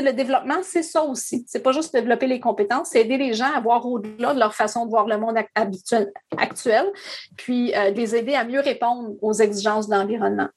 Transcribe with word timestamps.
le 0.00 0.12
développement, 0.12 0.62
c'est 0.62 0.82
ça 0.82 1.02
aussi. 1.02 1.44
C'est 1.46 1.62
pas 1.62 1.72
juste 1.72 1.92
développer 1.92 2.26
les 2.26 2.40
compétences, 2.40 2.88
c'est 2.90 3.00
aider 3.00 3.18
les 3.18 3.34
gens 3.34 3.52
à 3.52 3.60
voir 3.60 3.86
au-delà 3.86 4.32
de 4.34 4.38
leur 4.38 4.54
façon 4.54 4.86
de 4.86 4.90
voir 4.90 5.06
le 5.06 5.18
monde 5.18 5.36
actuel, 6.36 6.92
puis 7.36 7.74
euh, 7.74 7.90
les 7.90 8.16
aider 8.16 8.34
à 8.34 8.44
mieux 8.44 8.60
répondre 8.60 9.10
aux 9.20 9.34
exigences 9.34 9.88
de 9.88 9.94
l'environnement. 9.94 10.48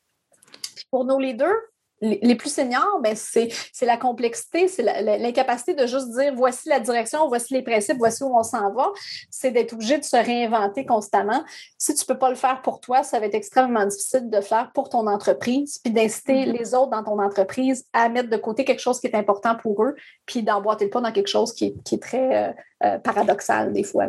Pour 0.91 1.05
nos 1.05 1.19
leaders, 1.19 1.55
les 2.01 2.35
plus 2.35 2.49
seniors, 2.49 2.99
ben 3.01 3.15
c'est 3.15 3.49
la 3.81 3.97
complexité, 3.97 4.67
c'est 4.67 4.83
l'incapacité 4.83 5.73
de 5.73 5.85
juste 5.87 6.09
dire 6.11 6.33
voici 6.35 6.67
la 6.69 6.79
direction, 6.79 7.27
voici 7.27 7.53
les 7.53 7.61
principes, 7.61 7.97
voici 7.97 8.23
où 8.23 8.37
on 8.37 8.43
s'en 8.43 8.73
va. 8.73 8.91
C'est 9.29 9.51
d'être 9.51 9.73
obligé 9.73 9.97
de 9.97 10.03
se 10.03 10.17
réinventer 10.17 10.85
constamment. 10.85 11.43
Si 11.77 11.93
tu 11.95 12.03
ne 12.03 12.13
peux 12.13 12.19
pas 12.19 12.29
le 12.29 12.35
faire 12.35 12.61
pour 12.61 12.81
toi, 12.81 13.03
ça 13.03 13.19
va 13.19 13.25
être 13.27 13.35
extrêmement 13.35 13.85
difficile 13.85 14.29
de 14.29 14.37
le 14.37 14.43
faire 14.43 14.71
pour 14.73 14.89
ton 14.89 15.07
entreprise, 15.07 15.79
puis 15.83 15.93
d'inciter 15.93 16.45
mm-hmm. 16.45 16.57
les 16.57 16.75
autres 16.75 16.89
dans 16.89 17.03
ton 17.03 17.21
entreprise 17.21 17.85
à 17.93 18.09
mettre 18.09 18.29
de 18.29 18.37
côté 18.37 18.65
quelque 18.65 18.81
chose 18.81 18.99
qui 18.99 19.07
est 19.07 19.15
important 19.15 19.55
pour 19.55 19.83
eux, 19.83 19.95
puis 20.25 20.43
d'emboîter 20.43 20.85
le 20.85 20.91
pas 20.91 21.01
dans 21.01 21.11
quelque 21.11 21.27
chose 21.27 21.53
qui 21.53 21.65
est, 21.65 22.01
très 22.01 22.49
euh, 22.49 22.53
euh, 22.83 22.99
paradoxal 22.99 23.71
des 23.71 23.83
fois. 23.83 24.05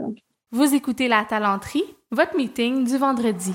Vous 0.51 0.75
écoutez 0.75 1.09
La 1.09 1.25
Talenterie, 1.25 1.85
votre 2.11 2.37
meeting 2.37 2.85
du 2.85 2.97
vendredi. 2.97 3.53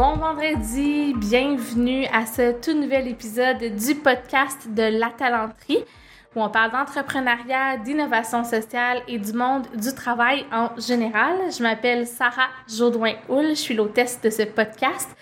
Bon 0.00 0.16
vendredi, 0.16 1.12
bienvenue 1.14 2.06
à 2.06 2.24
ce 2.24 2.58
tout 2.58 2.72
nouvel 2.72 3.06
épisode 3.06 3.58
du 3.58 3.94
podcast 3.96 4.66
de 4.70 4.98
La 4.98 5.10
Talenterie 5.10 5.84
où 6.34 6.42
on 6.42 6.48
parle 6.48 6.72
d'entrepreneuriat, 6.72 7.76
d'innovation 7.76 8.42
sociale 8.42 9.02
et 9.08 9.18
du 9.18 9.34
monde 9.34 9.66
du 9.74 9.94
travail 9.94 10.46
en 10.52 10.70
général. 10.80 11.36
Je 11.54 11.62
m'appelle 11.62 12.06
Sarah 12.06 12.48
Jaudoin-Houle, 12.66 13.50
je 13.50 13.54
suis 13.56 13.74
l'hôtesse 13.74 14.18
de 14.22 14.30
ce 14.30 14.44
podcast, 14.44 15.14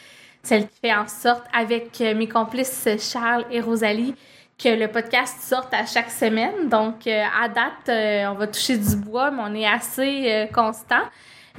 celle 0.44 0.68
qui 0.68 0.78
fait 0.80 0.94
en 0.94 1.08
sorte 1.08 1.42
avec 1.52 1.98
mes 1.98 2.28
complices 2.28 2.88
Charles 3.00 3.46
et 3.50 3.60
Rosalie 3.60 4.14
que 4.62 4.68
le 4.68 4.86
podcast 4.86 5.40
sorte 5.40 5.74
à 5.74 5.86
chaque 5.86 6.12
semaine. 6.12 6.68
Donc, 6.68 7.04
euh, 7.08 7.24
à 7.42 7.48
date, 7.48 7.88
euh, 7.88 8.26
on 8.30 8.34
va 8.34 8.46
toucher 8.46 8.76
du 8.76 8.94
bois, 8.94 9.32
mais 9.32 9.42
on 9.44 9.54
est 9.56 9.66
assez 9.66 10.30
euh, 10.30 10.46
constant 10.46 11.02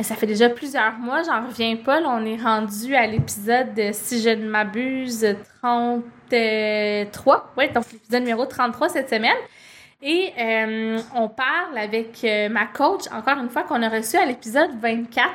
ça 0.03 0.15
fait 0.15 0.27
déjà 0.27 0.49
plusieurs 0.49 0.93
mois, 0.93 1.23
j'en 1.23 1.47
reviens 1.47 1.75
pas. 1.75 2.01
on 2.01 2.25
est 2.25 2.41
rendu 2.41 2.95
à 2.95 3.05
l'épisode, 3.05 3.93
si 3.93 4.21
je 4.21 4.29
ne 4.29 4.47
m'abuse, 4.47 5.35
33. 5.61 7.53
Oui, 7.57 7.69
donc 7.73 7.91
l'épisode 7.91 8.21
numéro 8.21 8.45
33 8.45 8.89
cette 8.89 9.09
semaine. 9.09 9.37
Et 10.01 10.31
euh, 10.39 10.97
on 11.13 11.27
parle 11.27 11.77
avec 11.77 12.23
euh, 12.23 12.47
ma 12.47 12.67
coach, 12.67 13.01
encore 13.11 13.37
une 13.37 13.49
fois, 13.49 13.63
qu'on 13.63 13.83
a 13.83 13.89
reçu 13.89 14.15
à 14.15 14.25
l'épisode 14.25 14.71
24. 14.79 15.29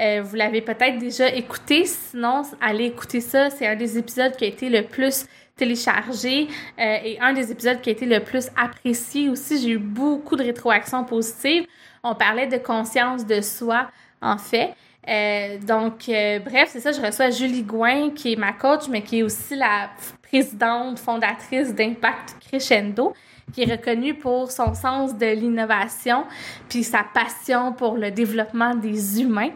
Euh, 0.00 0.22
vous 0.24 0.34
l'avez 0.34 0.62
peut-être 0.62 0.98
déjà 0.98 1.28
écouté, 1.28 1.84
sinon, 1.84 2.42
allez 2.60 2.86
écouter 2.86 3.20
ça. 3.20 3.50
C'est 3.50 3.68
un 3.68 3.76
des 3.76 3.98
épisodes 3.98 4.34
qui 4.34 4.44
a 4.44 4.48
été 4.48 4.68
le 4.68 4.82
plus 4.82 5.26
téléchargé 5.60 6.48
et 6.78 7.18
un 7.20 7.32
des 7.32 7.52
épisodes 7.52 7.80
qui 7.80 7.90
a 7.90 7.92
été 7.92 8.06
le 8.06 8.20
plus 8.20 8.48
apprécié 8.56 9.28
aussi. 9.28 9.60
J'ai 9.60 9.70
eu 9.70 9.78
beaucoup 9.78 10.36
de 10.36 10.42
rétroactions 10.42 11.04
positives. 11.04 11.66
On 12.02 12.14
parlait 12.14 12.46
de 12.46 12.56
conscience 12.56 13.26
de 13.26 13.40
soi, 13.42 13.90
en 14.22 14.38
fait. 14.38 14.74
Euh, 15.08 15.58
donc, 15.58 16.08
euh, 16.08 16.38
bref, 16.40 16.70
c'est 16.72 16.80
ça, 16.80 16.92
je 16.92 17.00
reçois 17.00 17.30
Julie 17.30 17.62
Gouin, 17.62 18.10
qui 18.10 18.32
est 18.32 18.36
ma 18.36 18.52
coach, 18.52 18.88
mais 18.88 19.02
qui 19.02 19.20
est 19.20 19.22
aussi 19.22 19.56
la 19.56 19.90
présidente, 20.22 20.98
fondatrice 20.98 21.74
d'Impact 21.74 22.36
Crescendo, 22.40 23.14
qui 23.52 23.62
est 23.62 23.72
reconnue 23.72 24.14
pour 24.14 24.50
son 24.50 24.74
sens 24.74 25.16
de 25.16 25.26
l'innovation, 25.26 26.24
puis 26.68 26.84
sa 26.84 27.02
passion 27.02 27.72
pour 27.72 27.96
le 27.96 28.10
développement 28.10 28.74
des 28.74 29.20
humains. 29.20 29.50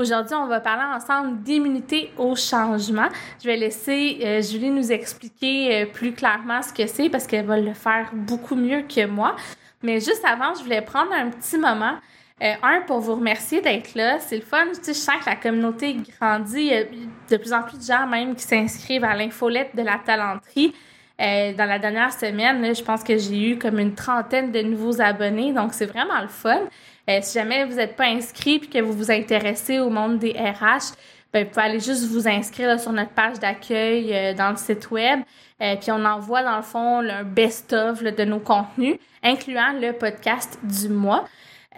Aujourd'hui, 0.00 0.34
on 0.34 0.46
va 0.46 0.60
parler 0.60 0.84
ensemble 0.96 1.42
d'immunité 1.42 2.10
au 2.16 2.34
changement. 2.34 3.08
Je 3.40 3.46
vais 3.46 3.58
laisser 3.58 4.18
euh, 4.24 4.40
Julie 4.40 4.70
nous 4.70 4.90
expliquer 4.90 5.84
plus 5.92 6.14
clairement 6.14 6.62
ce 6.62 6.72
que 6.72 6.86
c'est 6.86 7.10
parce 7.10 7.26
qu'elle 7.26 7.44
va 7.44 7.60
le 7.60 7.74
faire 7.74 8.10
beaucoup 8.14 8.56
mieux 8.56 8.82
que 8.82 9.04
moi. 9.04 9.36
Mais 9.82 10.00
juste 10.00 10.24
avant, 10.24 10.54
je 10.54 10.62
voulais 10.62 10.80
prendre 10.80 11.12
un 11.12 11.28
petit 11.28 11.58
moment. 11.58 11.96
Euh, 12.42 12.54
un, 12.62 12.80
pour 12.86 13.00
vous 13.00 13.16
remercier 13.16 13.60
d'être 13.60 13.94
là. 13.94 14.18
C'est 14.18 14.36
le 14.36 14.42
fun. 14.42 14.68
Tu 14.68 14.84
sais, 14.84 14.94
je 14.94 14.98
sens 14.98 15.16
que 15.22 15.28
la 15.28 15.36
communauté 15.36 15.94
grandit. 15.94 16.60
Il 16.60 16.66
y 16.66 16.74
a 16.74 16.84
de 16.84 17.36
plus 17.36 17.52
en 17.52 17.62
plus 17.62 17.76
de 17.76 17.84
gens 17.84 18.06
même 18.06 18.34
qui 18.34 18.44
s'inscrivent 18.44 19.04
à 19.04 19.14
l'infolette 19.14 19.76
de 19.76 19.82
la 19.82 19.98
talenterie. 19.98 20.72
Euh, 21.20 21.52
dans 21.52 21.66
la 21.66 21.78
dernière 21.78 22.14
semaine, 22.14 22.74
je 22.74 22.82
pense 22.82 23.04
que 23.04 23.18
j'ai 23.18 23.50
eu 23.50 23.58
comme 23.58 23.78
une 23.78 23.94
trentaine 23.94 24.52
de 24.52 24.62
nouveaux 24.62 25.02
abonnés. 25.02 25.52
Donc, 25.52 25.74
c'est 25.74 25.84
vraiment 25.84 26.22
le 26.22 26.28
fun. 26.28 26.60
Euh, 27.08 27.18
si 27.22 27.38
jamais 27.38 27.64
vous 27.64 27.74
n'êtes 27.74 27.96
pas 27.96 28.06
inscrit 28.06 28.56
et 28.56 28.66
que 28.66 28.80
vous 28.80 28.92
vous 28.92 29.10
intéressez 29.10 29.78
au 29.78 29.90
monde 29.90 30.18
des 30.18 30.32
RH, 30.32 30.94
ben, 31.32 31.44
vous 31.44 31.50
pouvez 31.50 31.66
aller 31.66 31.80
juste 31.80 32.06
vous 32.08 32.26
inscrire 32.26 32.78
sur 32.78 32.92
notre 32.92 33.12
page 33.12 33.38
d'accueil 33.38 34.34
dans 34.34 34.50
le 34.50 34.56
site 34.56 34.90
web. 34.90 35.20
puis 35.58 35.92
on 35.92 36.04
envoie 36.04 36.42
dans 36.42 36.56
le 36.56 36.62
fond 36.62 37.00
le 37.00 37.22
best-of 37.22 38.02
de 38.02 38.24
nos 38.24 38.40
contenus, 38.40 38.96
incluant 39.22 39.72
le 39.80 39.92
podcast 39.92 40.58
du 40.64 40.88
mois. 40.88 41.24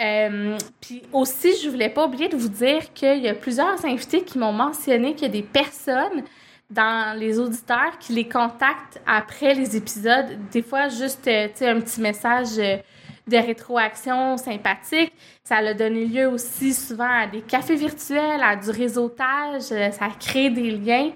Euh, 0.00 0.56
puis 0.80 1.02
aussi, 1.12 1.50
je 1.62 1.68
voulais 1.68 1.90
pas 1.90 2.06
oublier 2.06 2.28
de 2.28 2.36
vous 2.36 2.48
dire 2.48 2.92
qu'il 2.94 3.18
y 3.18 3.28
a 3.28 3.34
plusieurs 3.34 3.84
invités 3.84 4.22
qui 4.22 4.38
m'ont 4.38 4.52
mentionné 4.52 5.14
qu'il 5.14 5.22
y 5.24 5.30
a 5.30 5.32
des 5.32 5.42
personnes 5.42 6.24
dans 6.70 7.18
les 7.18 7.38
auditeurs 7.38 7.98
qui 8.00 8.14
les 8.14 8.26
contactent 8.26 9.00
après 9.06 9.54
les 9.54 9.76
épisodes. 9.76 10.38
Des 10.50 10.62
fois, 10.62 10.88
juste 10.88 11.28
euh, 11.28 11.48
un 11.60 11.80
petit 11.80 12.00
message 12.00 12.58
euh, 12.58 12.78
de 13.26 13.36
rétroaction 13.36 14.36
sympathique. 14.36 15.12
Ça 15.44 15.56
a 15.56 15.74
donné 15.74 16.06
lieu 16.06 16.26
aussi 16.26 16.72
souvent 16.72 17.22
à 17.22 17.26
des 17.26 17.40
cafés 17.40 17.76
virtuels, 17.76 18.42
à 18.42 18.56
du 18.56 18.70
réseautage. 18.70 19.62
Ça 19.62 20.08
crée 20.18 20.50
des 20.50 20.70
liens. 20.70 21.10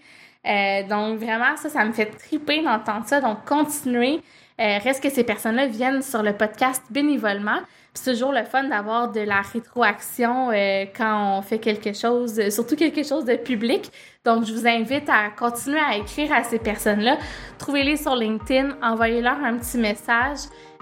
donc, 0.88 1.18
vraiment, 1.18 1.56
ça, 1.56 1.68
ça 1.68 1.84
me 1.84 1.92
fait 1.92 2.06
triper 2.06 2.62
d'entendre 2.62 3.06
ça. 3.06 3.20
Donc, 3.20 3.44
continuez. 3.44 4.20
reste 4.58 5.02
que 5.02 5.10
ces 5.10 5.24
personnes-là 5.24 5.66
viennent 5.66 6.02
sur 6.02 6.22
le 6.22 6.32
podcast 6.32 6.82
bénévolement 6.90 7.58
c'est 7.96 8.12
toujours 8.12 8.32
le 8.32 8.44
fun 8.44 8.64
d'avoir 8.64 9.10
de 9.10 9.20
la 9.20 9.40
rétroaction 9.40 10.50
euh, 10.50 10.84
quand 10.96 11.38
on 11.38 11.42
fait 11.42 11.58
quelque 11.58 11.92
chose, 11.92 12.48
surtout 12.50 12.76
quelque 12.76 13.02
chose 13.02 13.24
de 13.24 13.36
public. 13.36 13.90
Donc, 14.24 14.44
je 14.44 14.52
vous 14.52 14.66
invite 14.66 15.08
à 15.08 15.30
continuer 15.30 15.80
à 15.80 15.96
écrire 15.96 16.32
à 16.32 16.44
ces 16.44 16.58
personnes-là. 16.58 17.16
Trouvez-les 17.58 17.96
sur 17.96 18.14
LinkedIn, 18.14 18.76
envoyez-leur 18.82 19.36
un 19.42 19.56
petit 19.56 19.78
message. 19.78 20.38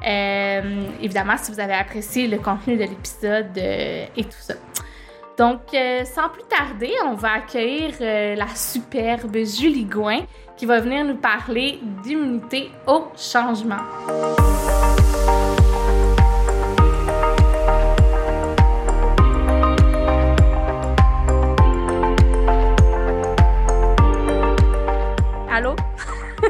Euh, 0.07 0.87
évidemment, 1.01 1.37
si 1.37 1.53
vous 1.53 1.61
avez 1.61 1.75
apprécié 1.75 2.27
le 2.27 2.39
contenu 2.39 2.77
de 2.77 2.83
l'épisode 2.83 3.57
euh, 3.57 4.07
et 4.17 4.25
tout 4.25 4.41
ça. 4.41 4.55
Donc, 5.37 5.61
sans 6.05 6.29
plus 6.29 6.45
tarder, 6.49 6.93
on 7.07 7.15
va 7.15 7.33
accueillir 7.33 7.95
la 8.01 8.47
superbe 8.55 9.37
Julie 9.39 9.85
Gouin 9.85 10.21
qui 10.57 10.65
va 10.65 10.79
venir 10.79 11.05
nous 11.05 11.17
parler 11.17 11.81
d'immunité 12.05 12.71
au 12.87 13.07
changement. 13.17 13.83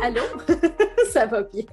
Allô? 0.04 0.20
ça 1.12 1.25
va 1.25 1.41
bien. 1.44 1.65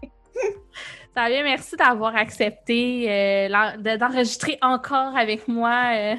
Ça 1.14 1.24
va 1.24 1.28
bien, 1.28 1.44
merci 1.44 1.76
d'avoir 1.76 2.16
accepté 2.16 3.12
euh, 3.12 3.98
d'enregistrer 3.98 4.58
encore 4.62 5.18
avec 5.18 5.50
moi 5.50 5.92
euh, 5.94 6.16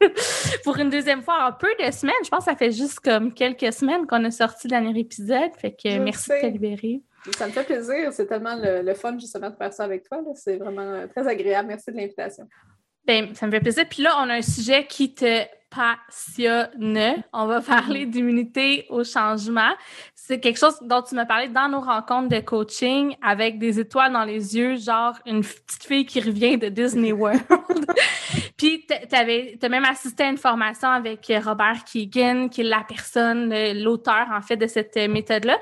pour 0.64 0.78
une 0.78 0.88
deuxième 0.88 1.20
fois 1.20 1.48
en 1.48 1.52
peu 1.52 1.66
de 1.84 1.90
semaines. 1.90 2.14
Je 2.22 2.28
pense 2.28 2.44
que 2.44 2.52
ça 2.52 2.56
fait 2.56 2.70
juste 2.70 3.00
comme 3.00 3.34
quelques 3.34 3.72
semaines 3.72 4.06
qu'on 4.06 4.24
a 4.24 4.30
sorti 4.30 4.68
le 4.68 4.70
dernier 4.70 5.00
épisode. 5.00 5.50
Fait 5.60 5.72
que 5.72 5.98
merci 5.98 6.30
de 6.30 6.42
te 6.42 6.46
libérer. 6.46 7.02
Ça 7.36 7.48
me 7.48 7.50
fait 7.50 7.64
plaisir. 7.64 8.12
C'est 8.12 8.26
tellement 8.26 8.54
le, 8.56 8.94
fun 8.94 9.18
justement 9.18 9.50
de 9.50 9.56
faire 9.56 9.72
ça 9.72 9.82
avec 9.82 10.08
toi. 10.08 10.22
C'est 10.36 10.58
vraiment 10.58 10.82
euh, 10.82 11.08
très 11.08 11.26
agréable. 11.26 11.66
Merci 11.66 11.90
de 11.90 11.96
l'invitation. 11.96 12.48
Ben, 13.04 13.34
ça 13.34 13.48
me 13.48 13.50
fait 13.50 13.60
plaisir. 13.60 13.84
Puis 13.90 14.04
là, 14.04 14.14
on 14.18 14.30
a 14.30 14.34
un 14.34 14.42
sujet 14.42 14.86
qui 14.86 15.12
te 15.12 15.42
passionne. 15.70 17.22
On 17.32 17.46
va 17.46 17.60
parler 17.60 18.06
d'immunité 18.06 18.86
au 18.88 19.04
changement. 19.04 19.70
C'est 20.14 20.40
quelque 20.40 20.58
chose 20.58 20.78
dont 20.82 21.02
tu 21.02 21.14
m'as 21.14 21.26
parlé 21.26 21.48
dans 21.48 21.68
nos 21.68 21.80
rencontres 21.80 22.28
de 22.28 22.40
coaching 22.40 23.16
avec 23.22 23.58
des 23.58 23.80
étoiles 23.80 24.12
dans 24.12 24.24
les 24.24 24.56
yeux, 24.56 24.76
genre 24.76 25.14
une 25.26 25.40
petite 25.40 25.84
fille 25.84 26.06
qui 26.06 26.20
revient 26.20 26.58
de 26.58 26.68
Disney 26.68 27.12
World. 27.12 27.40
Puis 28.56 28.86
tu 28.86 29.14
as 29.14 29.68
même 29.68 29.84
assisté 29.84 30.24
à 30.24 30.30
une 30.30 30.36
formation 30.36 30.88
avec 30.88 31.32
Robert 31.44 31.84
Keegan, 31.84 32.48
qui 32.48 32.62
est 32.62 32.64
la 32.64 32.84
personne, 32.86 33.52
l'auteur 33.74 34.26
en 34.32 34.42
fait 34.42 34.56
de 34.56 34.66
cette 34.66 34.96
méthode-là. 34.96 35.58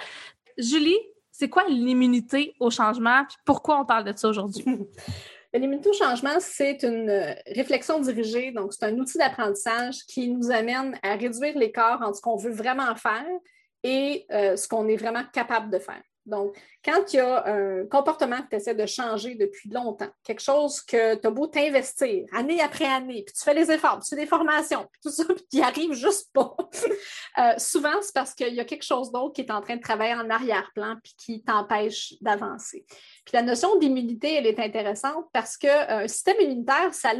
Julie, 0.58 0.98
c'est 1.30 1.50
quoi 1.50 1.64
l'immunité 1.68 2.54
au 2.58 2.70
changement? 2.70 3.24
Puis 3.28 3.36
pourquoi 3.44 3.78
on 3.78 3.84
parle 3.84 4.04
de 4.04 4.16
ça 4.16 4.28
aujourd'hui? 4.28 4.64
Au 5.54 5.92
changement, 5.92 6.38
c'est 6.40 6.82
une 6.82 7.08
euh, 7.08 7.34
réflexion 7.54 8.00
dirigée. 8.00 8.52
Donc, 8.52 8.72
c'est 8.72 8.84
un 8.84 8.96
outil 8.98 9.18
d'apprentissage 9.18 9.98
qui 10.08 10.28
nous 10.28 10.50
amène 10.50 10.98
à 11.02 11.14
réduire 11.16 11.56
l'écart 11.56 12.02
entre 12.02 12.16
ce 12.16 12.20
qu'on 12.20 12.36
veut 12.36 12.52
vraiment 12.52 12.94
faire 12.96 13.26
et 13.82 14.26
euh, 14.32 14.56
ce 14.56 14.68
qu'on 14.68 14.88
est 14.88 14.96
vraiment 14.96 15.24
capable 15.32 15.70
de 15.70 15.78
faire. 15.78 16.02
Quand 16.86 17.12
il 17.12 17.16
y 17.16 17.18
a 17.18 17.44
un 17.48 17.84
comportement 17.86 18.40
que 18.42 18.50
tu 18.50 18.56
essaies 18.56 18.74
de 18.76 18.86
changer 18.86 19.34
depuis 19.34 19.68
longtemps, 19.70 20.08
quelque 20.22 20.40
chose 20.40 20.80
que 20.80 21.16
tu 21.16 21.26
as 21.26 21.30
beau 21.30 21.48
t'investir 21.48 22.24
année 22.32 22.60
après 22.60 22.84
année, 22.84 23.24
puis 23.26 23.34
tu 23.34 23.42
fais 23.42 23.54
les 23.54 23.72
efforts, 23.72 23.98
tu 23.98 24.10
fais 24.10 24.22
des 24.22 24.26
formations, 24.26 24.86
puis 24.92 25.00
tout 25.02 25.10
ça, 25.10 25.24
puis 25.34 25.44
tu 25.50 25.56
n'y 25.56 25.62
arrives 25.64 25.94
juste 25.94 26.32
pas, 26.32 26.56
euh, 27.38 27.54
souvent, 27.58 28.00
c'est 28.00 28.14
parce 28.14 28.34
qu'il 28.34 28.54
y 28.54 28.60
a 28.60 28.64
quelque 28.64 28.84
chose 28.84 29.10
d'autre 29.10 29.32
qui 29.32 29.40
est 29.40 29.50
en 29.50 29.60
train 29.60 29.74
de 29.74 29.82
travailler 29.82 30.14
en 30.14 30.30
arrière-plan, 30.30 30.94
puis 31.02 31.14
qui 31.18 31.42
t'empêche 31.42 32.14
d'avancer. 32.20 32.86
Puis 33.24 33.32
la 33.34 33.42
notion 33.42 33.76
d'immunité, 33.78 34.34
elle 34.34 34.46
est 34.46 34.60
intéressante 34.60 35.26
parce 35.32 35.56
qu'un 35.56 36.02
euh, 36.04 36.08
système 36.08 36.40
immunitaire, 36.40 36.94
ça, 36.94 37.10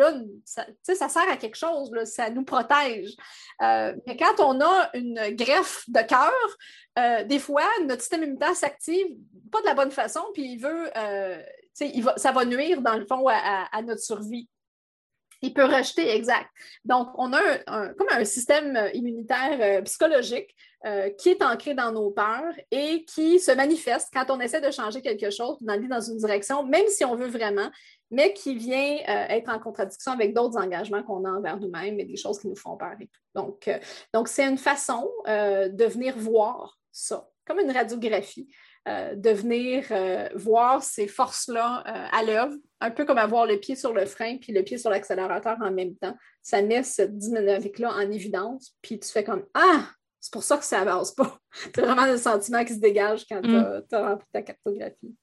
ça, 0.44 0.64
ça, 0.94 1.08
sert 1.08 1.28
à 1.28 1.36
quelque 1.36 1.56
chose, 1.56 1.90
ça 2.04 2.30
nous 2.30 2.44
protège. 2.44 3.10
Euh, 3.62 3.96
mais 4.06 4.16
quand 4.16 4.38
on 4.38 4.60
a 4.60 4.90
une 4.94 5.18
greffe 5.30 5.82
de 5.88 6.00
cœur, 6.02 7.26
des 7.26 7.38
fois, 7.38 7.64
notre 7.84 8.00
système 8.00 8.22
immunitaire 8.22 8.56
s'active 8.56 9.08
de 9.60 9.66
la 9.66 9.74
bonne 9.74 9.90
façon, 9.90 10.20
puis 10.34 10.52
il 10.52 10.58
veut, 10.58 10.90
euh, 10.96 11.42
il 11.80 12.02
va, 12.02 12.16
ça 12.16 12.32
va 12.32 12.44
nuire, 12.44 12.80
dans 12.82 12.96
le 12.96 13.06
fond, 13.06 13.26
à, 13.28 13.82
notre 13.82 14.00
survie. 14.00 14.48
Il 15.42 15.52
peut 15.52 15.64
rejeter, 15.64 16.08
exact. 16.08 16.48
Donc, 16.84 17.08
on 17.18 17.32
a 17.32 17.40
un, 17.66 17.92
comme 17.94 18.08
un 18.10 18.24
système 18.24 18.90
immunitaire 18.94 19.58
euh, 19.60 19.82
psychologique 19.82 20.54
qui 21.18 21.30
est 21.30 21.42
ancré 21.42 21.74
dans 21.74 21.90
nos 21.90 22.12
peurs 22.12 22.54
et 22.70 23.04
qui 23.06 23.40
se 23.40 23.50
manifeste 23.50 24.08
quand 24.12 24.30
on 24.30 24.38
essaie 24.38 24.60
de 24.60 24.70
changer 24.70 25.02
quelque 25.02 25.30
chose, 25.30 25.56
d'aller 25.60 25.88
dans 25.88 26.00
une 26.00 26.16
direction, 26.16 26.62
même 26.62 26.86
si 26.86 27.04
on 27.04 27.16
veut 27.16 27.26
vraiment, 27.26 27.68
mais 28.12 28.32
qui 28.32 28.54
vient 28.54 28.98
être 29.28 29.48
en 29.48 29.58
contradiction 29.58 30.12
avec 30.12 30.32
d'autres 30.32 30.56
engagements 30.56 31.02
qu'on 31.02 31.24
a 31.24 31.30
envers 31.30 31.58
nous-mêmes 31.58 31.98
et 31.98 32.04
des 32.04 32.14
choses 32.14 32.38
qui 32.38 32.46
nous 32.46 32.54
font 32.54 32.76
peur 32.76 32.92
et 33.00 33.06
tout. 33.06 33.20
Donc, 33.34 33.68
donc 34.14 34.28
c'est 34.28 34.44
une 34.44 34.58
façon 34.58 35.10
de 35.26 35.84
venir 35.86 36.16
voir 36.16 36.78
ça, 36.96 37.28
comme 37.46 37.60
une 37.60 37.70
radiographie, 37.70 38.48
euh, 38.48 38.65
de 38.86 39.30
venir 39.30 39.86
euh, 39.90 40.28
voir 40.34 40.82
ces 40.82 41.08
forces-là 41.08 41.82
euh, 41.86 42.18
à 42.18 42.22
l'œuvre, 42.22 42.54
un 42.80 42.90
peu 42.90 43.04
comme 43.04 43.18
avoir 43.18 43.46
le 43.46 43.58
pied 43.58 43.74
sur 43.74 43.92
le 43.92 44.06
frein 44.06 44.36
puis 44.38 44.52
le 44.52 44.62
pied 44.62 44.78
sur 44.78 44.90
l'accélérateur 44.90 45.56
en 45.60 45.72
même 45.72 45.96
temps. 45.96 46.16
Ça 46.42 46.62
met 46.62 46.82
cette 46.82 47.16
dynamique-là 47.18 47.90
en 47.92 48.10
évidence, 48.10 48.76
puis 48.82 49.00
tu 49.00 49.08
fais 49.08 49.24
comme 49.24 49.44
Ah, 49.54 49.88
c'est 50.20 50.32
pour 50.32 50.44
ça 50.44 50.56
que 50.56 50.64
ça 50.64 50.80
avance 50.80 51.12
pas. 51.12 51.38
c'est 51.74 51.80
vraiment 51.80 52.06
le 52.06 52.16
sentiment 52.16 52.64
qui 52.64 52.74
se 52.74 52.80
dégage 52.80 53.24
quand 53.28 53.42
mm. 53.42 53.82
tu 53.88 53.94
as 53.94 54.08
rempli 54.08 54.26
ta 54.32 54.42
cartographie. 54.42 55.14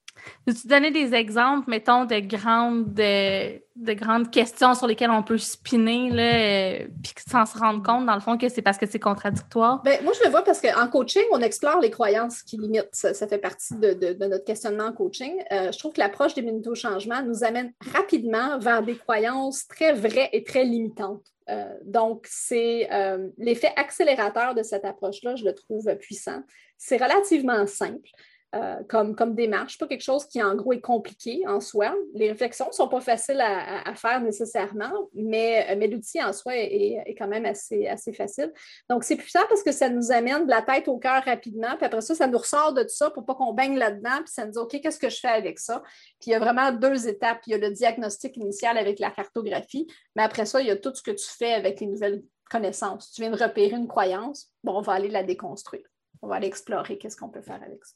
Peux-tu 0.45 0.67
donner 0.67 0.91
des 0.91 1.13
exemples, 1.13 1.69
mettons, 1.69 2.05
de 2.05 2.19
grandes, 2.19 2.93
de, 2.93 3.93
grandes 3.93 4.29
questions 4.29 4.73
sur 4.73 4.87
lesquelles 4.87 5.11
on 5.11 5.23
peut 5.23 5.37
spinner, 5.37 6.11
euh, 6.11 6.87
puis 7.01 7.13
sans 7.29 7.45
se 7.45 7.57
rendre 7.57 7.83
compte, 7.83 8.05
dans 8.05 8.13
le 8.15 8.19
fond, 8.19 8.37
que 8.37 8.49
c'est 8.49 8.61
parce 8.61 8.77
que 8.77 8.85
c'est 8.85 8.99
contradictoire? 8.99 9.81
Bien, 9.83 10.01
moi, 10.01 10.13
je 10.17 10.25
le 10.25 10.31
vois 10.31 10.43
parce 10.43 10.61
qu'en 10.61 10.87
coaching, 10.87 11.23
on 11.31 11.39
explore 11.39 11.79
les 11.79 11.89
croyances 11.89 12.41
qui 12.43 12.57
limitent. 12.57 12.89
Ça, 12.91 13.27
fait 13.27 13.37
partie 13.37 13.75
de, 13.75 14.13
notre 14.27 14.45
questionnement 14.45 14.85
en 14.85 14.93
coaching. 14.93 15.33
Euh, 15.51 15.71
je 15.71 15.79
trouve 15.79 15.93
que 15.93 15.99
l'approche 15.99 16.33
des 16.33 16.41
minutes 16.41 16.67
au 16.67 16.75
changement 16.75 17.21
nous 17.23 17.43
amène 17.43 17.73
rapidement 17.93 18.57
vers 18.59 18.83
des 18.83 18.97
croyances 18.97 19.67
très 19.67 19.93
vraies 19.93 20.29
et 20.33 20.43
très 20.43 20.63
limitantes. 20.63 21.25
Euh, 21.49 21.65
donc, 21.85 22.25
c'est 22.29 22.89
l'effet 23.37 23.71
accélérateur 23.75 24.55
de 24.55 24.63
cette 24.63 24.85
approche-là, 24.85 25.35
je 25.35 25.45
le 25.45 25.53
trouve 25.53 25.93
puissant. 25.97 26.41
C'est 26.77 26.97
relativement 26.97 27.65
simple. 27.65 28.09
Euh, 28.55 28.83
comme, 28.87 29.33
démarche, 29.33 29.79
pas 29.79 29.87
quelque 29.87 30.03
chose 30.03 30.27
qui 30.27 30.41
en 30.43 30.53
gros 30.53 30.73
est 30.73 30.81
compliqué 30.81 31.41
en 31.47 31.59
soi. 31.59 31.95
Les 32.13 32.29
réflexions 32.29 32.67
ne 32.67 32.71
sont 32.71 32.87
pas 32.87 33.01
faciles 33.01 33.41
à, 33.41 33.95
faire 33.95 34.21
nécessairement, 34.21 34.91
mais, 35.15 35.75
mais 35.75 35.87
l'outil 35.87 36.21
en 36.21 36.31
soi 36.33 36.55
est, 36.55 37.01
est, 37.03 37.15
quand 37.15 37.27
même 37.27 37.45
assez, 37.45 37.87
assez 37.87 38.13
facile. 38.13 38.53
Donc, 38.91 39.05
c'est 39.05 39.15
puissant 39.15 39.41
parce 39.49 39.63
que 39.63 39.71
ça 39.71 39.89
nous 39.89 40.11
amène 40.11 40.45
de 40.45 40.51
la 40.51 40.61
tête 40.61 40.87
au 40.87 40.99
cœur 40.99 41.23
rapidement, 41.23 41.75
puis 41.77 41.85
après 41.85 42.01
ça, 42.01 42.13
ça 42.13 42.27
nous 42.27 42.37
ressort 42.37 42.73
de 42.73 42.83
tout 42.83 42.89
ça 42.89 43.09
pour 43.09 43.25
pas 43.25 43.33
qu'on 43.33 43.53
baigne 43.53 43.75
là-dedans, 43.75 44.17
puis 44.17 44.31
ça 44.31 44.45
nous 44.45 44.51
dit 44.51 44.59
OK, 44.59 44.79
qu'est-ce 44.81 44.99
que 44.99 45.09
je 45.09 45.19
fais 45.19 45.29
avec 45.29 45.57
ça? 45.57 45.81
Puis 46.19 46.29
il 46.29 46.31
y 46.31 46.35
a 46.35 46.39
vraiment 46.39 46.71
deux 46.71 47.07
étapes. 47.07 47.41
Il 47.47 47.51
y 47.51 47.53
a 47.55 47.57
le 47.57 47.71
diagnostic 47.71 48.37
initial 48.37 48.77
avec 48.77 48.99
la 48.99 49.09
cartographie, 49.09 49.87
mais 50.15 50.21
après 50.21 50.45
ça, 50.45 50.61
il 50.61 50.67
y 50.67 50.71
a 50.71 50.77
tout 50.77 50.93
ce 50.93 51.01
que 51.01 51.11
tu 51.11 51.25
fais 51.25 51.53
avec 51.53 51.79
les 51.79 51.87
nouvelles 51.87 52.21
connaissances. 52.51 53.11
Tu 53.13 53.21
viens 53.21 53.31
de 53.31 53.41
repérer 53.41 53.75
une 53.75 53.87
croyance, 53.87 54.51
bon, 54.63 54.77
on 54.77 54.81
va 54.81 54.93
aller 54.93 55.09
la 55.09 55.23
déconstruire. 55.23 55.87
On 56.21 56.27
va 56.27 56.35
aller 56.35 56.47
explorer 56.47 56.99
qu'est-ce 56.99 57.17
qu'on 57.17 57.29
peut 57.29 57.41
faire 57.41 57.61
avec 57.63 57.83
ça. 57.83 57.95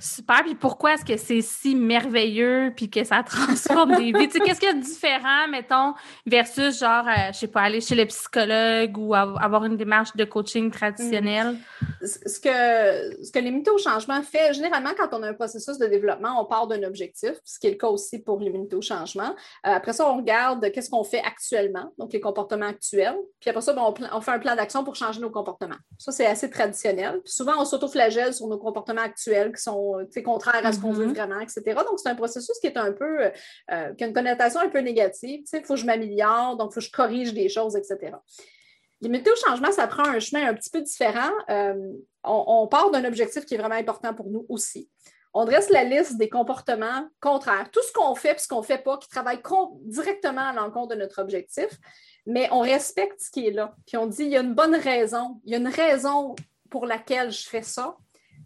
Super. 0.00 0.42
Puis 0.44 0.54
pourquoi 0.54 0.94
est-ce 0.94 1.04
que 1.04 1.16
c'est 1.16 1.40
si 1.40 1.74
merveilleux 1.74 2.72
puis 2.76 2.88
que 2.88 3.02
ça 3.02 3.22
transforme 3.26 3.96
des 3.96 4.12
vies? 4.12 4.28
qu'est-ce 4.28 4.60
qu'il 4.60 4.68
y 4.68 4.72
a 4.72 4.74
de 4.74 4.80
différent, 4.80 5.48
mettons, 5.50 5.94
versus 6.26 6.78
genre, 6.78 7.06
euh, 7.06 7.32
je 7.32 7.38
sais 7.38 7.48
pas, 7.48 7.62
aller 7.62 7.80
chez 7.80 7.94
le 7.94 8.06
psychologue 8.06 8.96
ou 8.96 9.14
avoir 9.14 9.64
une 9.64 9.76
démarche 9.76 10.14
de 10.14 10.24
coaching 10.24 10.70
traditionnelle? 10.70 11.56
Mm. 11.80 12.06
Ce 12.06 12.40
que, 12.40 13.24
ce 13.24 13.32
que 13.32 13.38
l'immunité 13.38 13.70
au 13.70 13.78
changement 13.78 14.22
fait, 14.22 14.54
généralement, 14.54 14.90
quand 14.96 15.08
on 15.12 15.22
a 15.22 15.28
un 15.28 15.34
processus 15.34 15.78
de 15.78 15.86
développement, 15.86 16.40
on 16.40 16.44
part 16.44 16.68
d'un 16.68 16.82
objectif, 16.84 17.32
ce 17.44 17.58
qui 17.58 17.66
est 17.66 17.70
le 17.70 17.76
cas 17.76 17.88
aussi 17.88 18.20
pour 18.20 18.38
l'immunité 18.38 18.76
au 18.76 18.82
changement. 18.82 19.34
Euh, 19.66 19.72
après 19.74 19.92
ça, 19.92 20.08
on 20.08 20.18
regarde 20.18 20.70
qu'est-ce 20.70 20.90
qu'on 20.90 21.04
fait 21.04 21.22
actuellement, 21.24 21.92
donc 21.98 22.12
les 22.12 22.20
comportements 22.20 22.66
actuels. 22.66 23.16
Puis 23.40 23.50
après 23.50 23.62
ça, 23.62 23.72
ben, 23.72 23.82
on, 24.12 24.20
fait 24.20 24.30
un 24.30 24.38
plan 24.38 24.54
d'action 24.54 24.84
pour 24.84 24.94
changer 24.94 25.20
nos 25.20 25.30
comportements. 25.30 25.76
Ça, 25.98 26.12
c'est 26.12 26.26
assez 26.26 26.50
traditionnel. 26.50 27.20
Puis 27.24 27.32
souvent, 27.32 27.54
on 27.58 27.64
s'auto-flagelle 27.64 28.32
sur 28.32 28.46
nos 28.46 28.58
comportements 28.58 29.02
actuels 29.02 29.37
qui 29.46 29.62
sont 29.62 29.98
euh, 29.98 30.22
contraire 30.22 30.64
à 30.64 30.72
ce 30.72 30.80
qu'on 30.80 30.92
veut 30.92 31.06
mm-hmm. 31.06 31.14
vraiment, 31.14 31.40
etc. 31.40 31.62
Donc, 31.66 31.98
c'est 31.98 32.08
un 32.08 32.14
processus 32.14 32.58
qui 32.60 32.66
est 32.66 32.76
un 32.76 32.92
peu, 32.92 33.24
euh, 33.24 33.30
euh, 33.72 33.94
qui 33.94 34.04
a 34.04 34.06
une 34.06 34.12
connotation 34.12 34.60
un 34.60 34.68
peu 34.68 34.80
négative. 34.80 35.42
Il 35.52 35.64
faut 35.64 35.74
que 35.74 35.80
je 35.80 35.86
m'améliore, 35.86 36.56
donc 36.56 36.70
il 36.70 36.74
faut 36.74 36.80
que 36.80 36.86
je 36.86 36.92
corrige 36.92 37.32
des 37.32 37.48
choses, 37.48 37.76
etc. 37.76 38.12
Limiter 39.00 39.30
au 39.30 39.36
changement, 39.36 39.70
ça 39.70 39.86
prend 39.86 40.04
un 40.04 40.18
chemin 40.18 40.48
un 40.48 40.54
petit 40.54 40.70
peu 40.70 40.80
différent. 40.80 41.30
on, 42.24 42.66
part 42.68 42.90
d'un 42.90 43.04
objectif 43.04 43.44
qui 43.44 43.54
est 43.54 43.58
vraiment 43.58 43.76
important 43.76 44.12
pour 44.12 44.28
nous 44.28 44.44
aussi. 44.48 44.90
On 45.34 45.44
dresse 45.44 45.70
la 45.70 45.84
liste 45.84 46.16
des 46.16 46.28
comportements 46.28 47.06
contraires. 47.20 47.70
Tout 47.70 47.82
ce 47.82 47.92
qu'on 47.92 48.14
fait 48.14 48.34
et 48.34 48.38
ce 48.38 48.48
qu'on 48.48 48.60
ne 48.60 48.66
fait 48.66 48.82
pas 48.82 48.96
qui 48.98 49.08
travaille 49.08 49.40
directement 49.84 50.48
à 50.48 50.52
l'encontre 50.52 50.94
de 50.94 51.00
notre 51.00 51.20
objectif, 51.20 51.68
mais 52.26 52.48
on 52.50 52.60
respecte 52.60 53.20
ce 53.20 53.30
qui 53.30 53.46
est 53.46 53.52
là. 53.52 53.74
Puis 53.86 53.96
on 53.96 54.06
dit, 54.06 54.24
il 54.24 54.30
y 54.30 54.36
a 54.36 54.40
une 54.40 54.54
bonne 54.54 54.74
raison, 54.74 55.40
il 55.44 55.52
y 55.52 55.54
a 55.54 55.58
une 55.58 55.68
raison 55.68 56.34
pour 56.70 56.86
laquelle 56.86 57.30
je 57.30 57.48
fais 57.48 57.62
ça. 57.62 57.96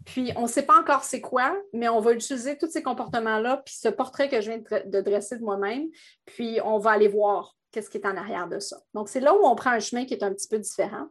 Puis, 0.05 0.31
on 0.35 0.43
ne 0.43 0.47
sait 0.47 0.63
pas 0.63 0.79
encore 0.79 1.03
c'est 1.03 1.21
quoi, 1.21 1.55
mais 1.71 1.87
on 1.89 1.99
va 1.99 2.13
utiliser 2.13 2.57
tous 2.57 2.69
ces 2.69 2.83
comportements-là, 2.83 3.57
puis 3.65 3.75
ce 3.75 3.89
portrait 3.89 4.29
que 4.29 4.41
je 4.41 4.51
viens 4.51 4.59
de 4.85 5.01
dresser 5.01 5.37
de 5.37 5.43
moi-même, 5.43 5.87
puis 6.25 6.59
on 6.63 6.77
va 6.77 6.91
aller 6.91 7.07
voir 7.07 7.55
qu'est-ce 7.71 7.89
qui 7.89 7.97
est 7.97 8.05
en 8.05 8.17
arrière 8.17 8.47
de 8.47 8.59
ça. 8.59 8.77
Donc, 8.93 9.09
c'est 9.09 9.19
là 9.19 9.33
où 9.33 9.45
on 9.45 9.55
prend 9.55 9.71
un 9.71 9.79
chemin 9.79 10.05
qui 10.05 10.13
est 10.13 10.23
un 10.23 10.33
petit 10.33 10.47
peu 10.47 10.59
différent. 10.59 11.07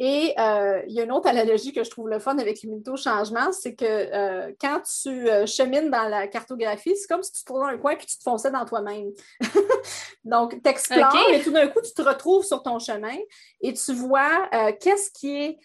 Et 0.00 0.34
euh, 0.38 0.82
il 0.88 0.94
y 0.94 1.00
a 1.00 1.04
une 1.04 1.12
autre 1.12 1.28
analogie 1.28 1.72
que 1.72 1.84
je 1.84 1.90
trouve 1.90 2.08
le 2.08 2.18
fun 2.18 2.36
avec 2.38 2.60
l'immunité 2.60 2.90
au 2.90 2.96
changement, 2.96 3.52
c'est 3.52 3.76
que 3.76 3.84
euh, 3.84 4.52
quand 4.60 4.80
tu 4.80 5.30
euh, 5.30 5.46
chemines 5.46 5.88
dans 5.88 6.08
la 6.08 6.26
cartographie, 6.26 6.96
c'est 6.96 7.06
comme 7.06 7.22
si 7.22 7.30
tu 7.30 7.40
te 7.40 7.44
trouvais 7.44 7.60
dans 7.60 7.72
un 7.74 7.78
coin 7.78 7.92
et 7.92 7.98
tu 7.98 8.18
te 8.18 8.22
fonçais 8.22 8.50
dans 8.50 8.64
toi-même. 8.64 9.12
Donc, 10.24 10.60
tu 10.62 10.68
explores 10.68 11.30
et 11.30 11.40
tout 11.42 11.52
d'un 11.52 11.68
coup, 11.68 11.80
tu 11.80 11.92
te 11.92 12.02
retrouves 12.02 12.44
sur 12.44 12.62
ton 12.62 12.80
chemin 12.80 13.16
et 13.60 13.72
tu 13.72 13.92
vois 13.92 14.48
qu'est-ce 14.80 15.12
qui, 15.12 15.36
est, 15.36 15.58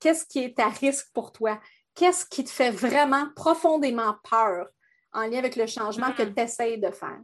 qu'est-ce 0.00 0.24
qui 0.24 0.44
est 0.44 0.58
à 0.58 0.68
risque 0.68 1.08
pour 1.12 1.30
toi, 1.32 1.60
qu'est-ce 1.94 2.24
qui 2.24 2.44
te 2.44 2.50
fait 2.50 2.70
vraiment 2.70 3.26
profondément 3.36 4.14
peur 4.28 4.68
en 5.12 5.26
lien 5.26 5.38
avec 5.38 5.56
le 5.56 5.66
changement 5.66 6.12
que 6.12 6.22
hmm. 6.22 6.34
tu 6.34 6.42
essaies 6.42 6.76
de 6.78 6.90
faire? 6.90 7.20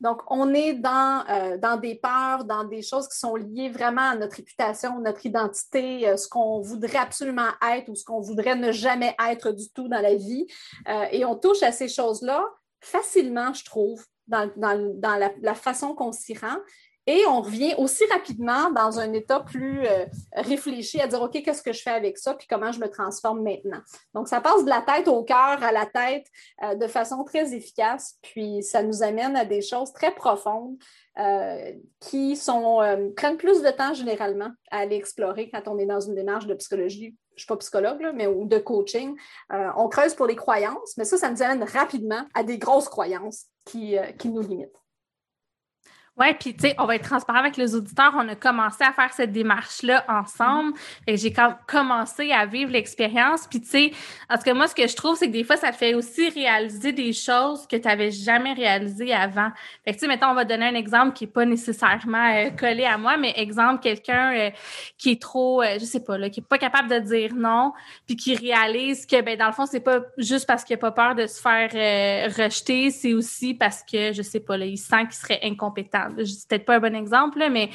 Donc, 0.00 0.22
on 0.30 0.52
est 0.52 0.74
dans, 0.74 1.24
euh, 1.30 1.56
dans 1.56 1.76
des 1.76 1.94
peurs, 1.94 2.44
dans 2.44 2.64
des 2.64 2.82
choses 2.82 3.08
qui 3.08 3.18
sont 3.18 3.34
liées 3.34 3.70
vraiment 3.70 4.10
à 4.10 4.16
notre 4.16 4.36
réputation, 4.36 5.00
notre 5.00 5.24
identité, 5.24 6.08
euh, 6.08 6.16
ce 6.16 6.28
qu'on 6.28 6.60
voudrait 6.60 6.98
absolument 6.98 7.48
être 7.74 7.88
ou 7.88 7.94
ce 7.94 8.04
qu'on 8.04 8.20
voudrait 8.20 8.56
ne 8.56 8.72
jamais 8.72 9.16
être 9.30 9.52
du 9.52 9.70
tout 9.70 9.88
dans 9.88 10.00
la 10.00 10.14
vie. 10.14 10.46
Euh, 10.88 11.06
et 11.12 11.24
on 11.24 11.36
touche 11.36 11.62
à 11.62 11.72
ces 11.72 11.88
choses-là 11.88 12.44
facilement, 12.80 13.54
je 13.54 13.64
trouve, 13.64 14.04
dans, 14.26 14.50
la, 14.56 15.32
la, 15.40 15.54
façon 15.54 15.94
qu'on 15.94 16.12
s'y 16.12 16.36
rend. 16.36 16.56
Et 17.08 17.24
on 17.28 17.40
revient 17.40 17.74
aussi 17.78 18.04
rapidement 18.06 18.70
dans 18.72 18.98
un 18.98 19.12
état 19.12 19.38
plus 19.38 19.86
euh, 19.86 20.06
réfléchi 20.32 21.00
à 21.00 21.06
dire, 21.06 21.22
OK, 21.22 21.40
qu'est-ce 21.40 21.62
que 21.62 21.72
je 21.72 21.80
fais 21.80 21.90
avec 21.90 22.18
ça, 22.18 22.34
puis 22.34 22.48
comment 22.48 22.72
je 22.72 22.80
me 22.80 22.88
transforme 22.88 23.42
maintenant. 23.44 23.80
Donc, 24.12 24.26
ça 24.26 24.40
passe 24.40 24.64
de 24.64 24.68
la 24.68 24.82
tête 24.82 25.06
au 25.06 25.22
cœur 25.22 25.62
à 25.62 25.70
la 25.70 25.86
tête 25.86 26.26
euh, 26.64 26.74
de 26.74 26.88
façon 26.88 27.22
très 27.22 27.54
efficace, 27.54 28.16
puis 28.22 28.62
ça 28.64 28.82
nous 28.82 29.04
amène 29.04 29.36
à 29.36 29.44
des 29.44 29.62
choses 29.62 29.92
très 29.92 30.12
profondes 30.12 30.76
euh, 31.18 31.72
qui 32.00 32.34
sont, 32.34 32.80
prennent 33.16 33.38
plus 33.38 33.62
de 33.62 33.70
temps 33.70 33.94
généralement 33.94 34.50
à 34.72 34.78
aller 34.78 34.96
explorer 34.96 35.48
quand 35.48 35.68
on 35.68 35.78
est 35.78 35.86
dans 35.86 36.00
une 36.00 36.14
démarche 36.14 36.46
de 36.46 36.54
psychologie 36.54 37.16
je 37.36 37.42
ne 37.42 37.44
suis 37.44 37.48
pas 37.48 37.56
psychologue, 37.58 38.12
mais 38.14 38.26
ou 38.26 38.46
de 38.46 38.56
coaching, 38.56 39.14
on 39.50 39.88
creuse 39.90 40.14
pour 40.14 40.24
les 40.24 40.36
croyances, 40.36 40.96
mais 40.96 41.04
ça, 41.04 41.18
ça 41.18 41.28
nous 41.28 41.42
amène 41.42 41.64
rapidement 41.64 42.22
à 42.32 42.42
des 42.42 42.56
grosses 42.56 42.88
croyances 42.88 43.44
qui, 43.66 43.94
qui 44.18 44.30
nous 44.30 44.40
limitent. 44.40 44.85
Oui, 46.18 46.28
puis 46.40 46.54
tu 46.54 46.60
sais, 46.60 46.74
on 46.78 46.86
va 46.86 46.96
être 46.96 47.06
transparent 47.06 47.40
avec 47.40 47.58
les 47.58 47.74
auditeurs. 47.74 48.14
On 48.16 48.26
a 48.26 48.34
commencé 48.34 48.82
à 48.82 48.92
faire 48.92 49.12
cette 49.12 49.32
démarche-là 49.32 50.02
ensemble. 50.08 50.72
Et 51.06 51.18
j'ai 51.18 51.30
commencé 51.66 52.32
à 52.32 52.46
vivre 52.46 52.72
l'expérience. 52.72 53.46
Puis 53.46 53.60
tu 53.60 53.68
sais, 53.68 53.92
en 54.30 54.36
tout 54.36 54.44
cas, 54.44 54.54
moi, 54.54 54.66
ce 54.66 54.74
que 54.74 54.86
je 54.88 54.96
trouve, 54.96 55.16
c'est 55.18 55.26
que 55.26 55.32
des 55.32 55.44
fois, 55.44 55.58
ça 55.58 55.72
te 55.72 55.76
fait 55.76 55.92
aussi 55.92 56.30
réaliser 56.30 56.92
des 56.92 57.12
choses 57.12 57.66
que 57.66 57.76
tu 57.76 57.86
n'avais 57.86 58.10
jamais 58.10 58.54
réalisées 58.54 59.12
avant. 59.12 59.50
Fait 59.84 59.92
que 59.92 59.96
tu 59.96 60.00
sais, 60.00 60.08
mettons, 60.08 60.28
on 60.28 60.34
va 60.34 60.46
donner 60.46 60.64
un 60.64 60.74
exemple 60.74 61.12
qui 61.12 61.24
n'est 61.24 61.30
pas 61.30 61.44
nécessairement 61.44 62.34
euh, 62.34 62.48
collé 62.50 62.84
à 62.84 62.96
moi, 62.96 63.18
mais 63.18 63.34
exemple, 63.36 63.82
quelqu'un 63.82 64.32
euh, 64.34 64.50
qui 64.96 65.10
est 65.10 65.20
trop, 65.20 65.62
euh, 65.62 65.78
je 65.78 65.84
sais 65.84 66.02
pas, 66.02 66.16
là, 66.16 66.30
qui 66.30 66.40
est 66.40 66.48
pas 66.48 66.56
capable 66.56 66.88
de 66.88 66.98
dire 66.98 67.34
non, 67.34 67.74
puis 68.06 68.16
qui 68.16 68.34
réalise 68.34 69.04
que, 69.04 69.20
ben 69.20 69.36
dans 69.36 69.48
le 69.48 69.52
fond, 69.52 69.66
c'est 69.66 69.80
pas 69.80 70.00
juste 70.16 70.46
parce 70.46 70.64
qu'il 70.64 70.74
a 70.74 70.78
pas 70.78 70.92
peur 70.92 71.14
de 71.14 71.26
se 71.26 71.42
faire 71.42 71.68
rejeter, 72.36 72.90
c'est 72.90 73.12
aussi 73.12 73.52
parce 73.52 73.82
que, 73.82 74.14
je 74.14 74.22
sais 74.22 74.40
pas, 74.40 74.56
là, 74.56 74.64
il 74.64 74.78
sent 74.78 75.02
qu'il 75.02 75.12
serait 75.12 75.40
incompétent 75.42 76.05
c'est 76.16 76.48
peut-être 76.48 76.64
pas 76.64 76.76
un 76.76 76.80
bon 76.80 76.94
exemple, 76.94 77.44
mais 77.50 77.70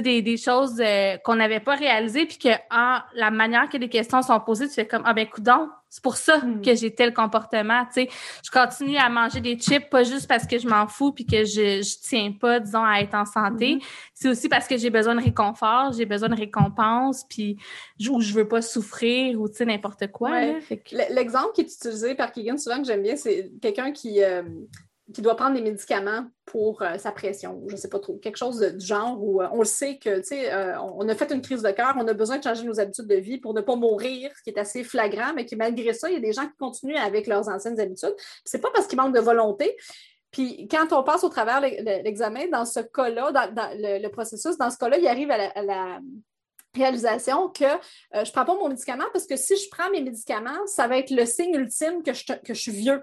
des, 0.00 0.22
des 0.22 0.36
choses 0.36 0.80
euh, 0.80 1.16
qu'on 1.18 1.34
n'avait 1.34 1.60
pas 1.60 1.74
réalisées, 1.74 2.26
puis 2.26 2.38
que 2.38 2.48
en, 2.70 3.00
la 3.14 3.30
manière 3.30 3.68
que 3.68 3.76
les 3.76 3.88
questions 3.88 4.22
sont 4.22 4.40
posées, 4.40 4.68
tu 4.68 4.74
fais 4.74 4.86
comme 4.86 5.02
Ah 5.04 5.12
ben 5.12 5.26
coudon, 5.28 5.68
c'est 5.90 6.02
pour 6.02 6.16
ça 6.16 6.38
hmm. 6.38 6.62
que 6.62 6.74
j'ai 6.74 6.94
tel 6.94 7.12
comportement. 7.12 7.84
sais 7.90 8.08
Je 8.42 8.50
continue 8.50 8.96
à 8.96 9.10
manger 9.10 9.40
des 9.40 9.58
chips, 9.58 9.90
pas 9.90 10.04
juste 10.04 10.26
parce 10.26 10.46
que 10.46 10.58
je 10.58 10.66
m'en 10.66 10.86
fous 10.86 11.12
puis 11.12 11.26
que 11.26 11.44
je, 11.44 11.82
je 11.82 12.00
tiens 12.00 12.32
pas, 12.32 12.60
disons, 12.60 12.84
à 12.84 13.00
être 13.00 13.14
en 13.14 13.26
santé. 13.26 13.76
Hmm. 13.76 13.80
C'est 14.14 14.28
aussi 14.28 14.48
parce 14.48 14.66
que 14.66 14.78
j'ai 14.78 14.90
besoin 14.90 15.14
de 15.14 15.22
réconfort, 15.22 15.92
j'ai 15.92 16.06
besoin 16.06 16.30
de 16.30 16.36
récompense, 16.36 17.24
puis 17.28 17.58
ou 18.08 18.20
je 18.20 18.32
veux 18.32 18.48
pas 18.48 18.62
souffrir 18.62 19.40
ou 19.40 19.48
tu 19.48 19.56
sais 19.56 19.64
n'importe 19.66 20.10
quoi. 20.10 20.40
L'exemple 21.10 21.52
qui 21.54 21.62
est 21.62 21.72
utilisé 21.72 22.14
par 22.14 22.32
Keegan 22.32 22.56
souvent 22.56 22.78
que 22.78 22.86
j'aime 22.86 23.02
bien, 23.02 23.16
c'est 23.16 23.50
quelqu'un 23.60 23.92
qui 23.92 24.22
euh, 24.22 24.42
qui 25.12 25.20
doit 25.20 25.36
prendre 25.36 25.56
des 25.56 25.62
médicaments 25.62 26.26
pour 26.44 26.82
euh, 26.82 26.96
sa 26.96 27.10
pression, 27.12 27.62
je 27.66 27.72
ne 27.72 27.76
sais 27.76 27.88
pas 27.88 27.98
trop, 27.98 28.16
quelque 28.18 28.36
chose 28.36 28.60
du 28.60 28.84
genre 28.86 29.22
où 29.22 29.42
euh, 29.42 29.48
on 29.52 29.58
le 29.58 29.64
sait 29.64 29.98
que, 29.98 30.18
tu 30.18 30.26
sais, 30.26 30.52
euh, 30.52 30.78
on 30.80 31.08
a 31.08 31.14
fait 31.14 31.32
une 31.32 31.42
crise 31.42 31.62
de 31.62 31.70
cœur, 31.70 31.94
on 31.98 32.06
a 32.06 32.14
besoin 32.14 32.38
de 32.38 32.44
changer 32.44 32.64
nos 32.64 32.78
habitudes 32.78 33.08
de 33.08 33.16
vie 33.16 33.38
pour 33.38 33.52
ne 33.52 33.60
pas 33.60 33.74
mourir, 33.74 34.30
ce 34.36 34.42
qui 34.42 34.50
est 34.50 34.58
assez 34.58 34.84
flagrant, 34.84 35.32
mais 35.34 35.44
qui 35.44 35.56
malgré 35.56 35.92
ça, 35.92 36.08
il 36.08 36.14
y 36.14 36.16
a 36.16 36.20
des 36.20 36.32
gens 36.32 36.46
qui 36.46 36.56
continuent 36.58 36.96
avec 36.96 37.26
leurs 37.26 37.48
anciennes 37.48 37.80
habitudes. 37.80 38.14
C'est 38.44 38.60
pas 38.60 38.70
parce 38.72 38.86
qu'ils 38.86 38.98
manquent 38.98 39.14
de 39.14 39.20
volonté. 39.20 39.76
Puis 40.30 40.68
quand 40.68 40.92
on 40.92 41.02
passe 41.02 41.24
au 41.24 41.28
travers 41.28 41.60
l'examen, 41.60 42.46
dans 42.50 42.64
ce 42.64 42.80
cas-là, 42.80 43.32
dans, 43.32 43.70
le, 43.74 44.08
processus, 44.08 44.56
dans 44.56 44.70
ce 44.70 44.78
cas-là, 44.78 44.98
il 44.98 45.06
arrive 45.06 45.30
à 45.30 45.62
la, 45.62 46.00
réalisation 46.74 47.50
que 47.50 47.66
je 48.14 48.20
ne 48.20 48.32
prends 48.32 48.46
pas 48.46 48.54
mon 48.54 48.70
médicament 48.70 49.04
parce 49.12 49.26
que 49.26 49.36
si 49.36 49.54
je 49.58 49.68
prends 49.70 49.90
mes 49.90 50.00
médicaments, 50.00 50.66
ça 50.66 50.88
va 50.88 50.96
être 50.96 51.10
le 51.10 51.26
signe 51.26 51.54
ultime 51.54 52.02
que 52.02 52.14
je, 52.14 52.24
que 52.24 52.54
je 52.54 52.58
suis 52.58 52.72
vieux 52.72 53.02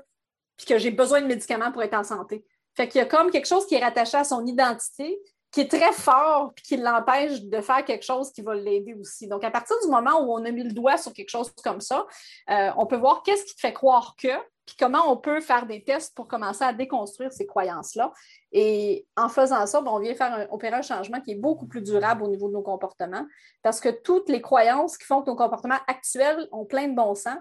puis 0.59 0.67
que 0.67 0.77
j'ai 0.77 0.91
besoin 0.91 1.21
de 1.21 1.25
médicaments 1.25 1.71
pour 1.71 1.81
être 1.81 1.93
en 1.93 2.03
santé. 2.03 2.45
Fait 2.75 2.89
qu'il 2.89 2.99
y 2.99 3.01
a 3.01 3.05
comme 3.05 3.31
quelque 3.31 3.47
chose 3.47 3.65
qui 3.65 3.75
est 3.75 3.83
rattaché 3.83 4.17
à 4.17 4.25
son 4.25 4.45
identité, 4.45 5.17
qui 5.51 5.61
est 5.61 5.71
très 5.71 5.93
fort, 5.93 6.51
puis 6.53 6.63
qui 6.63 6.77
l'empêche 6.77 7.41
de 7.41 7.61
faire 7.61 7.83
quelque 7.85 8.03
chose 8.03 8.31
qui 8.31 8.41
va 8.41 8.53
l'aider 8.53 8.93
aussi. 8.93 9.27
Donc, 9.27 9.43
à 9.45 9.49
partir 9.49 9.77
du 9.81 9.87
moment 9.87 10.21
où 10.21 10.33
on 10.33 10.45
a 10.45 10.51
mis 10.51 10.63
le 10.63 10.73
doigt 10.73 10.97
sur 10.97 11.13
quelque 11.13 11.29
chose 11.29 11.49
comme 11.63 11.79
ça, 11.79 12.05
euh, 12.49 12.71
on 12.77 12.85
peut 12.85 12.97
voir 12.97 13.23
qu'est-ce 13.23 13.45
qui 13.45 13.55
te 13.55 13.61
fait 13.61 13.73
croire 13.73 14.15
que, 14.21 14.27
puis 14.65 14.75
comment 14.77 15.09
on 15.09 15.15
peut 15.15 15.39
faire 15.39 15.65
des 15.65 15.81
tests 15.81 16.13
pour 16.13 16.27
commencer 16.27 16.63
à 16.63 16.73
déconstruire 16.73 17.31
ces 17.31 17.47
croyances-là. 17.47 18.11
Et 18.51 19.07
en 19.15 19.29
faisant 19.29 19.65
ça, 19.65 19.81
ben, 19.81 19.91
on 19.91 19.99
vient 19.99 20.13
faire 20.13 20.33
un, 20.33 20.47
opérer 20.51 20.75
un 20.75 20.81
changement 20.83 21.21
qui 21.21 21.31
est 21.31 21.39
beaucoup 21.39 21.67
plus 21.67 21.81
durable 21.81 22.21
au 22.21 22.27
niveau 22.27 22.49
de 22.49 22.53
nos 22.53 22.61
comportements, 22.61 23.25
parce 23.63 23.79
que 23.79 23.89
toutes 23.89 24.29
les 24.29 24.41
croyances 24.41 24.97
qui 24.97 25.05
font 25.05 25.21
que 25.21 25.29
nos 25.29 25.37
comportements 25.37 25.79
actuels 25.87 26.47
ont 26.51 26.65
plein 26.65 26.89
de 26.89 26.95
bon 26.95 27.15
sens, 27.15 27.39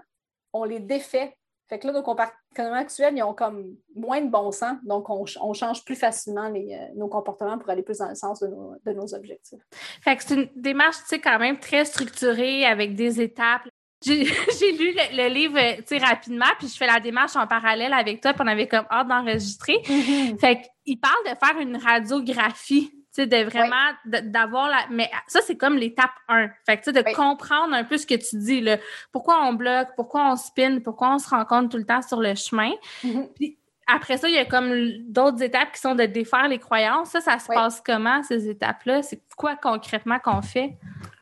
on 0.53 0.63
les 0.63 0.79
défait 0.79 1.37
fait 1.69 1.77
que 1.77 1.85
là, 1.85 1.93
nos 1.93 2.01
comportements 2.01 2.73
actuels, 2.73 3.13
ils 3.15 3.21
ont 3.21 3.35
comme 3.35 3.75
moins 3.95 4.21
de 4.21 4.29
bon 4.29 4.51
sens, 4.51 4.77
donc 4.83 5.07
on, 5.09 5.53
change 5.53 5.85
plus 5.85 5.95
facilement 5.95 6.51
euh, 6.51 6.75
nos 6.95 7.07
comportements 7.07 7.59
pour 7.59 7.69
aller 7.69 7.83
plus 7.83 7.99
dans 7.99 8.09
le 8.09 8.15
sens 8.15 8.39
de 8.39 8.91
nos, 8.91 9.13
objectifs. 9.13 9.59
Fait 10.01 10.15
que 10.15 10.23
c'est 10.23 10.33
une 10.33 10.49
démarche, 10.55 10.97
tu 10.97 11.05
sais, 11.05 11.19
quand 11.19 11.37
même 11.37 11.59
très 11.59 11.85
structurée 11.85 12.65
avec 12.65 12.95
des 12.95 13.21
étapes. 13.21 13.67
J'ai 14.03 14.23
lu 14.79 14.95
le, 15.13 15.29
livre, 15.29 15.59
tu 15.77 15.83
sais, 15.85 15.97
rapidement, 15.99 16.47
puis 16.57 16.67
je 16.67 16.75
fais 16.75 16.87
la 16.87 16.99
démarche 16.99 17.35
en 17.35 17.45
parallèle 17.45 17.93
avec 17.93 18.19
toi, 18.19 18.33
puis 18.33 18.41
on 18.43 18.47
avait 18.47 18.67
comme 18.67 18.85
hâte 18.89 19.07
d'enregistrer. 19.07 19.77
Mm-hmm. 19.83 20.39
Fait 20.39 20.61
qu'il 20.83 20.99
parle 20.99 21.23
de 21.25 21.37
faire 21.37 21.59
une 21.61 21.77
radiographie 21.77 22.91
de 23.17 23.43
vraiment 23.43 23.75
d'avoir 24.05 24.69
la 24.69 24.85
mais 24.89 25.09
ça 25.27 25.41
c'est 25.41 25.57
comme 25.57 25.77
l'étape 25.77 26.11
1 26.27 26.49
fait 26.65 26.77
que 26.77 26.83
tu 26.83 26.93
sais 26.93 27.03
de 27.03 27.15
comprendre 27.15 27.73
un 27.73 27.83
peu 27.83 27.97
ce 27.97 28.05
que 28.05 28.15
tu 28.15 28.37
dis 28.37 28.61
là 28.61 28.77
pourquoi 29.11 29.43
on 29.45 29.53
bloque 29.53 29.89
pourquoi 29.95 30.31
on 30.31 30.35
spin 30.35 30.79
pourquoi 30.79 31.15
on 31.15 31.19
se 31.19 31.29
rencontre 31.29 31.69
tout 31.69 31.77
le 31.77 31.85
temps 31.85 32.01
sur 32.01 32.21
le 32.21 32.35
chemin. 32.35 32.71
Mm-hmm. 33.03 33.27
puis 33.35 33.57
après 33.87 34.17
ça 34.17 34.29
il 34.29 34.35
y 34.35 34.37
a 34.37 34.45
comme 34.45 34.71
d'autres 35.07 35.41
étapes 35.41 35.71
qui 35.73 35.81
sont 35.81 35.95
de 35.95 36.05
défaire 36.05 36.47
les 36.47 36.59
croyances. 36.59 37.09
Ça 37.09 37.21
ça 37.21 37.39
se 37.39 37.47
passe 37.47 37.81
comment 37.85 38.23
ces 38.23 38.47
étapes 38.47 38.83
là 38.85 39.01
c'est 39.01 39.21
quoi 39.35 39.55
concrètement 39.55 40.19
qu'on 40.19 40.41
fait? 40.41 40.77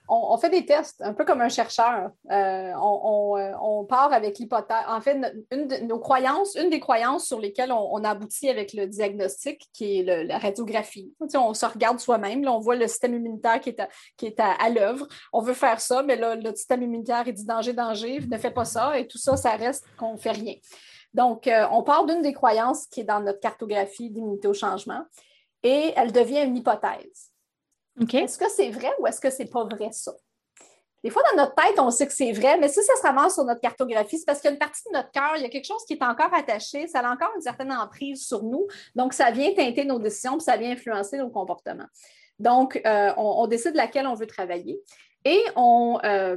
On, 0.10 0.38
fait 0.38 0.50
des 0.50 0.66
tests, 0.66 1.02
un 1.02 1.14
peu 1.14 1.26
comme 1.26 1.42
un 1.42 1.50
chercheur. 1.50 2.12
Euh, 2.32 2.72
euh, 2.72 3.52
on, 3.62 3.86
part 3.86 4.14
avec 4.14 4.40
l'hypothèse. 4.40 4.86
En 4.88 5.02
fait, 5.02 5.20
une 5.52 5.68
de 5.68 5.78
nos 5.86 6.00
croyances, 6.00 6.56
une 6.56 6.70
des 6.70 6.80
croyances 6.80 7.26
sur 7.26 7.40
lesquelles 7.40 7.72
on, 7.72 8.04
aboutit 8.04 8.50
avec 8.50 8.74
le 8.74 8.88
diagnostic, 8.88 9.68
qui 9.74 10.00
est 10.00 10.04
la 10.26 10.38
radiographie. 10.38 11.14
on 11.36 11.54
se 11.54 11.66
regarde 11.66 12.00
soi-même, 12.00 12.48
on 12.48 12.60
voit 12.60 12.76
le 12.76 12.88
système 12.88 13.16
immunitaire 13.16 13.60
qui 13.60 13.70
est 13.70 14.40
à, 14.40 14.70
l'œuvre. 14.70 15.08
On 15.34 15.42
veut 15.42 15.54
faire 15.54 15.82
ça, 15.82 16.04
mais 16.04 16.16
là, 16.16 16.36
le 16.36 16.56
système 16.56 16.84
immunitaire 16.84 17.28
est 17.28 17.34
dit 17.34 17.46
danger, 17.46 17.74
danger, 17.74 18.20
ne 18.20 18.38
fait 18.38 18.52
pas 18.52 18.66
ça, 18.66 18.98
et 18.98 19.08
tout 19.08 19.18
ça, 19.18 19.36
ça 19.36 19.52
reste 19.52 19.86
qu'on 19.98 20.14
ne 20.14 20.18
fait 20.18 20.32
rien. 20.32 20.56
Donc, 21.14 21.48
euh, 21.48 21.66
on 21.72 21.84
part 21.84 22.06
d'une 22.06 22.22
des 22.22 22.34
croyances 22.34 22.86
qui 22.88 23.02
est 23.02 23.06
dans 23.06 23.20
notre 23.20 23.40
cartographie 23.40 24.10
d'immunité 24.10 24.48
au 24.48 24.54
changement, 24.54 25.04
et 25.64 25.94
elle 25.96 26.12
devient 26.12 26.44
une 26.44 26.58
hypothèse. 26.58 27.32
Est-ce 28.00 28.38
que 28.38 28.50
c'est 28.50 28.70
vrai 28.70 28.92
ou 29.00 29.08
est-ce 29.08 29.20
que 29.20 29.30
c'est 29.30 29.46
pas 29.46 29.64
vrai 29.64 29.90
ça? 29.92 30.14
Des 31.04 31.12
fois, 31.12 31.22
dans 31.32 31.44
notre 31.44 31.56
tête, 31.56 31.80
on 31.80 31.92
sait 31.92 32.08
que 32.08 32.14
c'est 32.14 32.32
vrai, 32.32 32.58
mais 32.58 32.68
si 32.68 32.82
ça 32.84 32.96
se 32.96 33.02
ramasse 33.04 33.36
sur 33.36 33.46
notre 33.46 33.62
cartographie, 33.62 34.18
c'est 34.18 34.26
parce 34.26 34.42
qu'il 34.42 34.50
y 34.50 34.52
a 34.52 34.54
une 34.54 34.60
partie 34.60 34.82
de 34.90 34.98
notre 34.98 35.12
cœur, 35.12 35.34
il 35.36 35.44
y 35.44 35.46
a 35.46 35.50
quelque 35.50 35.66
chose 35.66 35.84
qui 35.86 35.94
est 35.94 36.04
encore 36.04 36.34
attaché, 36.34 36.88
ça 36.88 37.00
a 37.00 37.12
encore 37.12 37.30
une 37.36 37.42
certaine 37.42 37.72
emprise 37.72 38.26
sur 38.26 38.44
nous. 38.44 38.68
Donc, 38.96 39.14
ça 39.14 39.30
vient 39.32 39.54
teinter 39.54 39.86
nos 39.86 40.00
décisions, 40.00 40.34
puis 40.34 40.44
ça 40.44 40.58
vient 40.58 40.72
influencer 40.72 41.18
nos 41.18 41.30
comportements. 41.30 41.88
Donc, 42.40 42.82
euh, 42.86 43.14
on, 43.16 43.46
décide 43.48 43.76
laquelle 43.76 44.08
on 44.08 44.16
veut 44.16 44.28
travailler 44.28 44.80
et 45.24 45.42
on, 45.56 46.00
euh, 46.04 46.36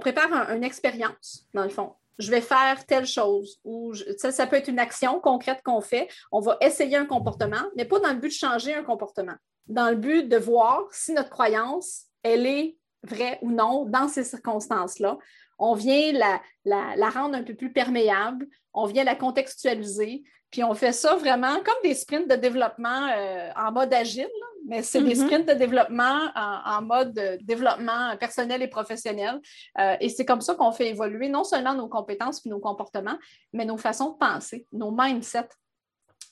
prépare 0.00 0.50
une 0.50 0.64
expérience, 0.64 1.46
dans 1.54 1.64
le 1.64 1.70
fond. 1.70 1.92
Je 2.18 2.30
vais 2.30 2.40
faire 2.40 2.86
telle 2.86 3.06
chose. 3.06 3.58
Ou 3.64 3.92
ça, 4.16 4.46
peut 4.46 4.56
être 4.56 4.68
une 4.68 4.78
action 4.78 5.20
concrète 5.20 5.60
qu'on 5.64 5.80
fait. 5.80 6.08
On 6.30 6.40
va 6.40 6.56
essayer 6.60 6.96
un 6.96 7.06
comportement, 7.06 7.62
mais 7.76 7.84
pas 7.84 7.98
dans 7.98 8.12
le 8.12 8.18
but 8.18 8.28
de 8.28 8.32
changer 8.32 8.74
un 8.74 8.84
comportement. 8.84 9.34
Dans 9.66 9.90
le 9.90 9.96
but 9.96 10.28
de 10.28 10.36
voir 10.36 10.84
si 10.92 11.12
notre 11.12 11.30
croyance, 11.30 12.04
elle 12.22 12.46
est 12.46 12.76
vraie 13.02 13.38
ou 13.42 13.50
non 13.50 13.84
dans 13.86 14.08
ces 14.08 14.24
circonstances-là. 14.24 15.18
On 15.58 15.74
vient 15.74 16.12
la, 16.12 16.40
la, 16.64 17.10
rendre 17.10 17.36
un 17.36 17.42
peu 17.42 17.54
plus 17.54 17.72
perméable, 17.72 18.46
on 18.72 18.86
vient 18.86 19.04
la 19.04 19.14
contextualiser, 19.14 20.24
puis 20.50 20.64
on 20.64 20.74
fait 20.74 20.92
ça 20.92 21.16
vraiment 21.16 21.54
comme 21.56 21.74
des 21.82 21.94
sprints 21.94 22.28
de 22.28 22.36
développement 22.36 23.08
euh, 23.16 23.50
en 23.56 23.72
mode 23.72 23.92
agile, 23.94 24.28
mais 24.66 24.82
c'est 24.82 25.02
des 25.02 25.14
mm-hmm. 25.14 25.26
sprints 25.26 25.48
de 25.48 25.54
développement 25.54 26.30
en, 26.34 26.82
mode 26.82 27.38
développement 27.42 28.16
personnel 28.18 28.62
et 28.62 28.68
professionnel. 28.68 29.40
Euh, 29.78 29.96
et 30.00 30.08
c'est 30.08 30.24
comme 30.24 30.40
ça 30.40 30.54
qu'on 30.54 30.72
fait 30.72 30.88
évoluer 30.88 31.28
non 31.28 31.44
seulement 31.44 31.74
nos 31.74 31.88
compétences 31.88 32.40
puis 32.40 32.50
nos 32.50 32.60
comportements, 32.60 33.18
mais 33.52 33.64
nos 33.64 33.76
façons 33.76 34.12
de 34.12 34.16
penser, 34.16 34.66
nos 34.72 34.90
mindsets. 34.90 35.48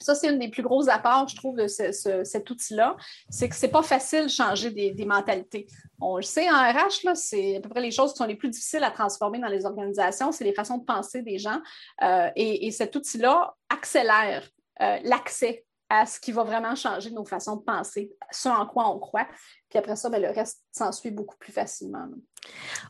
Ça, 0.02 0.14
c'est 0.16 0.28
une 0.28 0.38
des 0.38 0.48
plus 0.48 0.62
gros 0.62 0.88
apports, 0.88 1.28
je 1.28 1.36
trouve, 1.36 1.56
de 1.56 1.68
cet 1.68 2.50
outil-là. 2.50 2.96
C'est 3.30 3.48
que 3.48 3.54
ce 3.54 3.66
n'est 3.66 3.72
pas 3.72 3.82
facile 3.82 4.24
de 4.24 4.28
changer 4.28 4.70
des, 4.70 5.04
mentalités. 5.04 5.66
On 6.00 6.16
le 6.16 6.22
sait 6.22 6.50
en 6.50 6.56
RH, 6.56 7.14
c'est 7.14 7.56
à 7.56 7.60
peu 7.60 7.68
près 7.68 7.80
les 7.80 7.90
choses 7.90 8.12
qui 8.12 8.18
sont 8.18 8.26
les 8.26 8.34
plus 8.34 8.48
difficiles 8.48 8.82
à 8.82 8.90
transformer 8.90 9.38
dans 9.38 9.48
les 9.48 9.64
organisations, 9.64 10.32
c'est 10.32 10.44
les 10.44 10.54
façons 10.54 10.78
de 10.78 10.84
penser 10.84 11.22
des 11.22 11.38
gens. 11.38 11.60
Euh, 12.02 12.30
et, 12.34 12.70
cet 12.72 12.96
outil-là 12.96 13.54
accélère 13.68 14.48
euh, 14.80 14.98
l'accès 15.04 15.64
à 15.92 16.06
ce 16.06 16.18
qui 16.18 16.32
va 16.32 16.42
vraiment 16.42 16.74
changer 16.74 17.10
nos 17.10 17.26
façons 17.26 17.56
de 17.56 17.62
penser, 17.62 18.10
ce 18.30 18.48
en 18.48 18.64
quoi 18.64 18.88
on 18.88 18.98
croit. 18.98 19.26
Puis 19.68 19.78
après 19.78 19.94
ça, 19.94 20.08
ben, 20.08 20.22
le 20.22 20.28
reste 20.28 20.62
s'ensuit 20.72 21.10
beaucoup 21.10 21.36
plus 21.36 21.52
facilement. 21.52 22.06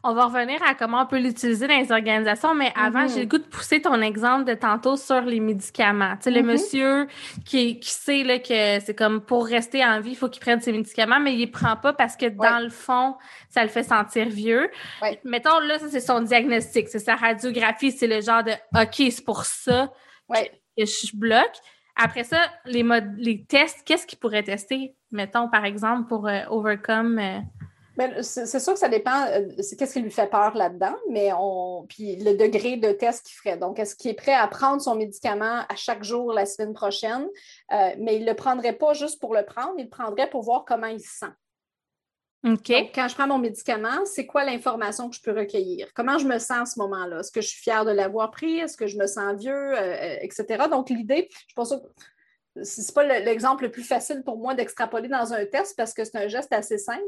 On 0.04 0.14
va 0.14 0.26
revenir 0.26 0.62
à 0.62 0.76
comment 0.76 1.02
on 1.02 1.06
peut 1.06 1.18
l'utiliser 1.18 1.66
dans 1.66 1.78
les 1.78 1.90
organisations, 1.90 2.54
mais 2.54 2.72
avant, 2.76 3.00
mm-hmm. 3.00 3.14
j'ai 3.14 3.20
le 3.22 3.26
goût 3.26 3.38
de 3.38 3.42
pousser 3.42 3.82
ton 3.82 4.00
exemple 4.00 4.44
de 4.44 4.54
tantôt 4.54 4.96
sur 4.96 5.20
les 5.22 5.40
médicaments. 5.40 6.16
Tu 6.16 6.22
sais, 6.24 6.30
le 6.30 6.42
mm-hmm. 6.42 6.44
monsieur 6.44 7.06
qui, 7.44 7.80
qui 7.80 7.90
sait 7.90 8.22
là, 8.22 8.38
que 8.38 8.78
c'est 8.84 8.94
comme 8.96 9.20
pour 9.20 9.46
rester 9.46 9.84
en 9.84 10.00
vie, 10.00 10.10
il 10.10 10.16
faut 10.16 10.28
qu'il 10.28 10.40
prenne 10.40 10.60
ses 10.60 10.70
médicaments, 10.70 11.18
mais 11.18 11.34
il 11.34 11.40
les 11.40 11.48
prend 11.48 11.76
pas 11.76 11.92
parce 11.92 12.16
que 12.16 12.26
dans 12.26 12.62
le 12.62 12.70
fond, 12.70 13.16
ça 13.50 13.64
le 13.64 13.68
fait 13.68 13.82
sentir 13.82 14.28
vieux. 14.28 14.70
Mettons, 15.24 15.58
là, 15.58 15.80
ça, 15.80 15.88
c'est 15.88 16.00
son 16.00 16.20
diagnostic, 16.20 16.88
c'est 16.88 17.00
sa 17.00 17.16
radiographie, 17.16 17.90
c'est 17.90 18.06
le 18.06 18.20
genre 18.20 18.44
de 18.44 18.52
OK, 18.80 19.10
c'est 19.10 19.24
pour 19.24 19.44
ça 19.44 19.92
que 20.30 20.84
je 20.84 21.16
bloque. 21.16 21.58
Après 21.96 22.24
ça, 22.24 22.38
les 22.64 23.44
tests, 23.48 23.82
qu'est-ce 23.84 24.06
qu'ils 24.06 24.18
pourraient 24.18 24.42
tester, 24.42 24.96
mettons, 25.10 25.48
par 25.48 25.64
exemple, 25.64 26.08
pour 26.08 26.26
euh, 26.26 26.40
overcome? 26.48 27.18
Euh? 27.18 27.38
Ben, 27.96 28.22
c'est 28.22 28.58
sûr 28.58 28.72
que 28.72 28.78
ça 28.78 28.88
dépend, 28.88 29.26
euh, 29.26 29.48
qu'est-ce 29.78 29.92
qui 29.92 30.00
lui 30.00 30.10
fait 30.10 30.30
peur 30.30 30.56
là-dedans, 30.56 30.96
mais 31.10 31.30
on, 31.38 31.84
puis 31.86 32.16
le 32.16 32.34
degré 32.34 32.78
de 32.78 32.90
test 32.92 33.26
qu'il 33.26 33.36
ferait. 33.36 33.58
Donc, 33.58 33.78
est-ce 33.78 33.94
qu'il 33.94 34.10
est 34.10 34.14
prêt 34.14 34.32
à 34.32 34.48
prendre 34.48 34.80
son 34.80 34.94
médicament 34.94 35.66
à 35.68 35.76
chaque 35.76 36.02
jour 36.02 36.32
la 36.32 36.46
semaine 36.46 36.72
prochaine, 36.72 37.28
mais 37.70 38.16
il 38.16 38.22
ne 38.22 38.30
le 38.30 38.34
prendrait 38.34 38.72
pas 38.72 38.94
juste 38.94 39.20
pour 39.20 39.34
le 39.34 39.44
prendre, 39.44 39.74
il 39.76 39.84
le 39.84 39.90
prendrait 39.90 40.30
pour 40.30 40.42
voir 40.42 40.64
comment 40.64 40.86
il 40.86 41.00
se 41.00 41.18
sent. 41.18 41.32
Donc, 42.44 42.60
quand 42.66 43.08
je 43.08 43.14
prends 43.14 43.28
mon 43.28 43.38
médicament, 43.38 44.04
c'est 44.04 44.26
quoi 44.26 44.44
l'information 44.44 45.08
que 45.08 45.16
je 45.16 45.22
peux 45.22 45.32
recueillir? 45.32 45.88
Comment 45.94 46.18
je 46.18 46.26
me 46.26 46.38
sens 46.38 46.50
à 46.50 46.66
ce 46.66 46.78
moment-là? 46.80 47.20
Est-ce 47.20 47.30
que 47.30 47.40
je 47.40 47.48
suis 47.48 47.62
fière 47.62 47.84
de 47.84 47.92
l'avoir 47.92 48.30
pris? 48.30 48.58
Est-ce 48.58 48.76
que 48.76 48.86
je 48.86 48.98
me 48.98 49.06
sens 49.06 49.38
vieux? 49.38 49.78
Euh, 49.78 50.16
etc. 50.20 50.64
Donc, 50.70 50.90
l'idée, 50.90 51.28
je 51.48 51.54
pense 51.54 51.70
que 51.70 51.76
c'est 52.62 52.94
pas 52.94 53.04
l'exemple 53.04 53.64
le 53.64 53.70
plus 53.70 53.82
facile 53.82 54.22
pour 54.24 54.36
moi 54.38 54.54
d'extrapoler 54.54 55.08
dans 55.08 55.32
un 55.32 55.46
test 55.46 55.74
parce 55.76 55.94
que 55.94 56.04
c'est 56.04 56.16
un 56.16 56.28
geste 56.28 56.52
assez 56.52 56.78
simple. 56.78 57.00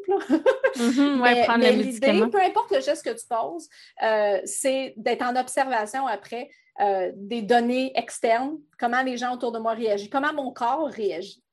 Mhm, 0.77 1.21
mais, 1.23 1.73
l'idée, 1.73 2.27
peu 2.33 2.43
importe 2.43 2.73
le 2.73 2.81
geste 2.81 3.05
que 3.05 3.11
tu 3.11 3.27
poses, 3.29 3.69
euh, 4.03 4.41
c'est 4.45 4.95
d'être 4.97 5.23
en 5.23 5.37
observation 5.37 6.07
après 6.07 6.49
euh, 6.81 7.13
des 7.15 7.43
données 7.43 7.93
externes, 7.95 8.59
comment 8.79 9.03
les 9.03 9.17
gens 9.17 9.35
autour 9.35 9.53
de 9.53 9.61
moi 9.61 9.75
réagissent, 9.75 10.11
comment 10.11 10.33
mon 10.33 10.53
corps 10.53 10.89
réagit. 10.89 11.44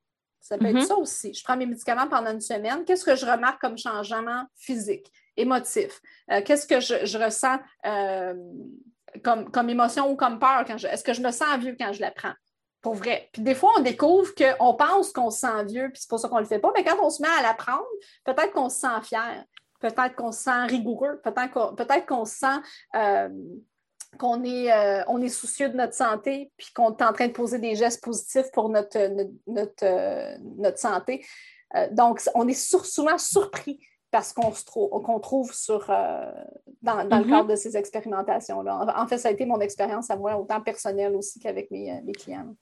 Ça 0.42 0.58
peut 0.58 0.66
être 0.66 0.74
mhm. 0.74 0.86
ça 0.86 0.96
aussi. 0.96 1.34
Je 1.34 1.44
prends 1.44 1.56
mes 1.56 1.68
médicaments 1.68 2.08
pendant 2.08 2.32
une 2.32 2.42
semaine. 2.42 2.84
Qu'est-ce 2.84 3.06
que 3.06 3.16
je 3.16 3.26
remarque 3.26 3.62
comme 3.62 3.78
changement 3.78 4.46
physique, 4.58 5.12
émotif? 5.38 6.02
Euh, 6.32 6.42
qu'est-ce 6.44 6.68
que 6.68 6.80
je, 6.80 7.18
ressens 7.18 7.60
comme, 9.24 9.52
comme 9.52 9.70
émotion 9.70 10.12
ou 10.12 10.16
comme 10.16 10.40
peur? 10.40 10.66
quand 10.66 10.84
Est-ce 10.84 11.04
que 11.04 11.14
je 11.14 11.22
me 11.22 11.32
sens 11.32 11.58
vieux 11.60 11.76
quand 11.80 11.94
je 11.94 12.02
la 12.02 12.12
prends? 12.12 12.34
Pour 12.82 12.96
vrai. 12.96 13.30
Puis 13.32 13.44
des 13.44 13.54
fois, 13.54 13.72
on 13.78 13.82
découvre 13.82 14.34
qu'on 14.34 14.74
pense 14.74 15.14
qu'on 15.14 15.30
se 15.30 15.42
sent 15.42 15.66
vieux, 15.66 15.90
puis 15.94 16.02
c'est 16.02 16.10
pour 16.10 16.20
ça 16.20 16.28
qu'on 16.28 16.38
ne 16.38 16.42
le 16.42 16.48
fait 16.48 16.60
pas. 16.60 16.72
Mais 16.76 16.84
quand 16.84 16.98
on 17.02 17.12
se 17.12 17.22
met 17.22 17.28
à 17.28 17.44
l'apprendre, 17.44 17.86
peut-être 18.24 18.52
qu'on 18.54 18.70
se 18.70 18.80
sent 18.80 19.02
fier, 19.04 19.46
peut-être 19.80 20.16
qu'on 20.16 20.32
se 20.32 20.44
sent 20.44 20.66
rigoureux, 20.66 21.22
peut-être 21.24 22.06
qu'on 22.08 22.26
se 22.26 22.38
sent 22.38 22.58
euh, 22.96 23.30
qu'on 24.18 24.44
est, 24.44 24.72
euh, 24.72 25.04
on 25.08 25.22
est 25.22 25.30
soucieux 25.30 25.70
de 25.70 25.78
notre 25.78 25.94
santé, 25.94 26.52
puis 26.58 26.68
qu'on 26.76 26.96
est 26.96 27.04
en 27.04 27.14
train 27.14 27.28
de 27.28 27.34
poser 27.34 27.60
des 27.60 27.76
gestes 27.76 28.04
positifs 28.04 28.52
pour 28.52 28.70
notre, 28.70 28.98
notre, 29.48 29.84
euh, 29.84 30.38
notre, 30.58 30.80
santé. 30.80 31.26
donc, 31.92 32.22
on 32.36 32.48
est 32.48 32.54
souvent 32.54 33.18
surpris 33.18 33.80
parce 34.12 34.34
qu'on 34.34 34.52
qu'on 35.00 35.20
trouve 35.20 35.54
sur, 35.54 35.88
dans, 35.88 36.98
le 36.98 37.10
mm-hmm. 37.10 37.30
cadre 37.30 37.48
de 37.48 37.56
ces 37.56 37.78
expérimentations-là. 37.78 38.94
En 38.98 39.08
fait, 39.08 39.18
ça 39.18 39.30
a 39.30 39.32
été 39.32 39.46
mon 39.46 39.62
expérience 39.62 40.10
à 40.10 40.18
moi, 40.18 40.38
autant 40.38 40.60
personnelle 40.62 41.16
aussi 41.16 41.40
qu'avec 41.40 41.72
mes, 41.72 42.02
mes 42.02 42.12
clients. 42.12 42.54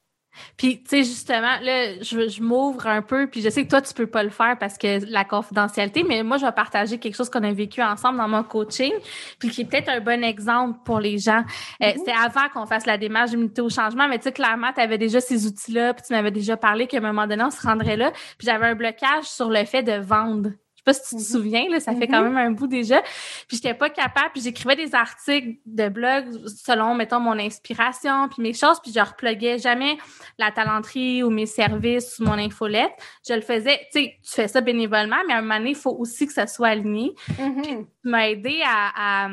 Puis, 0.57 0.81
tu 0.83 0.89
sais, 0.89 1.03
justement, 1.03 1.59
là, 1.61 2.01
je, 2.01 2.41
m'ouvre 2.41 2.87
un 2.87 3.01
peu, 3.01 3.27
puis 3.27 3.41
je 3.41 3.49
sais 3.49 3.63
que 3.63 3.69
toi, 3.69 3.81
tu 3.81 3.93
peux 3.93 4.07
pas 4.07 4.23
le 4.23 4.29
faire 4.29 4.57
parce 4.59 4.77
que 4.77 5.05
la 5.11 5.25
confidentialité, 5.25 6.03
mais 6.03 6.23
moi, 6.23 6.37
je 6.37 6.45
vais 6.45 6.51
partager 6.51 6.97
quelque 6.97 7.15
chose 7.15 7.29
qu'on 7.29 7.43
a 7.43 7.51
vécu 7.51 7.81
ensemble 7.81 8.17
dans 8.17 8.27
mon 8.27 8.43
coaching, 8.43 8.93
puis 9.39 9.49
qui 9.49 9.61
est 9.61 9.65
peut-être 9.65 9.89
un 9.89 9.99
bon 9.99 10.23
exemple 10.23 10.79
pour 10.85 10.99
les 10.99 11.17
gens. 11.17 11.43
Euh, 11.81 11.87
mm-hmm. 11.87 12.01
C'est 12.05 12.13
avant 12.13 12.49
qu'on 12.53 12.65
fasse 12.65 12.85
la 12.85 12.97
démarche 12.97 13.31
d'unité 13.31 13.61
au 13.61 13.69
changement, 13.69 14.07
mais 14.07 14.17
tu 14.17 14.25
sais, 14.25 14.31
clairement, 14.31 14.71
tu 14.73 14.81
avais 14.81 14.97
déjà 14.97 15.21
ces 15.21 15.45
outils-là, 15.45 15.93
puis 15.93 16.03
tu 16.07 16.13
m'avais 16.13 16.31
déjà 16.31 16.57
parlé 16.57 16.87
qu'à 16.87 16.97
un 16.97 17.01
moment 17.01 17.27
donné, 17.27 17.43
on 17.43 17.51
se 17.51 17.61
rendrait 17.61 17.97
là, 17.97 18.11
puis 18.37 18.45
j'avais 18.45 18.67
un 18.67 18.75
blocage 18.75 19.25
sur 19.25 19.49
le 19.49 19.65
fait 19.65 19.83
de 19.83 19.93
vendre 19.93 20.51
pas 20.89 20.93
si 20.93 21.01
tu 21.03 21.09
te 21.09 21.15
mhm. 21.15 21.41
souviens, 21.41 21.69
là, 21.69 21.79
ça 21.79 21.93
fait 21.93 22.07
quand 22.07 22.23
mhm. 22.23 22.33
même 22.33 22.37
un 22.47 22.51
bout 22.51 22.67
déjà. 22.67 23.01
Puis 23.47 23.57
j'étais 23.57 23.73
pas 23.73 23.89
capable, 23.89 24.31
puis 24.33 24.41
j'écrivais 24.41 24.75
des 24.75 24.95
articles 24.95 25.59
de 25.65 25.89
blog 25.89 26.25
selon, 26.47 26.95
mettons, 26.95 27.19
mon 27.19 27.37
inspiration, 27.37 28.27
puis 28.29 28.41
mes 28.41 28.53
choses, 28.53 28.79
puis 28.81 28.91
je 28.91 28.99
repluguais 28.99 29.59
jamais 29.59 29.97
la 30.37 30.51
talenterie 30.51 31.23
ou 31.23 31.29
mes 31.29 31.45
services 31.45 32.17
ou 32.19 32.23
mon 32.23 32.33
infolette. 32.33 32.91
Je 33.27 33.33
le 33.33 33.41
faisais, 33.41 33.79
tu 33.93 34.01
sais, 34.01 34.15
tu 34.23 34.31
fais 34.33 34.47
ça 34.47 34.61
bénévolement, 34.61 35.17
mais 35.27 35.33
à 35.33 35.37
un 35.37 35.41
moment 35.41 35.57
donné, 35.57 35.71
il 35.71 35.75
faut 35.75 35.95
aussi 35.97 36.25
que 36.25 36.33
ça 36.33 36.47
soit 36.47 36.69
aligné. 36.69 37.11
Mm 37.37 37.61
Tu 37.61 38.09
m'as 38.09 38.29
aidé 38.29 38.61
à, 38.65 39.25
à 39.25 39.29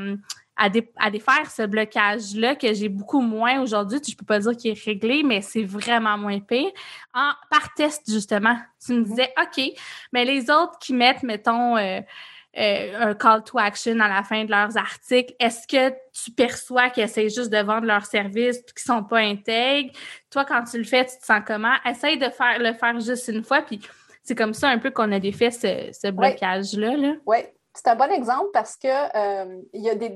à, 0.56 0.70
défaire 0.70 1.50
ce 1.50 1.66
blocage-là 1.66 2.54
que 2.54 2.72
j'ai 2.72 2.88
beaucoup 2.88 3.20
moins 3.20 3.60
aujourd'hui. 3.60 4.00
Je 4.06 4.16
peux 4.16 4.24
pas 4.24 4.38
dire 4.38 4.56
qu'il 4.56 4.70
est 4.70 4.84
réglé, 4.84 5.22
mais 5.22 5.42
c'est 5.42 5.64
vraiment 5.64 6.16
moins 6.16 6.40
pire. 6.40 6.70
En, 7.14 7.32
par 7.50 7.74
test, 7.74 8.02
justement, 8.08 8.56
tu 8.84 8.92
me 8.92 8.98
mhm. 8.98 9.04
disais, 9.04 9.32
OK, 9.40 9.64
mais 10.12 10.24
les 10.24 10.50
autres 10.50 10.78
qui 10.80 10.94
mettent, 10.94 11.22
mettons, 11.22 11.76
euh, 11.76 12.00
euh, 12.58 13.10
un 13.10 13.14
call 13.14 13.44
to 13.44 13.58
action 13.58 14.00
à 14.00 14.08
la 14.08 14.22
fin 14.22 14.44
de 14.44 14.50
leurs 14.50 14.78
articles, 14.78 15.34
est-ce 15.38 15.66
que 15.66 15.94
tu 16.12 16.30
perçois 16.30 16.88
qu'ils 16.88 17.02
essaient 17.02 17.28
juste 17.28 17.50
de 17.50 17.58
vendre 17.58 17.86
leurs 17.86 18.06
services 18.06 18.62
qu'ils 18.62 18.78
sont 18.78 19.04
pas 19.04 19.18
intègres? 19.18 19.92
Toi, 20.30 20.46
quand 20.46 20.64
tu 20.64 20.78
le 20.78 20.84
fais, 20.84 21.04
tu 21.04 21.18
te 21.18 21.24
sens 21.24 21.42
comment? 21.46 21.74
Essaye 21.84 22.16
de 22.16 22.30
faire 22.30 22.58
le 22.58 22.72
faire 22.72 22.98
juste 22.98 23.28
une 23.28 23.44
fois, 23.44 23.60
puis 23.60 23.80
c'est 24.22 24.34
comme 24.34 24.54
ça 24.54 24.70
un 24.70 24.78
peu 24.78 24.90
qu'on 24.90 25.12
a 25.12 25.20
défait 25.20 25.50
ce, 25.50 25.90
ce 25.92 26.10
blocage-là. 26.10 26.96
Là. 26.96 27.12
Oui, 27.26 27.38
c'est 27.76 27.88
un 27.88 27.94
bon 27.96 28.10
exemple 28.10 28.50
parce 28.52 28.76
qu'il 28.76 28.90
euh, 28.90 29.60
y 29.74 29.90
a 29.90 29.94
des, 29.94 30.08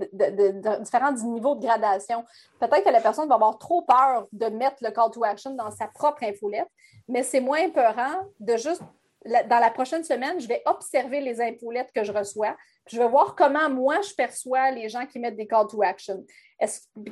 différents 0.80 1.12
niveaux 1.12 1.54
de 1.54 1.66
gradation. 1.66 2.24
Peut-être 2.58 2.84
que 2.84 2.90
la 2.90 3.00
personne 3.00 3.28
va 3.28 3.34
avoir 3.34 3.58
trop 3.58 3.82
peur 3.82 4.26
de 4.32 4.46
mettre 4.46 4.76
le 4.80 4.90
call 4.90 5.10
to 5.10 5.22
action 5.24 5.54
dans 5.54 5.70
sa 5.70 5.86
propre 5.86 6.24
infolette, 6.24 6.68
mais 7.08 7.22
c'est 7.22 7.40
moins 7.40 7.68
peurant 7.70 8.22
de 8.38 8.56
juste, 8.56 8.82
dans 9.24 9.58
la 9.58 9.70
prochaine 9.70 10.02
semaine, 10.02 10.40
je 10.40 10.48
vais 10.48 10.62
observer 10.64 11.20
les 11.20 11.40
infolettes 11.40 11.92
que 11.94 12.02
je 12.04 12.12
reçois. 12.12 12.56
je 12.86 12.98
vais 12.98 13.08
voir 13.08 13.36
comment 13.36 13.68
moi 13.68 14.00
je 14.00 14.14
perçois 14.14 14.70
les 14.70 14.88
gens 14.88 15.04
qui 15.04 15.18
mettent 15.18 15.36
des 15.36 15.46
call 15.46 15.66
to 15.66 15.82
action. 15.82 16.24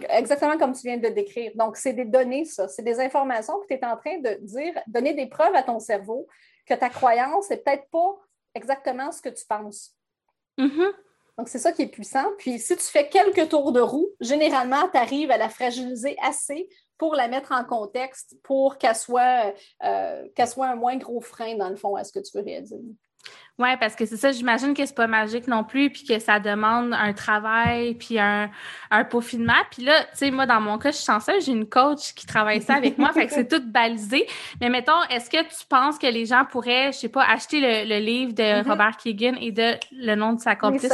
Exactement 0.08 0.56
comme 0.56 0.72
tu 0.72 0.82
viens 0.82 0.96
de 0.96 1.08
décrire. 1.08 1.52
Donc, 1.54 1.76
c'est 1.76 1.92
des 1.92 2.06
données, 2.06 2.46
ça. 2.46 2.66
C'est 2.68 2.82
des 2.82 2.98
informations 3.00 3.60
que 3.60 3.66
tu 3.66 3.74
es 3.74 3.84
en 3.84 3.96
train 3.96 4.18
de 4.18 4.38
dire, 4.40 4.74
donner 4.86 5.12
des 5.12 5.26
preuves 5.26 5.54
à 5.54 5.62
ton 5.62 5.78
cerveau 5.78 6.26
que 6.66 6.74
ta 6.74 6.88
croyance 6.88 7.50
n'est 7.50 7.58
peut-être 7.58 7.88
pas 7.90 8.16
exactement 8.54 9.12
ce 9.12 9.20
que 9.22 9.28
tu 9.28 9.44
penses. 9.46 9.97
Mm-hmm. 10.58 10.92
Donc, 11.38 11.48
c'est 11.48 11.58
ça 11.58 11.72
qui 11.72 11.82
est 11.82 11.88
puissant. 11.88 12.24
Puis, 12.38 12.58
si 12.58 12.76
tu 12.76 12.82
fais 12.82 13.08
quelques 13.08 13.48
tours 13.48 13.72
de 13.72 13.80
roue, 13.80 14.08
généralement, 14.20 14.88
tu 14.90 14.98
arrives 14.98 15.30
à 15.30 15.38
la 15.38 15.48
fragiliser 15.48 16.16
assez 16.20 16.68
pour 16.98 17.14
la 17.14 17.28
mettre 17.28 17.52
en 17.52 17.64
contexte, 17.64 18.36
pour 18.42 18.76
qu'elle 18.76 18.96
soit, 18.96 19.54
euh, 19.84 20.28
qu'elle 20.34 20.48
soit 20.48 20.66
un 20.66 20.74
moins 20.74 20.96
gros 20.96 21.20
frein, 21.20 21.54
dans 21.54 21.68
le 21.68 21.76
fond, 21.76 21.94
à 21.94 22.02
ce 22.02 22.12
que 22.12 22.18
tu 22.18 22.36
veux 22.36 22.42
réaliser. 22.42 22.80
Oui, 23.58 23.70
parce 23.80 23.96
que 23.96 24.06
c'est 24.06 24.16
ça, 24.16 24.30
j'imagine 24.30 24.72
que 24.72 24.86
c'est 24.86 24.94
pas 24.94 25.08
magique 25.08 25.48
non 25.48 25.64
plus, 25.64 25.90
puis 25.90 26.04
que 26.04 26.20
ça 26.20 26.38
demande 26.38 26.92
un 26.92 27.12
travail, 27.12 27.94
puis 27.94 28.16
un, 28.16 28.48
un 28.92 29.04
peaufinement. 29.04 29.60
Puis 29.72 29.82
là, 29.82 30.04
tu 30.04 30.18
sais, 30.18 30.30
moi, 30.30 30.46
dans 30.46 30.60
mon 30.60 30.78
cas, 30.78 30.92
je 30.92 30.98
suis 30.98 31.06
chanceuse, 31.06 31.44
j'ai 31.44 31.52
une 31.52 31.68
coach 31.68 32.14
qui 32.14 32.24
travaille 32.24 32.62
ça 32.62 32.76
avec 32.76 32.98
moi, 32.98 33.12
fait 33.14 33.26
que 33.26 33.32
c'est 33.32 33.48
tout 33.48 33.62
balisé. 33.66 34.28
Mais 34.60 34.70
mettons, 34.70 35.02
est-ce 35.10 35.28
que 35.28 35.42
tu 35.42 35.66
penses 35.68 35.98
que 35.98 36.06
les 36.06 36.24
gens 36.24 36.44
pourraient, 36.44 36.92
je 36.92 36.98
sais 36.98 37.08
pas, 37.08 37.24
acheter 37.24 37.84
le, 37.84 37.98
livre 37.98 38.32
de 38.32 38.42
mm-hmm. 38.42 38.68
Robert 38.68 38.96
Keegan 38.96 39.34
et 39.40 39.50
de 39.50 39.72
le 39.90 40.14
nom 40.14 40.34
de 40.34 40.40
sa 40.40 40.54
complice? 40.54 40.92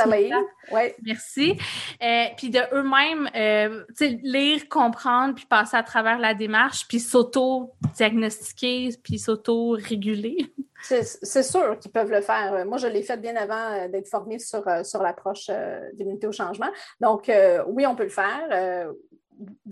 Oui. 0.73 0.81
Merci. 1.03 1.59
Euh, 2.03 2.25
puis 2.39 2.49
de 2.49 2.61
eux-mêmes, 2.73 3.29
euh, 3.37 3.85
tu 3.89 4.09
sais, 4.09 4.19
lire, 4.23 4.69
comprendre, 4.71 5.35
puis 5.35 5.45
passer 5.45 5.77
à 5.77 5.83
travers 5.83 6.19
la 6.19 6.33
démarche, 6.33 6.89
puis 6.89 6.99
s'auto-diagnostiquer, 6.99 8.89
puis 9.03 9.19
s'auto-réguler. 9.19 10.51
C'est 10.85 11.43
sûr 11.43 11.79
qu'ils 11.79 11.91
peuvent 11.91 12.11
le 12.11 12.21
faire. 12.21 12.67
Moi, 12.67 12.77
je 12.77 12.87
l'ai 12.87 13.03
fait 13.03 13.17
bien 13.17 13.37
avant 13.37 13.73
euh, 13.73 13.89
d'être 13.89 14.09
formée 14.09 14.39
sur, 14.39 14.67
euh, 14.69 14.85
sur 14.85 15.03
l'approche 15.03 15.47
euh, 15.49 15.81
d'immunité 15.95 16.27
au 16.27 16.33
changement. 16.33 16.69
Donc, 17.01 17.31
oui, 17.69 17.87
on 17.87 17.95
peut 17.95 18.05
le 18.05 18.09
faire. 18.11 18.91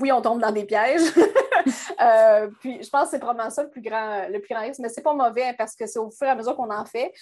oui, 0.00 0.10
on 0.10 0.22
tombe 0.22 0.40
dans 0.40 0.50
des 0.50 0.64
pièges. 0.64 1.12
puis, 2.60 2.82
je 2.82 2.88
pense 2.88 3.04
que 3.04 3.10
c'est 3.10 3.18
probablement 3.18 3.50
ça 3.50 3.62
le 3.62 3.70
plus 3.70 3.82
grand, 3.82 4.28
le 4.28 4.40
plus 4.40 4.54
grand 4.54 4.62
risque. 4.62 4.80
Mais 4.80 4.88
ce 4.88 4.96
n'est 4.96 5.02
pas 5.02 5.14
mauvais 5.14 5.54
parce 5.58 5.76
que 5.76 5.86
c'est 5.86 5.98
au 5.98 6.10
fur 6.10 6.26
et 6.26 6.30
à 6.30 6.34
mesure 6.34 6.56
qu'on 6.56 6.70
en 6.70 6.84
fait 6.86 7.12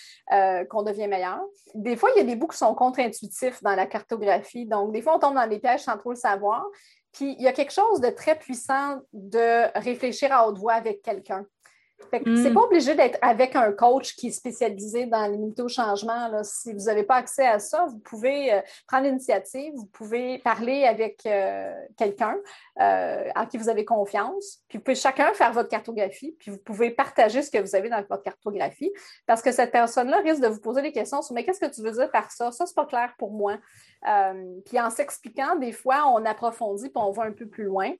qu'on 0.68 0.82
devient 0.82 1.08
meilleur. 1.08 1.40
Des 1.74 1.96
fois, 1.96 2.10
il 2.14 2.18
y 2.20 2.22
a 2.22 2.24
des 2.24 2.36
bouts 2.36 2.48
qui 2.48 2.58
sont 2.58 2.74
contre-intuitifs 2.74 3.62
dans 3.62 3.74
la 3.74 3.86
cartographie. 3.86 4.66
Donc, 4.66 4.92
des 4.92 5.02
fois, 5.02 5.16
on 5.16 5.18
tombe 5.18 5.34
dans 5.34 5.48
des 5.48 5.58
pièges 5.58 5.80
sans 5.80 5.96
trop 5.96 6.10
le 6.10 6.16
savoir. 6.16 6.64
Puis, 7.12 7.34
il 7.38 7.42
y 7.42 7.48
a 7.48 7.52
quelque 7.52 7.72
chose 7.72 8.00
de 8.00 8.10
très 8.10 8.36
puissant 8.36 9.00
de 9.12 9.76
réfléchir 9.78 10.32
à 10.32 10.46
haute 10.46 10.58
voix 10.58 10.74
avec 10.74 11.02
quelqu'un. 11.02 11.44
C'est 12.12 12.50
hmm. 12.50 12.54
pas 12.54 12.60
obligé 12.62 12.94
d'être 12.94 13.18
avec 13.22 13.54
un 13.54 13.72
coach 13.72 14.16
qui 14.16 14.28
est 14.28 14.32
spécialisé 14.32 15.06
dans 15.06 15.26
l'immunité 15.26 15.62
au 15.62 15.68
changement. 15.68 16.42
Si 16.42 16.72
vous 16.72 16.84
n'avez 16.84 17.04
pas 17.04 17.16
accès 17.16 17.46
à 17.46 17.58
ça, 17.58 17.86
vous 17.86 17.98
pouvez 17.98 18.52
euh, 18.52 18.60
prendre 18.86 19.04
l'initiative, 19.04 19.72
vous 19.76 19.86
pouvez 19.86 20.38
parler 20.38 20.84
avec 20.84 21.24
euh, 21.26 21.72
quelqu'un 21.96 22.36
euh, 22.80 23.28
en 23.36 23.46
qui 23.46 23.58
vous 23.58 23.68
avez 23.68 23.84
confiance, 23.84 24.58
puis 24.68 24.78
vous 24.78 24.84
pouvez 24.84 24.96
chacun 24.96 25.32
faire 25.34 25.52
votre 25.52 25.68
cartographie, 25.68 26.34
puis 26.38 26.50
vous 26.50 26.58
pouvez 26.58 26.90
partager 26.90 27.42
ce 27.42 27.50
que 27.50 27.58
vous 27.58 27.76
avez 27.76 27.88
dans 27.88 28.02
votre 28.08 28.22
cartographie, 28.22 28.92
parce 29.26 29.42
que 29.42 29.52
cette 29.52 29.70
personne-là 29.70 30.18
risque 30.18 30.42
de 30.42 30.48
vous 30.48 30.60
poser 30.60 30.82
des 30.82 30.92
questions 30.92 31.22
sur 31.22 31.34
mais 31.34 31.44
qu'est-ce 31.44 31.60
que 31.60 31.72
tu 31.72 31.82
veux 31.82 31.92
dire 31.92 32.10
par 32.10 32.30
ça? 32.32 32.50
Ça, 32.50 32.66
c'est 32.66 32.74
pas 32.74 32.86
clair 32.86 33.14
pour 33.18 33.30
moi. 33.30 33.56
puis 34.66 34.80
en 34.80 34.90
s'expliquant, 34.90 35.56
des 35.56 35.72
fois, 35.72 36.04
on 36.08 36.24
approfondit, 36.24 36.88
puis 36.88 37.02
on 37.02 37.12
va 37.12 37.24
un 37.24 37.32
peu 37.32 37.46
plus 37.46 37.64
loin. 37.64 37.92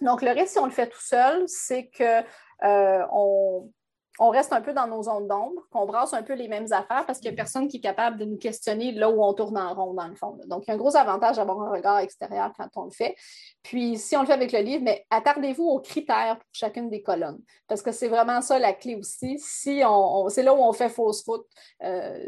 Donc, 0.00 0.22
le 0.22 0.30
risque, 0.30 0.52
si 0.52 0.58
on 0.58 0.66
le 0.66 0.70
fait 0.70 0.88
tout 0.88 1.00
seul, 1.00 1.44
c'est 1.46 1.88
que 1.88 2.22
euh, 2.64 3.06
on, 3.12 3.70
on 4.18 4.30
reste 4.30 4.52
un 4.52 4.60
peu 4.60 4.72
dans 4.72 4.86
nos 4.86 5.02
zones 5.04 5.28
d'ombre, 5.28 5.62
qu'on 5.70 5.86
brasse 5.86 6.12
un 6.12 6.22
peu 6.22 6.34
les 6.34 6.48
mêmes 6.48 6.66
affaires 6.72 7.04
parce 7.06 7.18
qu'il 7.20 7.30
n'y 7.30 7.34
a 7.34 7.36
personne 7.36 7.68
qui 7.68 7.78
est 7.78 7.80
capable 7.80 8.18
de 8.18 8.24
nous 8.24 8.36
questionner 8.36 8.92
là 8.92 9.10
où 9.10 9.22
on 9.22 9.32
tourne 9.32 9.56
en 9.56 9.74
rond, 9.74 9.94
dans 9.94 10.08
le 10.08 10.14
fond. 10.16 10.38
Donc, 10.46 10.64
il 10.66 10.68
y 10.68 10.70
a 10.72 10.74
un 10.74 10.78
gros 10.78 10.96
avantage 10.96 11.36
d'avoir 11.36 11.60
un 11.60 11.70
regard 11.70 11.98
extérieur 11.98 12.52
quand 12.56 12.68
on 12.76 12.84
le 12.84 12.90
fait. 12.90 13.14
Puis, 13.62 13.96
si 13.98 14.16
on 14.16 14.20
le 14.20 14.26
fait 14.26 14.32
avec 14.32 14.52
le 14.52 14.60
livre, 14.60 14.82
mais 14.82 15.06
attardez-vous 15.10 15.64
aux 15.64 15.80
critères 15.80 16.38
pour 16.38 16.48
chacune 16.52 16.90
des 16.90 17.02
colonnes 17.02 17.40
parce 17.68 17.82
que 17.82 17.92
c'est 17.92 18.08
vraiment 18.08 18.40
ça 18.40 18.58
la 18.58 18.72
clé 18.72 18.96
aussi. 18.96 19.38
Si 19.38 19.82
on, 19.86 20.28
c'est 20.30 20.42
là 20.42 20.54
où 20.54 20.58
on 20.58 20.72
fait 20.72 20.88
fausse 20.88 21.22
route. 21.24 21.46
Euh, 21.84 22.18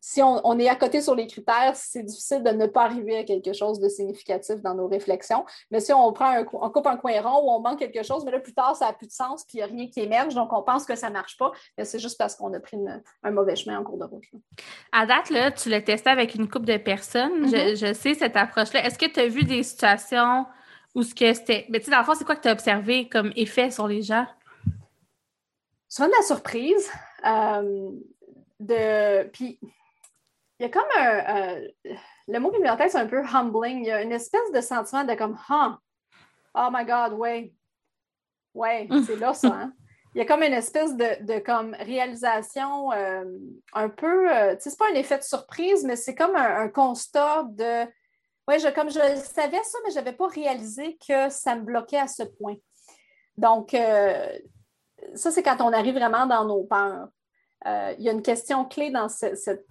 si 0.00 0.20
on, 0.22 0.58
est 0.58 0.68
à 0.68 0.74
côté 0.74 1.00
sur 1.00 1.14
les 1.14 1.26
critères, 1.28 1.76
c'est 1.76 2.02
difficile 2.02 2.42
de 2.42 2.50
ne 2.50 2.66
pas 2.66 2.82
arriver 2.82 3.18
à 3.18 3.24
quelque 3.24 3.52
chose 3.52 3.78
de 3.78 3.88
significatif 3.88 4.60
dans 4.60 4.74
nos 4.74 4.88
réflexions. 4.88 5.44
Mais 5.70 5.80
si 5.80 5.92
on 5.92 6.12
prend 6.12 6.26
un, 6.26 6.44
on 6.52 6.68
coupe 6.70 6.86
un 6.88 6.96
coin 6.96 7.20
rond 7.22 7.46
où 7.46 7.50
on 7.52 7.60
manque 7.60 7.78
quelque 7.78 8.02
chose, 8.02 8.24
mais 8.24 8.32
là, 8.32 8.40
plus 8.40 8.54
tard, 8.54 8.74
ça 8.76 8.86
n'a 8.86 8.92
plus 8.92 9.06
de 9.06 9.12
sens, 9.12 9.44
puis 9.44 9.58
il 9.58 9.60
n'y 9.60 9.62
a 9.62 9.66
rien 9.66 9.88
qui 9.88 10.00
émerge, 10.00 10.34
donc 10.34 10.52
on 10.52 10.62
pense 10.62 10.84
que 10.84 10.96
ça 10.96 11.10
marche 11.10 11.21
pas, 11.38 11.52
mais 11.76 11.84
c'est 11.84 11.98
juste 11.98 12.18
parce 12.18 12.34
qu'on 12.34 12.52
a 12.52 12.60
pris 12.60 12.76
un 13.22 13.30
mauvais 13.30 13.56
chemin 13.56 13.78
en 13.78 13.84
cours 13.84 13.98
de 13.98 14.04
route. 14.04 14.24
À 14.92 15.06
date, 15.06 15.30
là, 15.30 15.50
tu 15.50 15.68
l'as 15.68 15.82
testé 15.82 16.10
avec 16.10 16.34
une 16.34 16.48
couple 16.48 16.66
de 16.66 16.76
personnes. 16.76 17.46
je, 17.48 17.74
mm-hmm. 17.74 17.94
sais 17.94 18.14
cette 18.14 18.36
approche-là. 18.36 18.84
Est-ce 18.84 18.98
que 18.98 19.06
tu 19.06 19.20
as 19.20 19.28
vu 19.28 19.44
des 19.44 19.62
situations 19.62 20.46
où 20.94 21.02
ce 21.02 21.14
que 21.14 21.32
c'était. 21.32 21.66
Mais 21.70 21.78
tu 21.78 21.86
sais, 21.86 21.90
dans 21.90 21.98
le 21.98 22.04
fond, 22.04 22.14
c'est 22.14 22.24
quoi 22.24 22.36
que 22.36 22.42
tu 22.42 22.48
as 22.48 22.52
observé 22.52 23.08
comme 23.08 23.32
effet 23.36 23.70
sur 23.70 23.88
les 23.88 24.02
gens? 24.02 24.26
Souvent 25.88 26.08
de 26.08 26.14
la 26.14 26.22
surprise. 26.22 26.90
Euh, 27.24 27.90
de... 28.60 29.28
Puis, 29.30 29.58
il 30.58 30.62
y 30.62 30.64
a 30.64 30.68
comme 30.68 30.82
un. 30.96 31.56
Euh, 31.56 31.68
le 32.28 32.38
mot 32.38 32.50
tête, 32.50 32.90
c'est 32.90 32.98
un 32.98 33.06
peu 33.06 33.22
humbling. 33.22 33.80
Il 33.80 33.86
y 33.86 33.90
a 33.90 34.02
une 34.02 34.12
espèce 34.12 34.52
de 34.54 34.60
sentiment 34.60 35.04
de 35.04 35.14
comme, 35.14 35.38
huh, 35.48 35.76
oh 36.54 36.68
my 36.72 36.84
God, 36.84 37.14
ouais. 37.14 37.52
Ouais, 38.54 38.86
c'est 39.06 39.16
là 39.16 39.32
ça. 39.32 39.48
Hein? 39.48 39.72
Il 40.14 40.18
y 40.18 40.20
a 40.20 40.26
comme 40.26 40.42
une 40.42 40.52
espèce 40.52 40.94
de, 40.94 41.38
comme 41.38 41.74
réalisation 41.74 42.92
euh, 42.92 43.24
un 43.72 43.88
peu, 43.88 44.30
euh, 44.30 44.54
tu 44.56 44.62
sais, 44.62 44.70
c'est 44.70 44.78
pas 44.78 44.90
un 44.90 44.94
effet 44.94 45.18
de 45.18 45.22
surprise, 45.22 45.84
mais 45.84 45.96
c'est 45.96 46.14
comme 46.14 46.36
un, 46.36 46.68
constat 46.68 47.44
de, 47.48 47.84
oui, 48.46 48.58
je, 48.58 48.68
comme 48.74 48.90
je 48.90 48.98
savais 49.16 49.62
ça, 49.62 49.78
mais 49.84 49.90
je 49.90 49.94
n'avais 49.94 50.12
pas 50.12 50.28
réalisé 50.28 50.98
que 51.06 51.30
ça 51.30 51.56
me 51.56 51.62
bloquait 51.62 51.98
à 51.98 52.08
ce 52.08 52.24
point. 52.24 52.56
Donc, 53.38 53.72
euh, 53.72 54.38
ça, 55.14 55.30
c'est 55.30 55.42
quand 55.42 55.60
on 55.60 55.72
arrive 55.72 55.94
vraiment 55.94 56.26
dans 56.26 56.44
nos 56.44 56.64
peurs. 56.64 57.08
il 57.64 58.04
y 58.04 58.08
a 58.10 58.12
une 58.12 58.22
question 58.22 58.66
clé 58.66 58.90
dans 58.90 59.08
cette, 59.08 59.66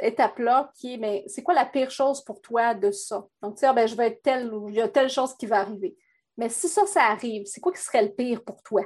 étape-là 0.00 0.72
qui 0.74 0.94
est, 0.94 0.96
mais 0.96 1.24
c'est 1.28 1.44
quoi 1.44 1.54
la 1.54 1.64
pire 1.64 1.92
chose 1.92 2.24
pour 2.24 2.40
toi 2.40 2.74
de 2.74 2.90
ça? 2.90 3.24
Donc, 3.40 3.54
tu 3.54 3.60
sais, 3.60 3.66
ah, 3.66 3.72
ben, 3.72 3.86
je 3.86 3.94
vais 3.94 4.08
être 4.08 4.22
telle 4.22 4.52
ou 4.52 4.68
il 4.68 4.74
y 4.74 4.80
a 4.80 4.88
telle 4.88 5.10
chose 5.10 5.36
qui 5.36 5.46
va 5.46 5.60
arriver. 5.60 5.96
Mais 6.36 6.48
si 6.48 6.68
ça, 6.68 6.86
ça 6.86 7.04
arrive, 7.04 7.46
c'est 7.46 7.60
quoi 7.60 7.72
qui 7.72 7.80
serait 7.80 8.02
le 8.02 8.12
pire 8.12 8.42
pour 8.42 8.60
toi? 8.62 8.82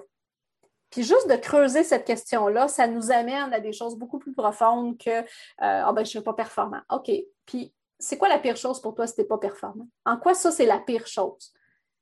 Puis 0.90 1.03
juste 1.03 1.29
de 1.29 1.37
creuser 1.37 1.85
cette 1.85 2.05
question-là, 2.05 2.68
ça 2.68 2.87
nous 2.87 3.11
amène 3.11 3.53
à 3.53 3.61
des 3.61 3.72
choses 3.72 3.96
beaucoup 3.96 4.18
plus 4.18 4.33
profondes 4.33 4.98
que 4.98 5.11
euh, 5.11 5.24
Ah 5.61 5.92
ben, 5.92 5.98
je 5.98 6.00
ne 6.00 6.07
suis 6.07 6.20
pas 6.20 6.35
performant. 6.35 6.81
OK. 6.90 7.11
Puis 7.46 7.72
c'est 7.98 8.18
quoi 8.18 8.29
la 8.29 8.38
pire 8.38 8.57
chose 8.57 8.81
pour 8.81 8.94
toi 8.94 9.07
si 9.07 9.14
tu 9.14 9.20
n'es 9.20 9.26
pas 9.26 9.38
performant? 9.38 9.87
En 10.05 10.16
quoi 10.16 10.35
ça, 10.35 10.50
c'est 10.50 10.66
la 10.66 10.79
pire 10.79 11.07
chose? 11.07 11.53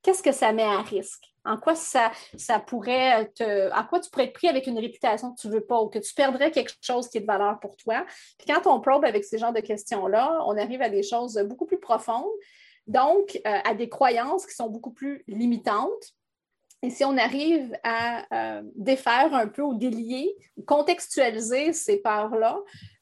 Qu'est-ce 0.01 0.23
que 0.23 0.31
ça 0.31 0.53
met 0.53 0.63
à 0.63 0.81
risque? 0.81 1.25
En 1.45 1.57
quoi 1.57 1.75
ça, 1.75 2.11
ça 2.37 2.59
pourrait 2.59 3.27
te. 3.35 3.69
À 3.71 3.83
quoi 3.83 3.99
tu 3.99 4.09
pourrais 4.09 4.25
être 4.25 4.33
pris 4.33 4.47
avec 4.47 4.67
une 4.67 4.79
réputation 4.79 5.33
que 5.33 5.39
tu 5.41 5.47
ne 5.47 5.53
veux 5.53 5.65
pas 5.65 5.81
ou 5.81 5.87
que 5.87 5.99
tu 5.99 6.13
perdrais 6.13 6.51
quelque 6.51 6.73
chose 6.81 7.09
qui 7.09 7.17
est 7.17 7.21
de 7.21 7.25
valeur 7.25 7.59
pour 7.59 7.75
toi? 7.75 8.05
Puis 8.37 8.47
quand 8.47 8.67
on 8.67 8.79
probe 8.79 9.05
avec 9.05 9.23
ces 9.23 9.37
genres 9.37 9.53
de 9.53 9.59
questions-là, 9.59 10.41
on 10.45 10.57
arrive 10.57 10.81
à 10.81 10.89
des 10.89 11.03
choses 11.03 11.37
beaucoup 11.45 11.65
plus 11.65 11.79
profondes, 11.79 12.29
donc 12.87 13.39
euh, 13.45 13.59
à 13.65 13.73
des 13.73 13.89
croyances 13.89 14.45
qui 14.45 14.53
sont 14.53 14.69
beaucoup 14.69 14.91
plus 14.91 15.23
limitantes 15.27 16.13
et 16.81 16.89
si 16.89 17.03
on 17.03 17.17
arrive 17.17 17.75
à 17.83 18.23
euh, 18.33 18.61
défaire 18.75 19.33
un 19.33 19.47
peu 19.47 19.61
ou 19.61 19.75
délier, 19.75 20.33
contextualiser 20.65 21.73
ces 21.73 21.97
peurs-là, 21.97 22.57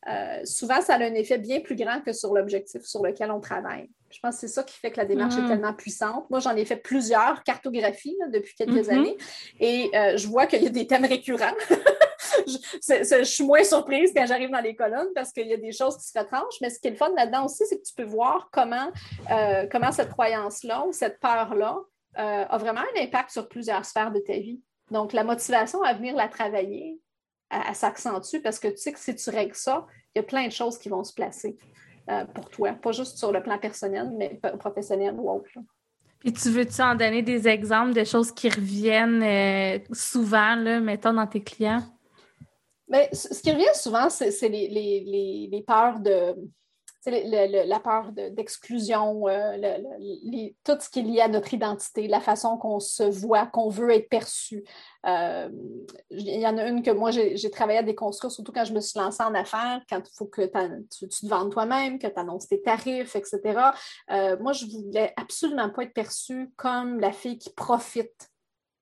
euh, 0.10 0.46
souvent, 0.46 0.82
ça 0.82 0.96
a 0.96 0.98
un 0.98 1.14
effet 1.14 1.38
bien 1.38 1.60
plus 1.60 1.76
grand 1.76 2.02
que 2.02 2.12
sur 2.12 2.34
l'objectif 2.34 2.84
sur 2.84 3.04
lequel 3.04 3.30
on 3.30 3.40
travaille. 3.40 3.90
Je 4.10 4.20
pense 4.20 4.36
que 4.36 4.42
c'est 4.42 4.48
ça 4.48 4.64
qui 4.64 4.76
fait 4.80 4.90
que 4.90 4.98
la 4.98 5.06
démarche 5.06 5.36
est 5.36 5.42
mm. 5.42 5.50
tellement 5.50 5.74
puissante. 5.74 6.28
Moi, 6.30 6.40
j'en 6.40 6.56
ai 6.56 6.66
fait 6.66 6.78
plusieurs 6.78 7.44
cartographies 7.44 8.18
depuis 8.32 8.56
quelques 8.56 8.88
mm-hmm. 8.88 8.94
années 8.94 9.18
et 9.60 9.92
euh, 9.96 10.18
je 10.18 10.28
vois 10.28 10.48
qu'il 10.48 10.64
y 10.64 10.68
a 10.68 10.70
des 10.70 10.88
thèmes 10.88 11.06
récurrents. 11.06 11.54
je, 12.48 13.24
suis 13.26 13.44
moins 13.44 13.64
surprise 13.64 14.12
quand 14.16 14.26
j'arrive 14.26 14.50
dans 14.50 14.62
les 14.62 14.76
colonnes 14.76 15.10
parce 15.14 15.32
qu'il 15.32 15.48
y 15.48 15.54
a 15.54 15.58
des 15.58 15.74
choses 15.74 15.98
qui 15.98 16.08
se 16.08 16.18
retranchent, 16.18 16.62
mais 16.62 16.72
ce 16.72 16.80
qui 16.80 16.88
est 16.88 16.92
le 16.92 16.98
fun 16.98 17.12
là-dedans 17.16 17.46
aussi, 17.46 17.64
c'est 17.68 17.78
que 17.78 17.86
tu 17.86 17.94
peux 17.94 18.06
voir 18.06 18.50
comment, 18.52 18.92
comment 19.70 19.92
cette 19.92 20.10
croyance-là 20.10 20.86
ou 20.88 20.94
cette 20.94 21.20
peur-là 21.20 21.78
euh, 22.18 22.46
a 22.50 22.58
vraiment 22.58 22.82
un 22.82 23.04
impact 23.04 23.32
sur 23.32 23.48
plusieurs 23.48 23.86
sphères 23.86 24.12
de 24.12 24.20
ta 24.20 24.34
vie. 24.34 24.62
Donc, 24.92 25.14
la 25.14 25.24
motivation 25.24 25.82
à 25.84 25.94
venir 25.94 26.16
la 26.16 26.28
travailler, 26.28 27.00
elle, 27.50 27.76
s'accentue 27.76 28.38
parce 28.44 28.60
que 28.60 28.68
tu 28.70 28.78
sais 28.78 28.92
que 28.92 29.00
si 29.00 29.16
tu 29.16 29.30
règles 29.30 29.56
ça, 29.56 29.86
il 30.16 30.20
y 30.20 30.22
a 30.22 30.24
plein 30.24 30.48
de 30.48 30.52
choses 30.52 30.78
qui 30.78 30.90
vont 30.90 31.04
se 31.04 31.14
placer 31.14 31.58
euh, 32.10 32.26
pour 32.26 32.50
toi, 32.50 32.74
pas 32.74 32.92
juste 32.92 33.18
sur 33.18 33.32
le 33.32 33.44
plan 33.44 33.58
personnel, 33.58 34.12
mais 34.18 34.40
professionnel 34.60 35.16
ou 35.18 35.30
autre. 35.30 35.50
Puis 36.20 36.34
tu 36.34 36.50
veux-tu 36.50 36.82
en 36.82 36.96
donner 36.96 37.22
des 37.22 37.48
exemples 37.48 37.94
de 37.94 38.04
choses 38.04 38.32
qui 38.32 38.50
reviennent 38.50 39.22
euh, 39.22 39.80
souvent, 39.92 40.56
là, 40.56 40.80
mettons, 40.80 41.14
dans 41.14 41.28
tes 41.28 41.42
clients? 41.42 41.84
Bien, 42.88 43.06
ce 43.12 43.42
qui 43.42 43.52
revient 43.52 43.66
souvent, 43.76 44.10
c'est 44.10 44.50
les, 44.50 45.64
peurs 45.68 46.00
de, 46.00 46.36
la 47.12 47.80
peur 47.80 48.12
d'exclusion, 48.12 49.28
euh, 49.28 49.78
tout 50.64 50.78
ce 50.80 50.90
qui 50.90 51.00
est 51.00 51.04
lié 51.04 51.22
à 51.22 51.28
notre 51.28 51.54
identité, 51.54 52.08
la 52.08 52.20
façon 52.20 52.58
qu'on 52.58 52.80
se 52.80 53.04
voit, 53.04 53.46
qu'on 53.46 53.70
veut 53.70 53.92
être 53.92 54.10
perçu. 54.10 54.64
Euh, 55.06 55.50
il 56.10 56.40
y 56.40 56.48
en 56.48 56.58
a 56.58 56.68
une 56.68 56.84
que 56.84 56.92
moi, 56.92 57.12
j'ai 57.12 57.50
travaillé 57.50 57.80
à 57.80 57.84
déconstruire, 57.84 58.32
surtout 58.32 58.52
quand 58.52 58.66
je 58.66 58.74
me 58.74 58.82
suis 58.82 59.00
lancée 59.00 59.24
en 59.24 59.34
affaires, 59.36 59.82
quand 59.90 60.00
il 60.00 60.16
faut 60.16 60.26
que 60.26 60.42
tu, 60.98 61.08
te 61.08 61.28
vendes 61.28 61.52
toi-même, 61.52 62.00
que 62.00 62.08
tu 62.08 62.20
annonces 62.20 62.48
tes 62.48 62.62
tarifs, 62.62 63.16
etc. 63.16 63.60
Euh, 64.12 64.38
moi, 64.40 64.54
je 64.54 64.66
ne 64.66 64.72
voulais 64.72 65.14
absolument 65.16 65.70
pas 65.70 65.84
être 65.84 65.94
perçue 65.94 66.52
comme 66.56 67.00
la 67.00 67.12
fille 67.12 67.38
qui 67.38 67.52
profite 67.52 68.30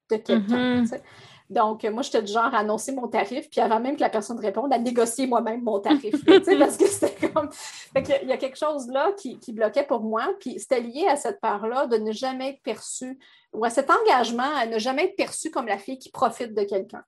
de 0.10 0.18
quelqu'un. 0.18 0.84
Mm-hmm. 0.84 1.02
Donc, 1.50 1.84
moi, 1.84 2.02
j'étais 2.02 2.24
du 2.24 2.32
genre 2.32 2.54
à 2.54 2.60
annoncer 2.60 2.92
mon 2.92 3.08
tarif, 3.08 3.50
puis 3.50 3.62
avant 3.62 3.80
même 3.80 3.96
que 3.96 4.02
la 4.02 4.10
personne 4.10 4.40
réponde, 4.40 4.74
à 4.74 4.80
négocier 4.80 5.28
moi-même 5.28 5.62
mon 5.62 5.80
tarif. 5.82 6.16
parce 6.26 6.78
que 6.78 6.88
c'était 6.88 7.30
comme. 7.30 7.50
il 7.96 8.28
y 8.28 8.32
a 8.32 8.38
quelque 8.38 8.58
chose 8.58 8.88
là 8.88 9.12
qui, 9.18 9.40
bloquait 9.54 9.84
pour 9.84 10.02
moi, 10.02 10.34
puis 10.40 10.60
c'était 10.60 10.82
lié 10.82 11.08
à 11.08 11.16
cette 11.16 11.40
part-là 11.40 11.86
de 11.88 11.98
ne 11.98 12.12
jamais 12.12 12.50
être 12.50 12.62
perçue, 12.62 13.20
ou 13.54 13.64
à 13.64 13.70
cet 13.70 13.90
engagement 13.90 14.56
à 14.56 14.66
ne 14.66 14.80
jamais 14.80 15.06
être 15.06 15.16
perçue 15.16 15.52
comme 15.52 15.68
la 15.68 15.78
fille 15.78 16.00
qui 16.00 16.10
profite 16.10 16.54
de 16.54 16.64
quelqu'un. 16.64 17.04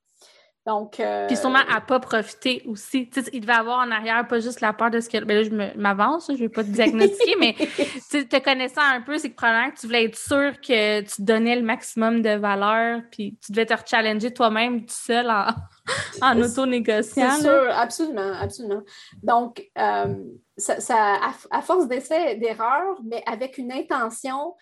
Donc, 0.68 1.00
euh, 1.00 1.28
Puis 1.28 1.38
sûrement 1.38 1.64
à 1.74 1.80
pas 1.80 2.02
profiter 2.02 2.62
aussi. 2.68 3.10
il 3.32 3.40
devait 3.40 3.54
avoir 3.54 3.88
en 3.88 3.90
arrière 3.90 4.28
pas 4.28 4.42
juste 4.42 4.60
la 4.60 4.74
peur 4.74 4.92
de 4.92 5.00
ce 5.00 5.08
que. 5.08 5.24
Ben 5.24 5.38
là, 5.38 5.44
je 5.44 5.80
m'avance, 5.80 6.28
je 6.28 6.34
ne 6.34 6.38
vais 6.40 6.50
pas 6.50 6.62
te 6.62 6.68
diagnostiquer, 6.68 7.36
mais 7.40 7.54
te 7.54 8.44
connaissant 8.44 8.82
un 8.82 9.00
peu, 9.00 9.18
c'est 9.18 9.30
que 9.30 9.36
probablement 9.36 9.72
que 9.72 9.80
tu 9.80 9.88
voulais 9.88 10.04
être 10.04 10.18
sûr 10.18 10.60
que 10.60 11.00
tu 11.00 11.22
donnais 11.22 11.56
le 11.56 11.62
maximum 11.62 12.22
de 12.22 12.32
valeur, 12.32 13.00
puis 13.10 13.38
tu 13.42 13.54
devais 13.54 13.66
te 13.66 13.76
challenger 13.86 14.34
toi-même 14.34 14.82
tout 14.82 14.94
seul 14.94 15.30
en, 15.30 15.48
en 16.22 16.42
auto-négociant. 16.42 17.32
C'est 17.32 17.44
sûr, 17.44 17.70
absolument, 17.74 18.34
absolument. 18.34 18.82
Donc, 19.24 19.64
euh, 19.78 20.16
ça, 20.58 21.18
à, 21.50 21.62
force 21.62 21.88
d'essais, 21.88 22.36
d'erreurs, 22.36 23.00
mais 23.06 23.24
avec 23.26 23.58
une 23.58 23.72
intention 23.72 24.54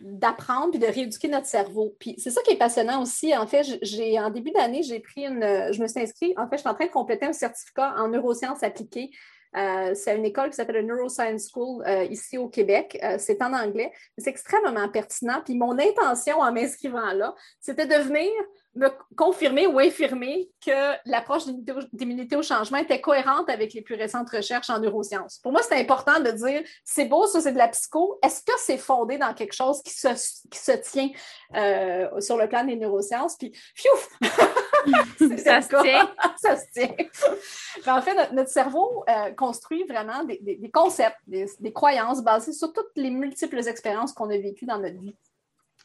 d'apprendre 0.00 0.70
puis 0.70 0.78
de 0.78 0.86
rééduquer 0.86 1.28
notre 1.28 1.46
cerveau. 1.46 1.94
Puis 1.98 2.14
c'est 2.18 2.30
ça 2.30 2.40
qui 2.42 2.52
est 2.52 2.58
passionnant 2.58 3.02
aussi. 3.02 3.36
En 3.36 3.46
fait, 3.46 3.78
j'ai 3.82 4.18
en 4.18 4.30
début 4.30 4.50
d'année, 4.50 4.82
j'ai 4.82 5.00
pris 5.00 5.26
une, 5.26 5.72
je 5.72 5.82
me 5.82 5.86
suis 5.86 6.00
inscrite, 6.00 6.38
en 6.38 6.48
fait, 6.48 6.56
je 6.56 6.60
suis 6.60 6.68
en 6.68 6.74
train 6.74 6.86
de 6.86 6.90
compléter 6.90 7.26
un 7.26 7.32
certificat 7.32 7.94
en 7.98 8.08
neurosciences 8.08 8.62
appliquées. 8.62 9.10
Euh, 9.56 9.94
c'est 9.94 10.16
une 10.16 10.24
école 10.24 10.50
qui 10.50 10.56
s'appelle 10.56 10.76
le 10.76 10.82
Neuroscience 10.82 11.50
School 11.50 11.84
euh, 11.86 12.04
ici 12.04 12.38
au 12.38 12.48
Québec. 12.48 12.98
Euh, 13.02 13.16
c'est 13.18 13.42
en 13.42 13.52
anglais. 13.52 13.92
C'est 14.16 14.30
extrêmement 14.30 14.88
pertinent. 14.88 15.42
Puis 15.44 15.54
mon 15.54 15.78
intention 15.78 16.40
en 16.40 16.52
m'inscrivant 16.52 17.12
là, 17.12 17.34
c'était 17.60 17.86
de 17.86 18.02
venir 18.02 18.30
me 18.74 18.88
confirmer 19.16 19.66
ou 19.66 19.78
infirmer 19.78 20.50
que 20.64 20.94
l'approche 21.04 21.42
d'immunité 21.92 22.36
au 22.36 22.42
changement 22.42 22.78
était 22.78 23.00
cohérente 23.00 23.50
avec 23.50 23.74
les 23.74 23.82
plus 23.82 23.94
récentes 23.94 24.30
recherches 24.30 24.70
en 24.70 24.78
neurosciences. 24.78 25.38
Pour 25.38 25.52
moi, 25.52 25.60
c'est 25.62 25.78
important 25.78 26.20
de 26.20 26.30
dire, 26.30 26.62
c'est 26.84 27.04
beau, 27.04 27.26
ça 27.26 27.40
c'est 27.40 27.52
de 27.52 27.58
la 27.58 27.68
psycho. 27.68 28.18
Est-ce 28.22 28.42
que 28.42 28.52
c'est 28.58 28.78
fondé 28.78 29.18
dans 29.18 29.34
quelque 29.34 29.52
chose 29.52 29.82
qui 29.82 29.92
se, 29.92 30.08
qui 30.48 30.58
se 30.58 30.72
tient 30.72 31.10
euh, 31.54 32.20
sur 32.20 32.36
le 32.38 32.48
plan 32.48 32.64
des 32.64 32.76
neurosciences? 32.76 33.36
Puis, 33.36 33.52
fiouf! 33.74 34.08
ça, 35.44 35.62
se 35.62 35.68
tient. 35.82 36.10
ça 36.36 36.56
se 36.56 36.64
tient. 36.72 36.94
en 37.86 38.02
fait, 38.02 38.32
notre, 38.32 38.50
cerveau 38.50 39.04
euh, 39.08 39.30
construit 39.32 39.84
vraiment 39.84 40.24
des, 40.24 40.38
des, 40.40 40.70
concepts, 40.70 41.18
des, 41.26 41.46
des 41.60 41.72
croyances 41.72 42.22
basées 42.22 42.52
sur 42.52 42.72
toutes 42.72 42.90
les 42.96 43.10
multiples 43.10 43.66
expériences 43.68 44.12
qu'on 44.12 44.30
a 44.30 44.38
vécues 44.38 44.66
dans 44.66 44.78
notre 44.78 44.98
vie. 44.98 45.16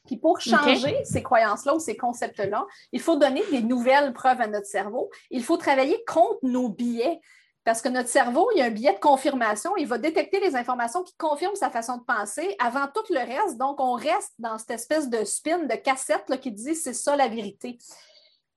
Puis 0.08 0.18
pour 0.18 0.42
changer 0.42 1.04
ces 1.04 1.22
croyances-là 1.22 1.76
ou 1.76 1.80
ces 1.80 1.96
concepts-là, 1.96 2.66
il 2.92 3.02
faut 3.02 3.18
donner 3.18 3.44
des 3.52 3.62
nouvelles 3.62 4.14
preuves 4.14 4.42
à 4.42 4.48
notre 4.48 4.66
cerveau. 4.66 5.12
Il 5.30 5.44
faut 5.44 5.58
travailler 5.58 6.04
contre 6.08 6.40
nos 6.44 6.70
biais. 6.70 7.20
Parce 7.64 7.82
que 7.82 7.90
notre 7.90 8.08
cerveau, 8.08 8.50
il 8.56 8.60
y 8.60 8.62
a 8.62 8.66
un 8.66 8.70
biais 8.70 8.94
de 8.94 9.00
confirmation. 9.00 9.76
Il 9.76 9.88
va 9.88 9.98
détecter 9.98 10.40
les 10.40 10.56
informations 10.56 11.04
qui 11.04 11.14
confirment 11.18 11.56
sa 11.56 11.70
façon 11.70 11.98
de 11.98 12.04
penser 12.04 12.56
avant 12.60 12.88
tout 12.88 13.04
le 13.10 13.20
reste. 13.20 13.58
Donc, 13.58 13.82
on 13.82 13.92
reste 13.92 14.32
dans 14.40 14.58
cette 14.58 14.72
espèce 14.72 15.10
de 15.10 15.26
spin, 15.26 15.60
de 15.60 15.76
cassette 15.76 16.40
qui 16.40 16.54
dit 16.54 16.76
c'est 16.76 16.94
ça 16.94 17.18
la 17.18 17.28
vérité. 17.28 17.78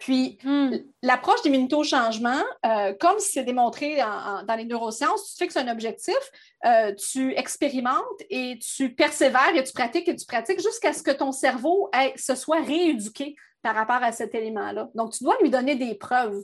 Puis, 0.00 0.38
hmm. 0.42 0.78
l'approche 1.02 1.42
d'immunité 1.42 1.76
au 1.76 1.84
changement, 1.84 2.42
euh, 2.66 2.94
comme 2.98 3.18
c'est 3.18 3.44
démontré 3.44 3.98
dans 3.98 4.54
les 4.56 4.64
neurosciences, 4.64 5.34
tu 5.34 5.44
fixes 5.44 5.58
un 5.58 5.68
objectif, 5.68 6.18
euh, 6.64 6.92
tu 6.94 7.36
expérimentes 7.36 8.20
et 8.30 8.58
tu 8.58 8.94
persévères 8.94 9.54
et 9.54 9.62
tu 9.62 9.72
pratiques 9.72 10.08
et 10.08 10.16
tu 10.16 10.26
pratiques 10.26 10.60
jusqu'à 10.60 10.92
ce 10.92 11.02
que 11.02 11.10
ton 11.10 11.32
cerveau 11.32 11.90
se 12.16 12.34
soit 12.34 12.62
rééduqué 12.62 13.36
par 13.62 13.74
rapport 13.74 14.02
à 14.02 14.10
cet 14.10 14.34
élément-là. 14.34 14.88
Donc, 14.94 15.12
tu 15.12 15.22
dois 15.22 15.36
lui 15.42 15.50
donner 15.50 15.76
des 15.76 15.94
preuves 15.94 16.42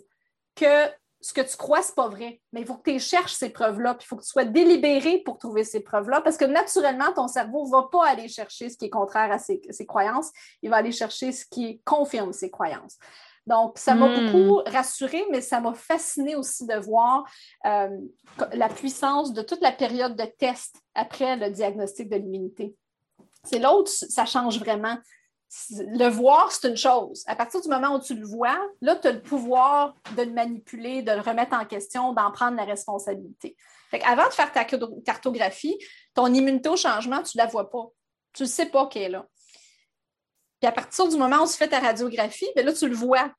que 0.55 0.91
ce 1.21 1.33
que 1.33 1.41
tu 1.41 1.57
crois, 1.57 1.83
ce 1.83 1.89
n'est 1.89 1.95
pas 1.95 2.09
vrai. 2.09 2.41
Mais 2.53 2.61
il 2.61 2.67
faut 2.67 2.77
que 2.77 2.91
tu 2.91 3.01
cherches 3.01 3.33
ces 3.33 3.51
preuves-là, 3.51 3.95
puis 3.95 4.05
il 4.05 4.09
faut 4.09 4.17
que 4.17 4.23
tu 4.23 4.29
sois 4.29 4.45
délibéré 4.45 5.19
pour 5.25 5.39
trouver 5.39 5.65
ces 5.65 5.81
preuves-là, 5.81 6.21
parce 6.21 6.37
que 6.37 6.45
naturellement, 6.45 7.13
ton 7.15 7.27
cerveau 7.27 7.65
ne 7.65 7.71
va 7.71 7.89
pas 7.91 8.07
aller 8.07 8.29
chercher 8.29 8.69
ce 8.69 8.77
qui 8.77 8.87
est 8.87 8.91
contraire 8.91 9.33
à 9.33 9.39
ses, 9.39 9.61
croyances, 9.87 10.31
il 10.63 10.71
va 10.71 10.77
aller 10.77 10.93
chercher 10.93 11.33
ce 11.33 11.45
qui 11.47 11.81
confirme 11.85 12.33
ses 12.33 12.51
croyances. 12.51 12.99
Donc, 13.47 13.79
ça 13.79 13.95
m'a 13.95 14.09
hmm. 14.09 14.33
beaucoup 14.33 14.63
rassurée, 14.67 15.25
mais 15.31 15.41
ça 15.41 15.61
m'a 15.61 15.75
fasciné 15.75 16.35
aussi 16.35 16.67
de 16.67 16.75
voir 16.75 17.25
euh, 17.65 17.89
la 18.53 18.69
puissance 18.69 19.33
de 19.33 19.43
toute 19.43 19.61
la 19.61 19.73
période 19.73 20.17
de 20.17 20.25
test 20.25 20.77
après 20.95 21.37
le 21.37 21.51
diagnostic 21.51 22.09
de 22.09 22.17
l'immunité. 22.17 22.75
C'est 23.45 23.61
l'autre, 23.61 23.91
ça 23.91 24.25
change 24.25 24.59
vraiment 24.59 24.97
le 25.71 26.09
voir, 26.09 26.51
c'est 26.53 26.69
une 26.69 26.77
chose. 26.77 27.25
À 27.27 27.37
partir 27.37 27.61
du 27.61 27.69
moment 27.69 27.95
où 27.95 28.01
tu 28.01 28.15
le 28.15 28.27
vois, 28.27 28.59
là, 28.81 28.97
tu 28.97 29.09
as 29.09 29.13
le 29.13 29.23
pouvoir 29.23 29.95
de 30.17 30.23
le 30.23 30.33
manipuler, 30.33 31.03
de 31.03 31.13
le 31.13 31.21
remettre 31.21 31.57
en 31.57 31.65
question, 31.65 32.13
d'en 32.13 32.31
prendre 32.33 32.57
la 32.57 32.65
responsabilité. 32.65 33.57
Avant 34.05 34.27
de 34.27 34.33
faire 34.33 34.53
ta 34.53 34.65
cartographie, 34.65 35.79
ton 36.15 36.27
immunité 36.33 36.69
au 36.69 36.77
changement, 36.77 37.23
tu 37.23 37.39
ne 37.39 37.43
la 37.43 37.49
vois 37.49 37.71
pas. 37.71 37.87
Tu 38.33 38.43
ne 38.43 38.49
sais 38.49 38.67
pas 38.67 38.87
qu'elle 38.87 39.03
est 39.03 39.09
là. 39.11 39.27
Puis 40.61 40.69
à 40.69 40.73
partir 40.73 41.09
du 41.09 41.17
moment 41.17 41.43
où 41.43 41.47
tu 41.47 41.55
fais 41.55 41.69
ta 41.69 41.81
radiographie, 41.81 42.47
bien 42.55 42.65
là, 42.65 42.73
tu 42.73 42.89
le 42.89 42.95
vois. 42.95 43.31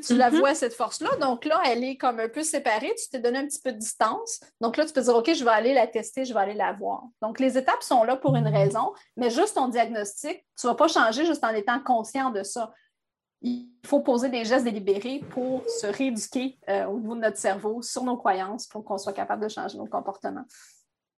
Tu, 0.00 0.16
la 0.16 0.30
mm-hmm. 0.30 0.38
vois, 0.38 0.54
cette 0.54 0.72
force-là. 0.72 1.10
Donc 1.20 1.44
là, 1.44 1.60
elle 1.66 1.84
est 1.84 1.96
comme 1.96 2.18
un 2.18 2.28
peu 2.28 2.42
séparée. 2.42 2.94
Tu 2.96 3.10
t'es 3.10 3.18
donné 3.18 3.40
un 3.40 3.46
petit 3.46 3.60
peu 3.60 3.72
de 3.72 3.78
distance. 3.78 4.40
Donc 4.60 4.78
là, 4.78 4.86
tu 4.86 4.92
peux 4.94 5.02
dire, 5.02 5.14
OK, 5.14 5.34
je 5.34 5.44
vais 5.44 5.50
aller 5.50 5.74
la 5.74 5.86
tester, 5.86 6.24
je 6.24 6.32
vais 6.32 6.40
aller 6.40 6.54
la 6.54 6.72
voir. 6.72 7.02
Donc, 7.20 7.38
les 7.38 7.58
étapes 7.58 7.82
sont 7.82 8.02
là 8.04 8.16
pour 8.16 8.34
une 8.36 8.46
mm-hmm. 8.46 8.52
raison, 8.52 8.94
mais 9.18 9.28
juste 9.28 9.54
ton 9.54 9.68
diagnostic, 9.68 10.46
tu 10.58 10.66
ne 10.66 10.70
vas 10.70 10.76
pas 10.76 10.88
changer 10.88 11.26
juste 11.26 11.44
en 11.44 11.50
étant 11.50 11.78
conscient 11.80 12.30
de 12.30 12.42
ça. 12.42 12.72
Il 13.42 13.68
faut 13.84 14.00
poser 14.00 14.30
des 14.30 14.46
gestes 14.46 14.64
délibérés 14.64 15.20
pour 15.30 15.62
se 15.68 15.86
rééduquer 15.86 16.58
euh, 16.70 16.86
au 16.86 16.98
niveau 16.98 17.14
de 17.14 17.20
notre 17.20 17.38
cerveau 17.38 17.82
sur 17.82 18.04
nos 18.04 18.16
croyances 18.16 18.66
pour 18.68 18.84
qu'on 18.84 18.96
soit 18.96 19.12
capable 19.12 19.42
de 19.42 19.48
changer 19.48 19.76
nos 19.76 19.86
comportements. 19.86 20.44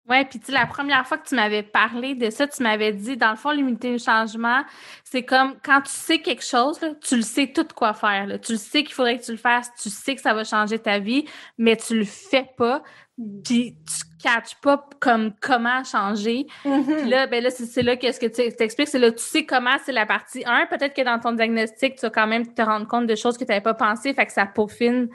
Oui, 0.08 0.22
puis 0.26 0.38
tu 0.38 0.52
la 0.52 0.66
première 0.66 1.06
fois 1.06 1.16
que 1.16 1.26
tu 1.26 1.34
m'avais 1.34 1.62
parlé 1.62 2.14
de 2.14 2.28
ça, 2.28 2.46
tu 2.46 2.62
m'avais 2.62 2.92
dit, 2.92 3.16
dans 3.16 3.30
le 3.30 3.36
fond, 3.36 3.50
l'immunité 3.50 3.94
au 3.94 3.98
changement, 3.98 4.62
c'est 5.02 5.22
comme 5.22 5.54
quand 5.64 5.80
tu 5.80 5.90
sais 5.90 6.18
quelque 6.18 6.44
chose, 6.44 6.78
tu 7.00 7.16
le 7.16 7.22
sais 7.22 7.46
tout 7.46 7.66
quoi 7.74 7.94
faire. 7.94 8.38
Tu 8.42 8.52
le 8.52 8.58
sais 8.58 8.84
qu'il 8.84 8.92
faudrait 8.92 9.18
que 9.18 9.24
tu 9.24 9.32
le 9.32 9.38
fasses, 9.38 9.70
tu 9.82 9.88
sais 9.88 10.14
que 10.14 10.20
ça 10.20 10.34
va 10.34 10.44
changer 10.44 10.78
ta 10.78 10.98
vie, 10.98 11.24
mais 11.56 11.76
tu 11.76 11.96
le 11.96 12.04
fais 12.04 12.46
pas, 12.58 12.82
puis 13.16 13.76
tu 13.86 14.04
catches 14.22 14.56
pas 14.60 14.86
comme 15.00 15.32
comment 15.40 15.82
changer. 15.84 16.46
Mm-hmm. 16.66 17.00
Puis 17.00 17.08
là, 17.08 17.26
ben 17.26 17.42
là, 17.42 17.50
c'est 17.50 17.82
là 17.82 17.96
qu'est-ce 17.96 18.20
que 18.20 18.26
tu 18.26 18.54
t'expliques, 18.54 18.88
c'est 18.88 18.98
là, 18.98 19.10
tu 19.10 19.22
sais 19.22 19.46
comment 19.46 19.76
c'est 19.84 19.92
la 19.92 20.04
partie 20.04 20.42
1. 20.44 20.66
Peut-être 20.66 20.94
que 20.94 21.02
dans 21.02 21.18
ton 21.18 21.32
diagnostic, 21.32 21.94
tu 21.94 22.02
vas 22.02 22.10
quand 22.10 22.26
même 22.26 22.52
te 22.52 22.60
rendre 22.60 22.86
compte 22.86 23.06
de 23.06 23.14
choses 23.14 23.38
que 23.38 23.44
tu 23.44 23.50
n'avais 23.50 23.62
pas 23.62 23.74
pensé, 23.74 24.12
fait 24.12 24.26
que 24.26 24.32
ça 24.32 24.44
peaufine 24.44 25.08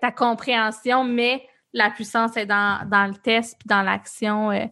ta 0.00 0.12
compréhension, 0.12 1.02
mais 1.02 1.42
la 1.76 1.90
puissance 1.90 2.36
est 2.36 2.46
dans, 2.46 2.88
dans 2.88 3.06
le 3.06 3.14
test 3.14 3.56
puis 3.58 3.68
dans 3.68 3.82
l'action. 3.82 4.50
Euh. 4.50 4.64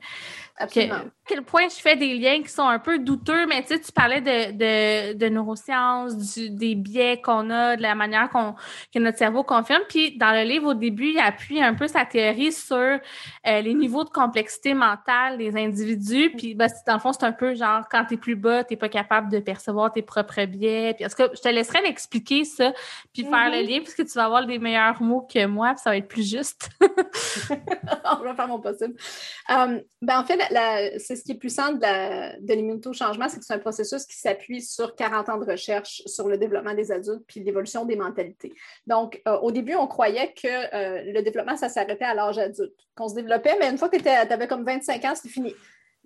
Quel 1.26 1.42
point 1.42 1.68
je 1.68 1.80
fais 1.80 1.96
des 1.96 2.14
liens 2.18 2.42
qui 2.42 2.50
sont 2.50 2.66
un 2.66 2.78
peu 2.78 2.98
douteux, 2.98 3.46
mais 3.46 3.62
tu 3.62 3.68
sais, 3.68 3.80
tu 3.80 3.92
parlais 3.92 4.20
de, 4.20 4.52
de, 4.52 5.14
de 5.14 5.28
neurosciences, 5.28 6.16
du, 6.16 6.50
des 6.50 6.74
biais 6.74 7.20
qu'on 7.20 7.48
a, 7.50 7.76
de 7.76 7.82
la 7.82 7.94
manière 7.94 8.28
qu'on, 8.28 8.54
que 8.92 8.98
notre 8.98 9.16
cerveau 9.16 9.42
confirme. 9.42 9.82
Puis 9.88 10.18
dans 10.18 10.32
le 10.32 10.42
livre, 10.42 10.70
au 10.70 10.74
début, 10.74 11.10
il 11.10 11.18
appuie 11.18 11.62
un 11.62 11.74
peu 11.74 11.88
sa 11.88 12.04
théorie 12.04 12.52
sur 12.52 12.76
euh, 12.76 12.98
les 13.44 13.74
niveaux 13.74 14.04
de 14.04 14.10
complexité 14.10 14.74
mentale 14.74 15.38
des 15.38 15.56
individus. 15.56 16.30
Puis 16.36 16.54
ben, 16.54 16.68
dans 16.86 16.94
le 16.94 17.00
fond, 17.00 17.12
c'est 17.12 17.24
un 17.24 17.32
peu 17.32 17.54
genre 17.54 17.84
quand 17.90 18.04
tu 18.04 18.14
es 18.14 18.16
plus 18.18 18.36
bas, 18.36 18.62
tu 18.62 18.74
n'es 18.74 18.76
pas 18.76 18.90
capable 18.90 19.30
de 19.30 19.38
percevoir 19.38 19.92
tes 19.92 20.02
propres 20.02 20.44
biais. 20.44 20.94
Puis, 20.94 21.06
que 21.14 21.30
je 21.34 21.40
te 21.40 21.48
laisserai 21.48 21.80
l'expliquer 21.82 22.44
ça, 22.44 22.72
puis 23.12 23.22
faire 23.22 23.50
le 23.50 23.58
mm-hmm. 23.58 23.68
lien, 23.68 23.78
puisque 23.80 24.04
tu 24.04 24.12
vas 24.14 24.24
avoir 24.24 24.46
des 24.46 24.58
meilleurs 24.58 25.00
mots 25.00 25.26
que 25.32 25.46
moi, 25.46 25.70
puis 25.70 25.80
ça 25.82 25.90
va 25.90 25.96
être 25.96 26.08
plus 26.08 26.28
juste. 26.28 26.68
On 26.80 28.22
va 28.22 28.34
faire 28.34 28.48
mon 28.48 28.60
possible. 28.60 28.94
Um, 29.48 29.80
ben, 30.02 30.20
en 30.20 30.24
fait, 30.24 30.38
c'est 31.14 31.20
ce 31.20 31.24
qui 31.24 31.32
est 31.32 31.38
puissant 31.38 31.72
de 31.72 32.54
l'immunité 32.54 32.88
au 32.88 32.92
changement, 32.92 33.28
c'est 33.28 33.38
que 33.38 33.44
c'est 33.44 33.54
un 33.54 33.58
processus 33.58 34.04
qui 34.04 34.16
s'appuie 34.16 34.62
sur 34.62 34.94
40 34.94 35.28
ans 35.28 35.38
de 35.38 35.50
recherche 35.50 36.02
sur 36.06 36.28
le 36.28 36.38
développement 36.38 36.74
des 36.74 36.90
adultes 36.90 37.24
puis 37.26 37.40
l'évolution 37.40 37.84
des 37.84 37.96
mentalités. 37.96 38.52
Donc, 38.86 39.20
euh, 39.28 39.38
au 39.38 39.50
début, 39.50 39.74
on 39.74 39.86
croyait 39.86 40.32
que 40.32 40.48
euh, 40.48 41.12
le 41.12 41.22
développement, 41.22 41.56
ça 41.56 41.68
s'arrêtait 41.68 42.04
à 42.04 42.14
l'âge 42.14 42.38
adulte, 42.38 42.74
qu'on 42.96 43.08
se 43.08 43.14
développait, 43.14 43.56
mais 43.60 43.70
une 43.70 43.78
fois 43.78 43.88
que 43.88 43.96
tu 43.96 44.08
avais 44.08 44.48
comme 44.48 44.64
25 44.64 45.04
ans, 45.04 45.14
c'était 45.14 45.28
fini. 45.28 45.54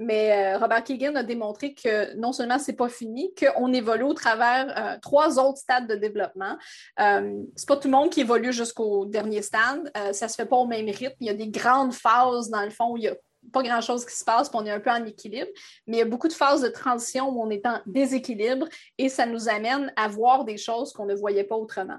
Mais 0.01 0.55
euh, 0.55 0.59
Robert 0.59 0.85
Keegan 0.85 1.17
a 1.17 1.25
démontré 1.25 1.75
que 1.75 2.15
non 2.15 2.33
seulement 2.33 2.61
c'est 2.61 2.77
pas 2.77 2.89
fini, 2.89 3.35
qu'on 3.35 3.73
évolue 3.73 4.05
au 4.05 4.15
travers 4.15 5.01
trois 5.03 5.41
autres 5.41 5.59
stades 5.59 5.89
de 5.89 5.97
développement. 5.97 6.57
c'est 6.97 7.67
pas 7.67 7.77
tout 7.77 7.89
le 7.89 7.97
monde 7.97 8.11
qui 8.11 8.21
évolue 8.21 8.53
jusqu'au 8.53 9.07
dernier 9.07 9.43
stade. 9.43 9.91
ça 10.13 10.29
se 10.29 10.37
fait 10.37 10.47
pas 10.47 10.55
au 10.57 10.67
même 10.67 10.87
rythme. 10.87 11.17
Il 11.19 11.27
y 11.27 11.31
a 11.31 11.35
des 11.35 11.49
grandes 11.49 11.95
phases, 11.95 12.49
dans 12.49 12.63
le 12.63 12.71
fond, 12.71 12.93
où 12.93 12.97
il 12.97 13.05
y 13.05 13.09
a 13.09 13.17
pas 13.53 13.63
grand-chose 13.63 14.05
qui 14.05 14.17
se 14.17 14.25
passe, 14.25 14.49
puis 14.49 14.59
on 14.61 14.67
est 14.67 14.71
un 14.71 14.81
peu 14.81 14.91
en 14.91 15.05
équilibre, 15.05 15.51
mais 15.87 15.97
il 15.97 16.01
y 16.01 16.03
a 16.03 16.07
beaucoup 16.07 16.29
de 16.29 16.33
phases 16.33 16.63
de 16.63 16.69
transition 16.69 17.29
où 17.29 17.43
on 17.43 17.51
est 17.51 17.67
en 17.67 17.81
déséquilibre 17.87 18.67
et 18.99 19.09
ça 19.09 19.27
nous 19.27 19.49
amène 19.49 19.93
à 19.97 20.09
voir 20.09 20.45
des 20.45 20.57
choses 20.57 20.93
qu'on 20.93 21.07
ne 21.07 21.15
voyait 21.15 21.45
pas 21.45 21.57
autrement. 21.57 21.99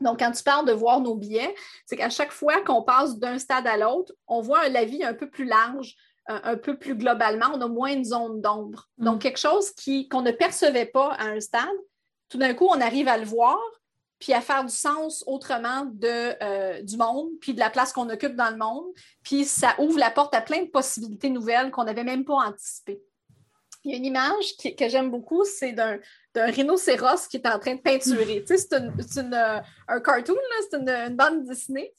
Donc, 0.00 0.18
quand 0.18 0.32
tu 0.32 0.42
parles 0.42 0.66
de 0.66 0.72
voir 0.72 1.00
nos 1.00 1.14
biais, 1.14 1.54
c'est 1.86 1.96
qu'à 1.96 2.10
chaque 2.10 2.32
fois 2.32 2.60
qu'on 2.62 2.82
passe 2.82 3.18
d'un 3.18 3.38
stade 3.38 3.66
à 3.66 3.76
l'autre, 3.76 4.12
on 4.26 4.40
voit 4.40 4.68
la 4.68 4.84
vie 4.84 5.04
un 5.04 5.14
peu 5.14 5.30
plus 5.30 5.44
large, 5.44 5.94
un, 6.26 6.56
peu 6.56 6.78
plus 6.78 6.94
globalement, 6.94 7.46
on 7.54 7.60
a 7.60 7.68
moins 7.68 7.96
de 7.96 8.04
zones 8.04 8.40
d'ombre. 8.40 8.88
Mm. 8.98 9.04
Donc, 9.04 9.22
quelque 9.22 9.38
chose 9.38 9.72
qu'on 10.10 10.22
ne 10.22 10.30
percevait 10.30 10.86
pas 10.86 11.12
à 11.14 11.26
un 11.26 11.40
stade, 11.40 11.68
tout 12.28 12.38
d'un 12.38 12.54
coup, 12.54 12.66
on 12.68 12.80
arrive 12.80 13.08
à 13.08 13.18
le 13.18 13.24
voir, 13.24 13.58
puis 14.22 14.32
à 14.32 14.40
faire 14.40 14.64
du 14.64 14.72
sens 14.72 15.24
autrement 15.26 15.84
de, 15.84 16.36
euh, 16.44 16.80
du 16.80 16.96
monde, 16.96 17.30
puis 17.40 17.54
de 17.54 17.58
la 17.58 17.70
place 17.70 17.92
qu'on 17.92 18.08
occupe 18.08 18.36
dans 18.36 18.50
le 18.50 18.56
monde. 18.56 18.84
Puis 19.24 19.44
ça 19.44 19.74
ouvre 19.78 19.98
la 19.98 20.12
porte 20.12 20.32
à 20.32 20.40
plein 20.40 20.62
de 20.62 20.68
possibilités 20.68 21.28
nouvelles 21.28 21.72
qu'on 21.72 21.82
n'avait 21.82 22.04
même 22.04 22.24
pas 22.24 22.34
anticipées. 22.34 23.02
Il 23.82 23.90
y 23.90 23.94
a 23.94 23.96
une 23.96 24.04
image 24.04 24.56
que 24.78 24.88
j'aime 24.88 25.10
beaucoup, 25.10 25.44
c'est 25.44 25.72
d'un, 25.72 25.98
rhinocéros 26.36 27.26
qui 27.28 27.38
est 27.38 27.48
en 27.48 27.58
train 27.58 27.74
de 27.74 27.80
peinturer. 27.80 28.44
tu 28.46 28.56
sais, 28.56 28.68
c'est, 28.68 28.74
euh, 29.34 29.60
un 29.88 30.00
cartoon, 30.00 30.36
c'est 30.70 30.78
une, 30.78 31.16
bande 31.16 31.44
dessinée. 31.44 31.92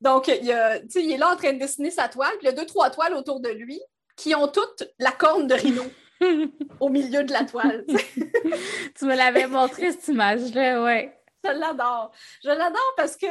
Donc, 0.00 0.26
il, 0.26 0.44
y 0.44 0.52
a, 0.52 0.78
il 0.96 1.12
est 1.12 1.18
là 1.18 1.32
en 1.32 1.36
train 1.36 1.52
de 1.52 1.60
dessiner 1.60 1.92
sa 1.92 2.08
toile, 2.08 2.32
puis 2.38 2.40
il 2.42 2.46
y 2.46 2.48
a 2.48 2.52
deux, 2.52 2.66
trois 2.66 2.90
toiles 2.90 3.14
autour 3.14 3.38
de 3.38 3.48
lui 3.48 3.80
qui 4.16 4.34
ont 4.34 4.48
toutes 4.48 4.92
la 4.98 5.12
corne 5.12 5.46
de 5.46 5.54
rhino 5.54 5.84
au 6.80 6.88
milieu 6.88 7.22
de 7.22 7.32
la 7.32 7.44
toile. 7.44 7.84
tu 8.98 9.04
me 9.04 9.14
l'avais 9.14 9.46
montré, 9.46 9.92
cette 9.92 10.08
image-là, 10.08 10.82
ouais. 10.82 11.19
Je 11.44 11.50
l'adore. 11.50 12.12
Je 12.44 12.50
l'adore 12.50 12.94
parce 12.96 13.16
que 13.16 13.26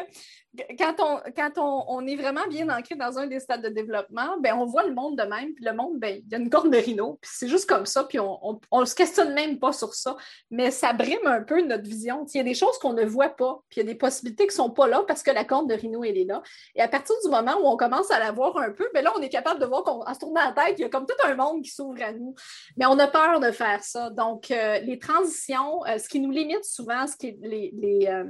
quand 0.77 0.95
on, 0.99 1.19
quand 1.35 1.57
on, 1.57 2.05
est 2.07 2.15
vraiment 2.15 2.47
bien 2.49 2.69
ancré 2.69 2.95
dans 2.95 3.17
un 3.19 3.27
des 3.27 3.39
stades 3.39 3.61
de 3.61 3.69
développement, 3.69 4.37
ben, 4.39 4.55
on 4.55 4.65
voit 4.65 4.83
le 4.83 4.93
monde 4.93 5.17
de 5.17 5.23
même, 5.23 5.53
puis 5.53 5.63
le 5.63 5.73
monde, 5.73 5.99
ben, 5.99 6.21
il 6.23 6.31
y 6.31 6.35
a 6.35 6.39
une 6.39 6.49
corne 6.49 6.71
de 6.71 6.77
rhino, 6.77 7.19
puis 7.21 7.31
c'est 7.33 7.47
juste 7.47 7.69
comme 7.69 7.85
ça, 7.85 8.03
puis 8.03 8.19
on 8.19 8.59
ne 8.73 8.85
se 8.85 8.95
questionne 8.95 9.33
même 9.33 9.59
pas 9.59 9.73
sur 9.73 9.93
ça, 9.93 10.17
mais 10.49 10.71
ça 10.71 10.93
brime 10.93 11.25
un 11.25 11.41
peu 11.41 11.61
notre 11.61 11.83
vision. 11.83 12.25
Il 12.33 12.37
y 12.37 12.41
a 12.41 12.43
des 12.43 12.53
choses 12.53 12.77
qu'on 12.79 12.93
ne 12.93 13.05
voit 13.05 13.29
pas, 13.29 13.61
puis 13.69 13.81
il 13.81 13.85
y 13.85 13.89
a 13.89 13.93
des 13.93 13.97
possibilités 13.97 14.45
qui 14.45 14.53
ne 14.53 14.63
sont 14.63 14.71
pas 14.71 14.87
là 14.87 15.03
parce 15.07 15.23
que 15.23 15.31
la 15.31 15.45
corne 15.45 15.67
de 15.67 15.73
rhino, 15.73 16.03
elle 16.03 16.17
est 16.17 16.25
là. 16.25 16.41
Et 16.75 16.81
à 16.81 16.87
partir 16.87 17.15
du 17.23 17.29
moment 17.29 17.55
où 17.61 17.67
on 17.67 17.77
commence 17.77 18.09
à 18.11 18.19
la 18.19 18.31
voir 18.31 18.57
un 18.57 18.71
peu, 18.71 18.89
ben 18.93 19.03
là, 19.03 19.13
on 19.17 19.21
est 19.21 19.29
capable 19.29 19.59
de 19.59 19.65
voir 19.65 19.83
qu'en 19.83 20.13
se 20.13 20.19
tournant 20.19 20.41
la 20.43 20.51
tête, 20.51 20.75
il 20.77 20.81
y 20.81 20.85
a 20.85 20.89
comme 20.89 21.05
tout 21.05 21.15
un 21.23 21.35
monde 21.35 21.61
qui 21.63 21.69
s'ouvre 21.69 22.01
à 22.01 22.11
nous. 22.11 22.33
Mais 22.77 22.85
on 22.85 22.97
a 22.99 23.07
peur 23.07 23.39
de 23.39 23.51
faire 23.51 23.83
ça. 23.83 24.09
Donc, 24.09 24.51
euh, 24.51 24.79
les 24.79 24.99
transitions, 24.99 25.85
euh, 25.85 25.97
ce 25.97 26.09
qui 26.09 26.19
nous 26.19 26.31
limite 26.31 26.63
souvent, 26.63 27.05
ce 27.07 27.15
qui 27.15 27.27
est 27.27 27.37
les, 27.41 27.71
les, 27.77 28.07
euh, 28.07 28.23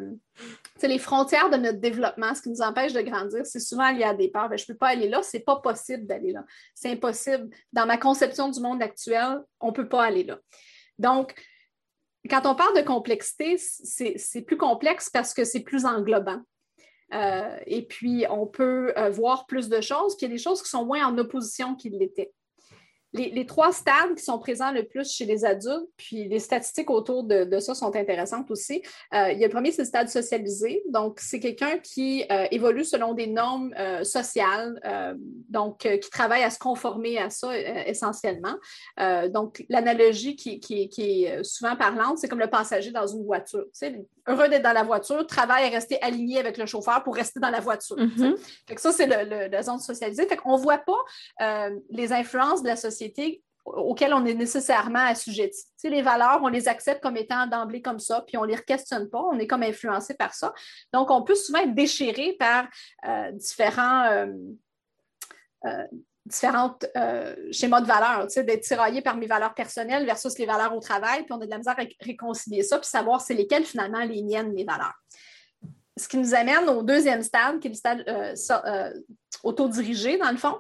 les 0.84 1.00
frontières 1.00 1.50
de 1.50 1.58
notre 1.58 1.80
développement, 1.80 2.34
ce 2.34 2.42
qui 2.42 2.50
nous 2.50 2.62
empêche 2.62 2.94
de 2.94 3.02
grandir, 3.02 3.46
c'est 3.46 3.60
souvent 3.60 3.92
lié 3.92 4.04
à 4.04 4.14
des 4.14 4.30
peurs. 4.30 4.50
Ben, 4.50 4.58
je 4.58 4.64
ne 4.64 4.68
peux 4.68 4.78
pas 4.78 4.90
aller 4.90 5.10
là, 5.10 5.22
c'est 5.24 5.42
pas 5.42 5.58
possible 5.58 6.06
d'aller 6.06 6.32
là. 6.32 6.46
C'est 6.74 6.92
impossible. 6.92 7.50
Dans 7.74 7.86
ma 7.86 7.98
conception 7.98 8.50
du 8.50 8.60
monde 8.60 8.82
actuel, 8.82 9.42
on 9.60 9.68
ne 9.68 9.74
peut 9.74 9.90
pas 9.90 10.04
aller 10.04 10.24
là. 10.24 10.40
Donc, 10.98 11.34
quand 12.30 12.46
on 12.46 12.56
parle 12.56 12.76
de 12.76 12.82
complexité, 12.82 13.58
c'est 13.58 14.42
plus 14.42 14.58
complexe 14.58 15.10
parce 15.10 15.34
que 15.34 15.44
c'est 15.44 15.62
plus 15.62 15.86
englobant. 15.86 16.42
Euh, 17.14 17.58
et 17.66 17.86
puis, 17.86 18.26
on 18.30 18.46
peut 18.46 18.94
euh, 18.98 19.10
voir 19.10 19.48
plus 19.48 19.68
de 19.70 19.82
choses, 19.82 20.16
puis 20.16 20.26
il 20.26 20.30
y 20.30 20.32
a 20.32 20.36
des 20.36 20.42
choses 20.42 20.62
qui 20.62 20.70
sont 20.70 20.86
moins 20.86 21.08
en 21.08 21.18
opposition 21.18 21.76
qu'ils 21.76 21.98
l'étaient. 21.98 22.32
Les, 23.14 23.46
trois 23.46 23.72
stades 23.72 24.16
qui 24.16 24.24
sont 24.24 24.38
présents 24.38 24.72
le 24.72 24.84
plus 24.84 25.12
chez 25.12 25.26
les 25.26 25.44
adultes, 25.44 25.90
puis 25.98 26.28
les 26.28 26.40
statistiques 26.40 26.92
autour 26.92 27.24
de, 27.24 27.60
ça 27.60 27.74
sont 27.74 27.96
intéressantes 27.96 28.52
aussi. 28.52 28.84
Euh, 29.14 29.32
il 29.32 29.40
y 29.40 29.44
a 29.44 29.48
le 29.48 29.52
premier, 29.54 29.72
c'est 29.72 29.82
le 29.82 29.88
stade 29.88 30.10
socialisé. 30.10 30.84
Donc, 30.90 31.20
c'est 31.20 31.40
quelqu'un 31.40 31.80
qui 31.80 32.24
euh, 32.32 32.46
évolue 32.52 32.86
selon 32.86 33.14
des 33.14 33.28
normes 33.28 33.74
euh, 33.80 34.04
sociales, 34.04 34.80
donc 35.50 35.80
qui 35.80 36.10
travaille 36.10 36.44
à 36.44 36.50
se 36.50 36.60
conformer 36.60 37.18
à 37.18 37.30
ça 37.30 37.58
essentiellement. 37.88 38.56
donc, 39.30 39.66
l'analogie 39.70 40.36
qui, 40.36 40.90
est 40.98 41.44
souvent 41.44 41.76
parlante, 41.76 42.20
c'est 42.20 42.28
comme 42.28 42.40
le 42.40 42.50
passager 42.50 42.92
dans 42.92 43.08
une 43.08 43.26
voiture. 43.26 43.66
heureux 44.28 44.50
d'être 44.50 44.64
dans 44.64 44.74
la 44.74 44.84
voiture, 44.84 45.26
travaille 45.26 45.66
à 45.66 45.70
rester 45.70 46.02
aligné 46.02 46.40
avec 46.40 46.58
le 46.58 46.66
chauffeur 46.66 47.04
pour 47.04 47.16
rester 47.16 47.40
dans 47.40 47.50
la 47.50 47.60
voiture. 47.60 47.98
Mm-hmm. 47.98 48.78
ça, 48.78 48.92
c'est 48.92 49.08
le, 49.08 49.48
la 49.50 49.62
zone 49.64 49.80
socialisée. 49.80 50.28
Fait 50.28 50.38
qu'on 50.38 50.58
ne 50.58 50.62
voit 50.62 50.80
pas 50.80 51.80
les 51.90 52.14
influences 52.14 52.62
de 52.62 52.68
la 52.68 52.76
société 52.76 52.99
auxquelles 53.66 54.14
on 54.14 54.26
est 54.26 54.34
nécessairement 54.34 55.06
assujetti. 55.06 55.64
les 55.84 56.02
valeurs, 56.02 56.40
on 56.44 56.48
les 56.48 56.68
accepte 56.68 57.02
comme 57.02 57.18
étant 57.18 57.48
d'emblée 57.48 57.82
comme 57.82 58.00
ça, 58.00 58.24
puis 58.26 58.38
on 58.38 58.44
ne 58.44 58.48
les 58.48 58.58
questionne 58.58 59.10
pas, 59.10 59.22
on 59.32 59.38
est 59.40 59.48
comme 59.48 59.64
influencé 59.64 60.14
par 60.16 60.34
ça. 60.34 60.54
Donc, 60.94 61.12
on 61.12 61.24
peut 61.24 61.36
souvent 61.36 61.60
être 61.60 61.76
déchiré 61.76 62.36
par 62.40 62.68
euh, 63.06 63.32
différents, 63.34 64.06
euh, 64.06 64.28
euh, 65.66 67.36
schémas 67.52 67.82
de 67.82 67.88
valeurs, 67.88 68.28
d'être 68.28 68.62
tiraillé 68.62 69.02
par 69.02 69.18
mes 69.18 69.28
valeurs 69.28 69.54
personnelles 69.54 70.06
versus 70.06 70.38
les 70.38 70.46
valeurs 70.46 70.76
au 70.76 70.80
travail, 70.80 71.24
puis 71.24 71.34
on 71.34 71.42
a 71.42 71.46
de 71.46 71.52
la 71.52 71.58
misère 71.58 71.76
à 71.78 71.84
réconcilier 72.02 72.64
ça, 72.64 72.80
puis 72.80 72.88
savoir 72.88 73.22
c'est 73.22 73.34
lesquelles 73.34 73.66
finalement 73.66 74.04
les 74.04 74.24
miennes, 74.24 74.54
mes 74.54 74.64
valeurs 74.66 74.96
ce 76.00 76.08
qui 76.08 76.18
nous 76.18 76.34
amène 76.34 76.70
au 76.70 76.82
deuxième 76.82 77.22
stade, 77.22 77.60
qui 77.60 77.68
est 77.68 77.72
le 77.72 77.76
stade 77.76 78.04
euh, 78.08 78.34
euh, 78.66 78.94
autodirigé, 79.44 80.18
dans 80.18 80.32
le 80.32 80.38
fond. 80.38 80.60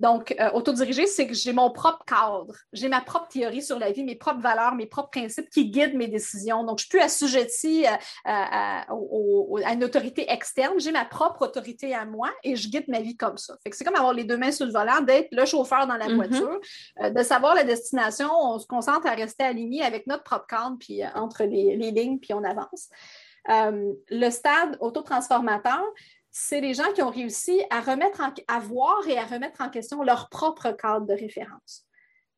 Donc, 0.00 0.34
euh, 0.38 0.50
autodirigé, 0.50 1.06
c'est 1.06 1.26
que 1.26 1.34
j'ai 1.34 1.52
mon 1.52 1.70
propre 1.70 2.04
cadre, 2.04 2.54
j'ai 2.72 2.88
ma 2.88 3.00
propre 3.00 3.28
théorie 3.28 3.62
sur 3.62 3.78
la 3.78 3.92
vie, 3.92 4.04
mes 4.04 4.16
propres 4.16 4.40
valeurs, 4.40 4.74
mes 4.74 4.86
propres 4.86 5.10
principes 5.10 5.48
qui 5.48 5.70
guident 5.70 5.94
mes 5.94 6.08
décisions. 6.08 6.64
Donc, 6.64 6.80
je 6.80 6.84
ne 6.84 6.88
suis 6.88 6.88
plus 6.88 7.00
assujettie 7.00 7.86
à, 8.24 8.86
une 9.72 9.84
autorité 9.84 10.30
externe, 10.30 10.74
j'ai 10.78 10.92
ma 10.92 11.04
propre 11.04 11.42
autorité 11.42 11.94
à 11.94 12.04
moi 12.04 12.30
et 12.42 12.56
je 12.56 12.68
guide 12.68 12.88
ma 12.88 13.00
vie 13.00 13.16
comme 13.16 13.38
ça. 13.38 13.54
c'est 13.70 13.84
comme 13.84 13.94
avoir 13.94 14.12
les 14.12 14.24
deux 14.24 14.36
mains 14.36 14.52
sur 14.52 14.66
le 14.66 14.72
volant, 14.72 15.00
d'être 15.00 15.28
le 15.30 15.46
chauffeur 15.46 15.86
dans 15.86 15.96
la 15.96 16.08
mm-hmm. 16.08 16.14
voiture, 16.14 16.60
de 17.10 17.22
savoir 17.22 17.54
la 17.54 17.64
destination, 17.64 18.28
on 18.32 18.58
se 18.58 18.66
concentre 18.66 19.06
à 19.06 19.12
rester 19.12 19.44
aligné 19.44 19.82
avec 19.82 20.06
notre 20.06 20.24
propre 20.24 20.46
cadre, 20.46 20.76
puis 20.78 21.02
entre 21.14 21.44
les, 21.44 21.76
les 21.76 21.90
lignes, 21.92 22.18
puis 22.18 22.34
on 22.34 22.42
avance. 22.42 22.88
Euh, 23.48 23.92
le 24.08 24.30
stade 24.30 24.76
autotransformateur, 24.80 25.82
c'est 26.30 26.60
les 26.60 26.74
gens 26.74 26.92
qui 26.94 27.02
ont 27.02 27.10
réussi 27.10 27.60
à 27.70 27.80
remettre 27.80 28.22
à 28.46 28.58
voir 28.60 29.06
et 29.08 29.18
à 29.18 29.24
remettre 29.24 29.60
en 29.60 29.68
question 29.68 30.02
leur 30.02 30.28
propre 30.28 30.70
cadre 30.72 31.06
de 31.06 31.14
référence. 31.14 31.86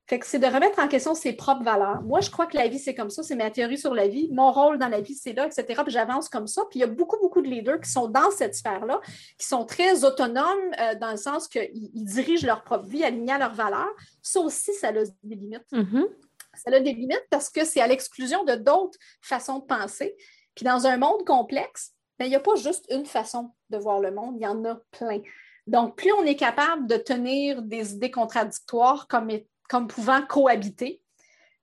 Fait 0.08 0.18
que 0.18 0.26
c'est 0.26 0.40
de 0.40 0.46
remettre 0.46 0.78
en 0.80 0.88
question 0.88 1.14
ses 1.14 1.32
propres 1.32 1.62
valeurs. 1.62 2.02
Moi, 2.02 2.20
je 2.20 2.30
crois 2.30 2.46
que 2.46 2.56
la 2.56 2.66
vie, 2.66 2.78
c'est 2.78 2.94
comme 2.94 3.08
ça, 3.08 3.22
c'est 3.22 3.36
ma 3.36 3.50
théorie 3.50 3.78
sur 3.78 3.94
la 3.94 4.08
vie. 4.08 4.28
Mon 4.32 4.50
rôle 4.50 4.78
dans 4.78 4.88
la 4.88 5.00
vie, 5.00 5.14
c'est 5.14 5.32
là, 5.32 5.46
etc. 5.46 5.64
Puis 5.84 5.92
j'avance 5.92 6.28
comme 6.28 6.46
ça. 6.46 6.62
Puis 6.68 6.80
il 6.80 6.82
y 6.82 6.84
a 6.84 6.88
beaucoup, 6.88 7.18
beaucoup 7.20 7.40
de 7.40 7.48
leaders 7.48 7.80
qui 7.80 7.90
sont 7.90 8.08
dans 8.08 8.30
cette 8.30 8.54
sphère-là, 8.54 9.00
qui 9.38 9.46
sont 9.46 9.64
très 9.64 10.04
autonomes 10.04 10.74
euh, 10.80 10.96
dans 10.96 11.12
le 11.12 11.16
sens 11.16 11.48
qu'ils 11.48 11.90
dirigent 11.94 12.46
leur 12.46 12.64
propre 12.64 12.86
vie, 12.86 13.04
alignés 13.04 13.32
à 13.32 13.38
leurs 13.38 13.54
valeurs. 13.54 13.94
Ça 14.20 14.40
aussi, 14.40 14.74
ça 14.74 14.88
a 14.88 14.92
des 14.92 15.34
limites. 15.36 15.72
Mm-hmm. 15.72 16.06
Ça 16.54 16.70
a 16.76 16.80
des 16.80 16.92
limites 16.92 17.26
parce 17.30 17.48
que 17.48 17.64
c'est 17.64 17.80
à 17.80 17.86
l'exclusion 17.86 18.44
de 18.44 18.56
d'autres 18.56 18.98
façons 19.22 19.60
de 19.60 19.64
penser. 19.64 20.14
Puis 20.54 20.64
dans 20.64 20.86
un 20.86 20.96
monde 20.96 21.24
complexe, 21.24 21.92
ben, 22.18 22.26
il 22.26 22.28
n'y 22.28 22.36
a 22.36 22.40
pas 22.40 22.56
juste 22.56 22.86
une 22.90 23.06
façon 23.06 23.52
de 23.70 23.78
voir 23.78 24.00
le 24.00 24.12
monde, 24.12 24.36
il 24.36 24.42
y 24.42 24.46
en 24.46 24.64
a 24.64 24.78
plein. 24.90 25.20
Donc, 25.66 25.96
plus 25.96 26.12
on 26.12 26.24
est 26.24 26.36
capable 26.36 26.86
de 26.86 26.96
tenir 26.96 27.62
des 27.62 27.94
idées 27.94 28.10
contradictoires 28.10 29.06
comme, 29.08 29.30
comme 29.68 29.86
pouvant 29.86 30.22
cohabiter, 30.22 31.02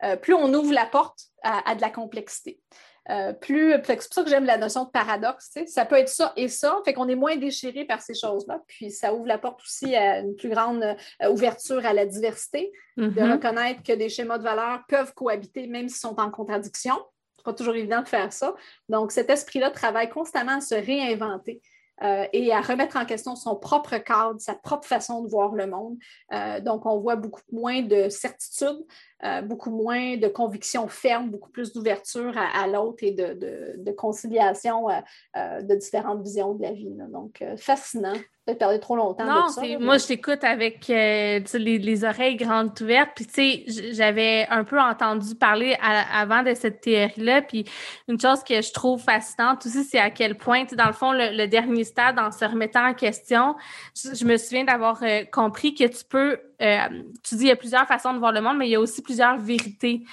euh, 0.04 0.15
plus 0.15 0.34
on 0.34 0.54
ouvre 0.54 0.73
la 0.73 0.86
porte 0.86 1.19
à, 1.43 1.75
de 1.75 1.82
la 1.82 1.89
complexité. 1.89 2.62
Euh, 3.10 3.34
plus, 3.34 3.73
c'est 3.86 3.95
pour 3.95 4.13
ça 4.13 4.23
que 4.23 4.30
j'aime 4.30 4.45
la 4.45 4.58
notion 4.58 4.86
de 4.86 4.89
paradoxe. 4.89 5.52
Ça 5.65 5.84
peut 5.86 5.95
être 5.95 6.10
ça 6.10 6.32
et 6.36 6.47
ça, 6.47 6.80
fait 6.86 6.93
qu'on 6.93 7.08
est 7.08 7.15
moins 7.15 7.38
déchiré 7.38 7.86
par 7.86 8.02
ces 8.02 8.13
choses-là. 8.13 8.62
Puis 8.67 8.91
ça 8.91 9.13
ouvre 9.13 9.25
la 9.25 9.39
porte 9.39 9.62
aussi 9.62 9.95
à 9.95 10.19
une 10.19 10.36
plus 10.36 10.49
grande 10.49 10.84
euh, 10.84 11.30
ouverture 11.32 11.86
à 11.86 11.93
la 11.93 12.06
diversité, 12.06 12.71
de 12.97 13.08
mm-hmm. 13.08 13.32
reconnaître 13.32 13.84
que 13.84 13.93
des 13.93 14.10
schémas 14.10 14.38
de 14.38 14.43
valeur 14.43 14.82
peuvent 14.88 15.13
cohabiter 15.13 15.67
même 15.67 15.89
s'ils 15.89 15.99
sont 15.99 16.19
en 16.19 16.30
contradiction 16.30 16.95
pas 17.43 17.54
toujours 17.54 17.75
évident 17.75 18.02
de 18.02 18.08
faire 18.08 18.32
ça. 18.34 18.56
Donc, 18.88 19.12
cet 19.12 19.30
esprit-là 19.30 19.71
travaille 19.71 20.10
constamment 20.10 20.58
à 20.58 20.62
se 20.62 20.75
réinventer. 20.75 21.62
Euh, 22.02 22.25
et 22.32 22.54
à 22.54 22.62
remettre 22.62 22.95
en 22.95 23.06
question 23.06 23.36
son 23.36 23.56
propre 23.56 23.97
cadre, 23.97 24.39
sa 24.39 24.54
propre 24.54 24.88
façon 24.88 25.23
de 25.23 25.30
voir 25.30 25.54
le 25.54 25.67
monde. 25.67 25.97
Euh, 26.34 26.62
donc, 26.62 26.86
on 26.86 26.97
voit 26.99 27.17
beaucoup 27.17 27.41
moins 27.52 27.82
de 27.82 28.08
certitude, 28.08 28.86
euh, 29.25 29.41
beaucoup 29.41 29.69
moins 29.69 30.15
de 30.15 30.28
conviction 30.30 30.88
ferme, 30.88 31.30
beaucoup 31.30 31.49
plus 31.49 31.73
d'ouverture 31.73 32.34
à, 32.38 32.67
l'autre 32.67 33.04
et 33.04 33.12
de, 33.12 33.91
conciliation 33.97 34.88
de 35.36 35.75
différentes 35.75 36.21
visions 36.21 36.54
de 36.54 36.62
la 36.62 36.71
vie. 36.71 36.89
Donc, 37.12 37.43
fascinant 37.58 38.13
parler 38.58 38.80
trop 38.80 38.96
longtemps 38.96 39.26
non, 39.26 39.48
de 39.48 39.52
ça. 39.52 39.62
moi, 39.80 39.98
je 39.98 40.08
t'écoute 40.08 40.44
avec 40.44 40.90
euh, 40.90 41.40
les, 41.54 42.04
oreilles 42.04 42.36
grandes 42.36 42.72
ouvertes. 42.82 43.12
Puis, 43.16 43.26
tu 43.26 43.34
sais, 43.34 43.92
j'avais 43.94 44.48
un 44.50 44.64
peu 44.64 44.80
entendu 44.80 45.36
parler 45.36 45.78
avant 45.82 46.44
de 46.44 46.54
cette 46.54 46.82
théorie-là. 46.82 47.42
Puis, 47.42 47.66
une 48.08 48.20
chose 48.20 48.44
que 48.44 48.62
je 48.62 48.72
trouve 48.72 49.02
fascinante 49.02 49.66
aussi, 49.66 49.84
c'est 49.84 50.00
à 50.00 50.10
quel 50.10 50.36
point, 50.36 50.64
dans 50.72 50.88
le 50.88 50.94
fond, 50.94 51.12
le, 51.12 51.48
dernier 51.48 51.84
stade, 51.84 52.20
en 52.20 52.32
se 52.32 52.46
remettant 52.46 52.88
en 52.88 52.94
question, 52.94 53.56
je, 53.96 54.26
me 54.26 54.38
souviens 54.38 54.64
d'avoir 54.64 55.02
euh, 55.04 55.24
compris 55.32 55.74
que 55.74 55.86
tu 55.86 56.04
peux, 56.08 56.40
euh, 56.62 56.78
tu 57.24 57.36
dis, 57.36 57.46
il 57.46 57.48
y 57.48 57.52
a 57.52 57.56
plusieurs 57.56 57.88
façons 57.88 58.14
de 58.14 58.20
voir 58.20 58.32
le 58.32 58.42
monde, 58.42 58.58
mais 58.58 58.68
il 58.68 58.72
y 58.72 58.76
a 58.76 58.80
aussi 58.80 59.02
plusieurs 59.02 59.38
vérités. 59.38 60.04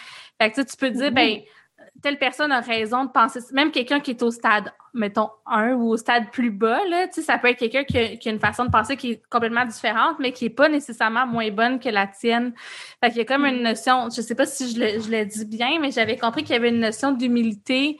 Fait 0.41 0.51
que, 0.51 0.61
tu 0.61 0.77
peux 0.77 0.91
dire, 0.91 1.13
ben 1.13 1.41
telle 2.03 2.19
personne 2.19 2.53
a 2.53 2.61
raison 2.61 3.05
de 3.05 3.11
penser, 3.11 3.41
même 3.53 3.71
quelqu'un 3.71 4.01
qui 4.01 4.11
est 4.11 4.23
au 4.23 4.31
stade, 4.31 4.73
mettons, 4.95 5.29
1 5.47 5.75
ou 5.75 5.91
au 5.91 5.97
stade 5.97 6.31
plus 6.31 6.51
bas, 6.51 6.81
là, 6.89 7.07
ça 7.11 7.39
peut 7.39 7.49
être 7.49 7.59
quelqu'un 7.59 7.85
qui, 7.85 7.99
a 7.99 8.31
une 8.31 8.41
façon 8.41 8.65
de 8.65 8.71
penser 8.71 8.97
qui 8.97 9.13
est 9.13 9.23
complètement 9.31 9.65
différente, 9.65 10.17
mais 10.19 10.33
qui 10.33 10.45
n'est 10.45 10.51
pas 10.51 10.69
nécessairement 10.69 11.27
moins 11.27 11.51
bonne 11.51 11.79
que 11.79 11.89
la 11.89 12.07
tienne. 12.07 12.55
Fait 13.03 13.11
qu'il 13.11 13.19
y 13.19 13.21
a 13.21 13.25
comme 13.25 13.47
une 13.47 13.63
notion, 13.63 14.09
je 14.11 14.21
sais 14.21 14.35
pas 14.35 14.47
si 14.47 14.71
je 14.73 14.81
le, 14.81 15.01
je 15.01 15.11
le 15.11 15.25
dis 15.25 15.45
bien, 15.45 15.79
mais 15.81 15.91
j'avais 15.91 16.17
compris 16.17 16.43
qu'il 16.43 16.53
y 16.53 16.59
avait 16.59 16.71
une 16.71 16.81
notion 16.81 17.13
d'humilité 17.13 17.99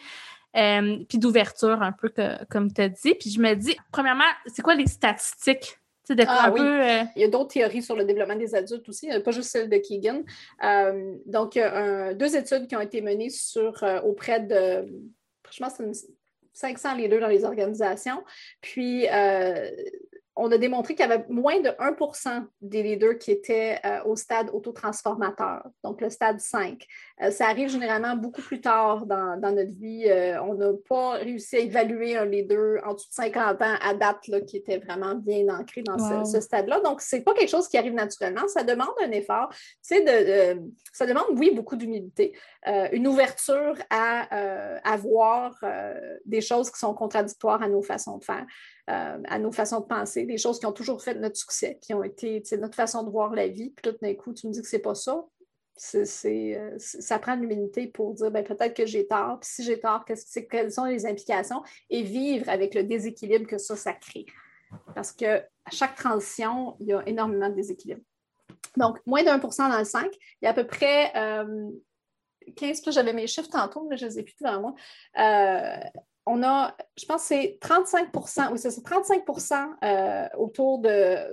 euh, 0.57 0.99
puis 1.09 1.19
d'ouverture, 1.19 1.83
un 1.83 1.93
peu 1.93 2.11
comme 2.49 2.73
tu 2.73 2.81
as 2.81 2.89
dit. 2.89 3.15
Puis 3.15 3.31
je 3.31 3.41
me 3.41 3.55
dis, 3.55 3.77
premièrement, 3.93 4.25
c'est 4.47 4.63
quoi 4.63 4.75
les 4.75 4.87
statistiques? 4.87 5.79
Ah, 6.27 6.51
oui. 6.53 6.61
Euh, 6.61 7.05
il 7.17 7.23
y 7.23 7.25
a 7.25 7.29
d'autres 7.29 7.53
théories 7.53 7.83
sur 7.83 7.97
le 7.97 8.05
développement 8.05 8.37
des 8.37 8.55
adultes 8.55 8.89
aussi, 8.89 9.09
pas 9.25 9.31
juste 9.31 9.51
celle 9.51 9.69
de 9.69 9.77
Keegan. 9.77 10.23
Euh, 10.65 11.17
donc, 11.27 11.57
il 11.57 11.59
y 11.59 11.63
a 11.63 12.15
deux 12.15 12.37
études 12.37 12.67
qui 12.67 12.77
ont 12.77 12.81
été 12.81 13.01
menées 13.01 13.31
sur, 13.31 13.83
euh, 13.83 14.01
auprès 14.03 14.41
de, 14.41 14.87
je 15.51 15.59
pense, 15.59 15.81
500 16.53 16.95
les 16.97 17.09
deux 17.09 17.21
dans 17.21 17.29
les 17.29 17.45
organisations. 17.45 18.23
Puis, 18.61 19.07
on 20.37 20.53
a 20.53 20.59
démontré 20.59 20.95
qu'il 20.95 21.07
y 21.07 21.11
avait 21.11 21.25
moins 21.31 21.61
de 21.61 21.71
1% 21.71 22.45
des 22.61 22.83
leaders 22.83 23.19
qui 23.19 23.31
étaient 23.31 23.79
euh, 23.87 24.05
au 24.05 24.17
stade 24.17 24.51
autotransformateur, 24.53 25.67
donc 25.83 26.03
le 26.03 26.11
stade 26.11 26.41
5. 26.41 26.85
Euh, 27.23 27.31
ça 27.31 27.47
arrive 27.47 27.71
généralement 27.71 28.15
beaucoup 28.17 28.43
plus 28.43 28.61
tard 28.61 29.07
dans, 29.07 29.39
notre 29.41 29.73
vie. 29.73 30.05
Euh, 30.07 30.41
on 30.43 30.55
n'a 30.55 30.73
pas 30.89 31.13
réussi 31.13 31.57
à 31.57 31.61
évaluer 31.61 32.19
un 32.19 32.27
leader 32.27 32.87
en 32.87 32.93
dessous 32.93 33.09
de 33.09 33.15
50 33.15 33.63
ans 33.63 33.75
à 33.81 33.95
date 33.95 34.29
là, 34.29 34.43
qui 34.43 34.59
était 34.59 34.77
vraiment 34.77 35.15
bien 35.15 35.49
ancré 35.49 35.83
dans 35.83 36.25
ce, 36.25 36.41
stade-là. 36.41 36.81
Donc, 36.81 37.01
ce 37.01 37.17
n'est 37.17 37.23
pas 37.23 37.33
quelque 37.33 37.49
chose 37.51 37.67
qui 37.67 37.79
arrive 37.79 37.95
naturellement. 37.95 38.47
Ça 38.49 38.63
demande 38.63 38.93
un 39.03 39.11
effort. 39.13 39.49
De, 39.91 40.61
ça 40.93 41.07
demande, 41.07 41.25
oui, 41.37 41.53
beaucoup 41.55 41.77
d'humilité, 41.77 42.37
une 42.93 43.07
ouverture 43.07 43.75
à, 43.89 44.79
à 44.85 44.97
voir 44.97 45.59
des 46.25 46.41
choses 46.41 46.71
qui 46.71 46.79
sont 46.79 46.93
contradictoires 46.93 47.63
à 47.63 47.69
nos 47.69 47.83
façons 47.83 48.19
de 48.19 48.25
faire. 48.25 48.45
Euh, 48.89 49.19
à 49.25 49.39
nos 49.41 49.51
façons 49.51 49.81
de 49.81 49.87
penser, 49.87 50.27
des 50.27 50.39
choses 50.39 50.61
qui 50.61 50.67
ont 50.67 50.73
toujours 50.73 51.03
fait 51.03 51.15
notre 51.15 51.37
succès, 51.37 51.77
qui 51.83 51.93
ont 51.93 52.05
été 52.05 52.41
notre 52.53 52.77
façon 52.77 53.03
de 53.03 53.11
voir 53.11 53.35
la 53.35 53.49
vie. 53.49 53.71
Puis 53.71 53.91
tout 53.91 53.99
d'un 54.01 54.15
coup, 54.15 54.33
tu 54.33 54.47
me 54.47 54.53
dis 54.53 54.63
que 54.63 54.69
c'est 54.69 54.79
pas 54.79 54.95
ça. 54.95 55.25
Euh, 55.97 56.75
ça 56.79 57.19
prend 57.19 57.35
l'humilité 57.35 57.89
pour 57.89 58.15
dire 58.15 58.31
ben, 58.31 58.45
peut-être 58.45 58.75
que 58.75 58.87
j'ai 58.87 59.09
tort. 59.09 59.41
Puis 59.41 59.51
si 59.51 59.65
j'ai 59.65 59.81
tort, 59.81 60.05
quelles 60.05 60.71
sont 60.71 60.85
les 60.85 61.05
implications? 61.05 61.63
Et 61.91 62.03
vivre 62.03 62.49
avec 62.49 62.77
le 62.77 62.85
déséquilibre 62.85 63.49
que 63.49 63.59
ça, 63.59 63.75
ça 63.75 63.93
crée. 63.93 64.27
Parce 64.95 65.11
qu'à 65.11 65.45
chaque 65.73 65.97
transition, 65.97 66.77
il 66.79 66.87
y 66.87 66.93
a 66.93 67.03
énormément 67.09 67.49
de 67.49 67.55
déséquilibre. 67.55 68.03
Donc, 68.77 69.01
moins 69.05 69.25
d'un 69.25 69.41
pour 69.41 69.53
cent 69.53 69.69
dans 69.69 69.79
le 69.79 69.85
5. 69.85 70.09
Il 70.13 70.45
y 70.45 70.47
a 70.47 70.51
à 70.51 70.55
peu 70.55 70.67
près 70.67 71.13
15%, 72.47 72.89
euh, 72.89 72.93
j'avais 72.93 73.13
mes 73.13 73.27
chiffres 73.27 73.49
tantôt, 73.49 73.87
mais 73.89 73.97
je 73.97 74.05
ne 74.05 74.11
les 74.11 74.21
ai 74.21 74.23
plus 74.23 74.37
devant 74.41 74.61
moi 74.61 74.75
on 76.27 76.43
a, 76.43 76.77
je 76.99 77.07
pense 77.07 77.23
c'est 77.23 77.57
35 77.61 78.09
oui, 78.51 78.59
c'est 78.59 78.83
35 78.83 79.23
euh, 79.83 80.29
autour 80.37 80.81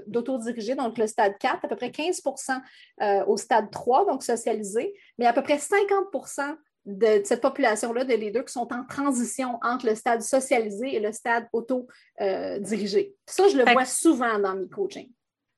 d'autodirigé, 0.08 0.76
donc 0.76 0.98
le 1.00 1.08
stade 1.08 1.38
4, 1.40 1.66
à 1.66 1.68
peu 1.68 1.76
près 1.76 1.90
15% 1.90 2.62
euh, 3.02 3.26
au 3.26 3.36
stade 3.36 3.72
3, 3.72 4.06
donc 4.06 4.24
socialisé, 4.24 4.94
mais 5.18 5.26
à 5.26 5.34
peu 5.34 5.42
près 5.42 5.58
50% 5.58 6.56
de, 6.86 7.22
cette 7.24 7.42
population-là, 7.42 8.04
de 8.04 8.14
leaders 8.14 8.46
qui 8.46 8.54
sont 8.54 8.72
en 8.72 8.86
transition 8.86 9.58
entre 9.64 9.88
le 9.88 9.96
stade 9.96 10.22
socialisé 10.22 10.96
et 10.96 11.00
le 11.00 11.12
stade 11.12 11.48
auto-dirigé. 11.54 13.16
Ça, 13.26 13.48
je 13.48 13.58
le 13.58 13.64
vois 13.72 13.86
souvent 13.86 14.38
dans 14.38 14.56
mes 14.56 14.68
coachings. 14.68 15.12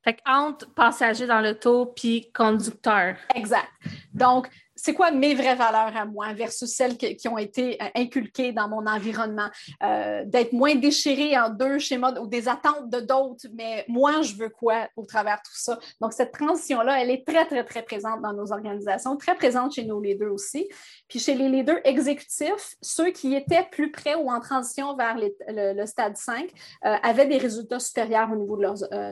Fait 0.04 0.20
entre 0.28 0.72
passager 0.76 1.26
dans 1.26 1.42
l'auto 1.42 1.88
puis 1.88 2.32
conducteur. 2.32 3.18
Exact. 3.34 3.68
Donc, 4.14 4.48
c'est 4.76 4.94
quoi 4.94 5.12
mes 5.12 5.34
vraies 5.34 5.56
valeurs 5.56 5.96
à 5.96 6.06
moi 6.06 6.34
versus 6.34 6.70
celles 6.70 6.98
qui 6.98 7.28
ont 7.28 7.38
été 7.38 7.82
euh, 7.82 7.86
inculquées 7.96 8.52
dans 8.52 8.68
mon 8.68 8.86
environnement, 8.86 9.48
euh, 9.84 10.24
d'être 10.26 10.52
moins 10.52 10.76
déchiré 10.76 11.38
en 11.38 11.50
deux 11.50 11.80
schémas 11.80 12.20
ou 12.20 12.28
des 12.28 12.50
attentes 12.50 12.90
de 12.90 13.00
d'autres, 13.00 13.48
mais 13.54 13.86
moi, 13.88 14.22
je 14.22 14.36
veux 14.36 14.50
quoi 14.50 14.88
au 14.96 15.06
travers 15.06 15.38
de 15.38 15.42
tout 15.44 15.58
ça? 15.58 15.80
Donc, 16.02 16.14
cette 16.14 16.34
transition-là, 16.34 17.02
elle 17.02 17.10
est 17.10 17.26
très, 17.26 17.46
très, 17.46 17.64
très 17.64 17.84
présente 17.84 18.22
dans 18.22 18.34
nos 18.34 18.52
organisations, 18.52 19.16
très 19.16 19.36
présente 19.36 19.74
chez 19.74 19.86
nos 19.86 20.02
leaders 20.02 20.32
aussi. 20.32 20.68
Puis 21.08 21.20
chez 21.20 21.36
les 21.36 21.48
leaders 21.48 21.80
exécutifs, 21.86 22.76
ceux 22.82 23.12
qui 23.12 23.34
étaient 23.34 23.68
plus 23.72 23.92
près 23.92 24.16
ou 24.16 24.30
en 24.30 24.40
transition 24.42 24.96
vers 24.96 25.18
le, 25.18 25.86
stade 25.86 26.18
5 26.18 26.50
euh, 26.86 26.96
avaient 27.02 27.28
des 27.28 27.38
résultats 27.38 27.80
supérieurs 27.80 28.30
au 28.32 28.36
niveau 28.36 28.58
de, 28.58 28.64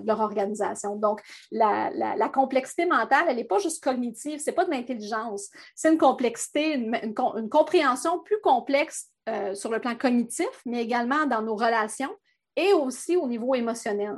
leur 0.06 0.20
organisation. 0.20 0.96
Donc, 0.96 1.22
la, 1.52 1.90
la 1.94 2.30
complexité 2.30 2.86
mentale, 2.86 3.26
elle 3.30 3.38
n'est 3.38 3.44
pas 3.44 3.60
juste 3.60 3.84
cognitive, 3.84 4.40
c'est 4.44 4.52
pas 4.52 4.66
de 4.66 4.72
l'intelligence 4.72 5.53
c'est 5.76 5.92
une 5.92 5.98
complexité, 5.98 6.74
une, 6.74 7.14
compréhension 7.50 8.20
plus 8.20 8.40
complexe 8.42 9.10
euh, 9.30 9.54
sur 9.56 9.72
le 9.72 9.80
plan 9.80 9.96
cognitif, 9.96 10.50
mais 10.66 10.82
également 10.82 11.26
dans 11.26 11.42
nos 11.42 11.56
relations 11.56 12.14
et 12.56 12.74
aussi 12.74 13.16
au 13.16 13.28
niveau 13.28 13.56
émotionnel. 13.56 14.18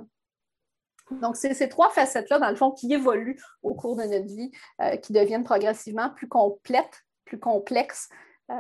Donc, 1.12 1.36
c'est 1.36 1.54
ces 1.54 1.70
trois 1.70 1.90
facettes-là, 1.90 2.40
dans 2.40 2.50
le 2.50 2.56
fond, 2.56 2.72
qui 2.72 2.92
évoluent 2.92 3.40
au 3.62 3.76
cours 3.76 3.96
de 3.96 4.04
notre 4.04 4.26
vie, 4.26 4.52
euh, 4.82 4.98
qui 4.98 5.14
deviennent 5.14 5.44
progressivement 5.44 6.10
plus 6.10 6.28
complètes, 6.28 7.06
plus 7.26 7.40
complexes. 7.40 8.10
Euh, 8.50 8.56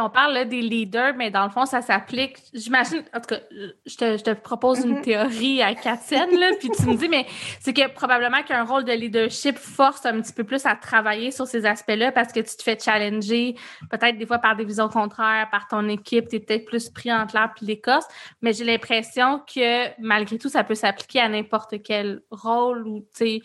on 0.00 0.10
parle 0.10 0.48
des 0.48 0.60
leaders, 0.60 1.14
mais 1.16 1.30
dans 1.30 1.44
le 1.44 1.50
fond, 1.50 1.66
ça 1.66 1.82
s'applique. 1.82 2.38
J'imagine, 2.52 3.02
en 3.14 3.20
tout 3.20 3.34
cas, 3.34 3.40
je 3.86 3.96
te, 3.96 4.32
propose 4.34 4.84
une 4.84 4.98
mm-hmm. 4.98 5.02
théorie 5.02 5.62
à 5.62 5.74
Katienne, 5.74 6.38
là, 6.38 6.50
puis 6.58 6.70
tu 6.70 6.86
me 6.86 6.96
dis, 6.96 7.08
mais 7.08 7.26
c'est 7.60 7.72
que 7.72 7.88
probablement 7.92 8.42
qu'un 8.42 8.64
rôle 8.64 8.84
de 8.84 8.92
leadership 8.92 9.56
force 9.56 10.04
un 10.06 10.20
petit 10.20 10.32
peu 10.32 10.44
plus 10.44 10.66
à 10.66 10.74
travailler 10.74 11.30
sur 11.30 11.46
ces 11.46 11.64
aspects-là 11.66 12.12
parce 12.12 12.32
que 12.32 12.40
tu 12.40 12.56
te 12.56 12.62
fais 12.62 12.78
challenger, 12.78 13.54
peut-être 13.90 14.18
des 14.18 14.26
fois 14.26 14.38
par 14.38 14.56
des 14.56 14.64
visions 14.64 14.88
contraires, 14.88 15.48
par 15.50 15.68
ton 15.68 15.88
équipe, 15.88 16.28
tu 16.28 16.36
es 16.36 16.40
peut-être 16.40 16.64
plus 16.64 16.88
pris 16.90 17.12
entre 17.12 17.34
l'air 17.36 17.52
puis 17.54 17.66
l'écorce, 17.66 18.06
mais 18.42 18.52
j'ai 18.52 18.64
l'impression 18.64 19.40
que 19.40 20.00
malgré 20.00 20.38
tout, 20.38 20.48
ça 20.48 20.64
peut 20.64 20.74
s'appliquer 20.74 21.20
à 21.20 21.28
n'importe 21.28 21.82
quel 21.82 22.20
rôle 22.30 22.86
ou, 22.86 23.00
tu 23.00 23.06
sais, 23.12 23.40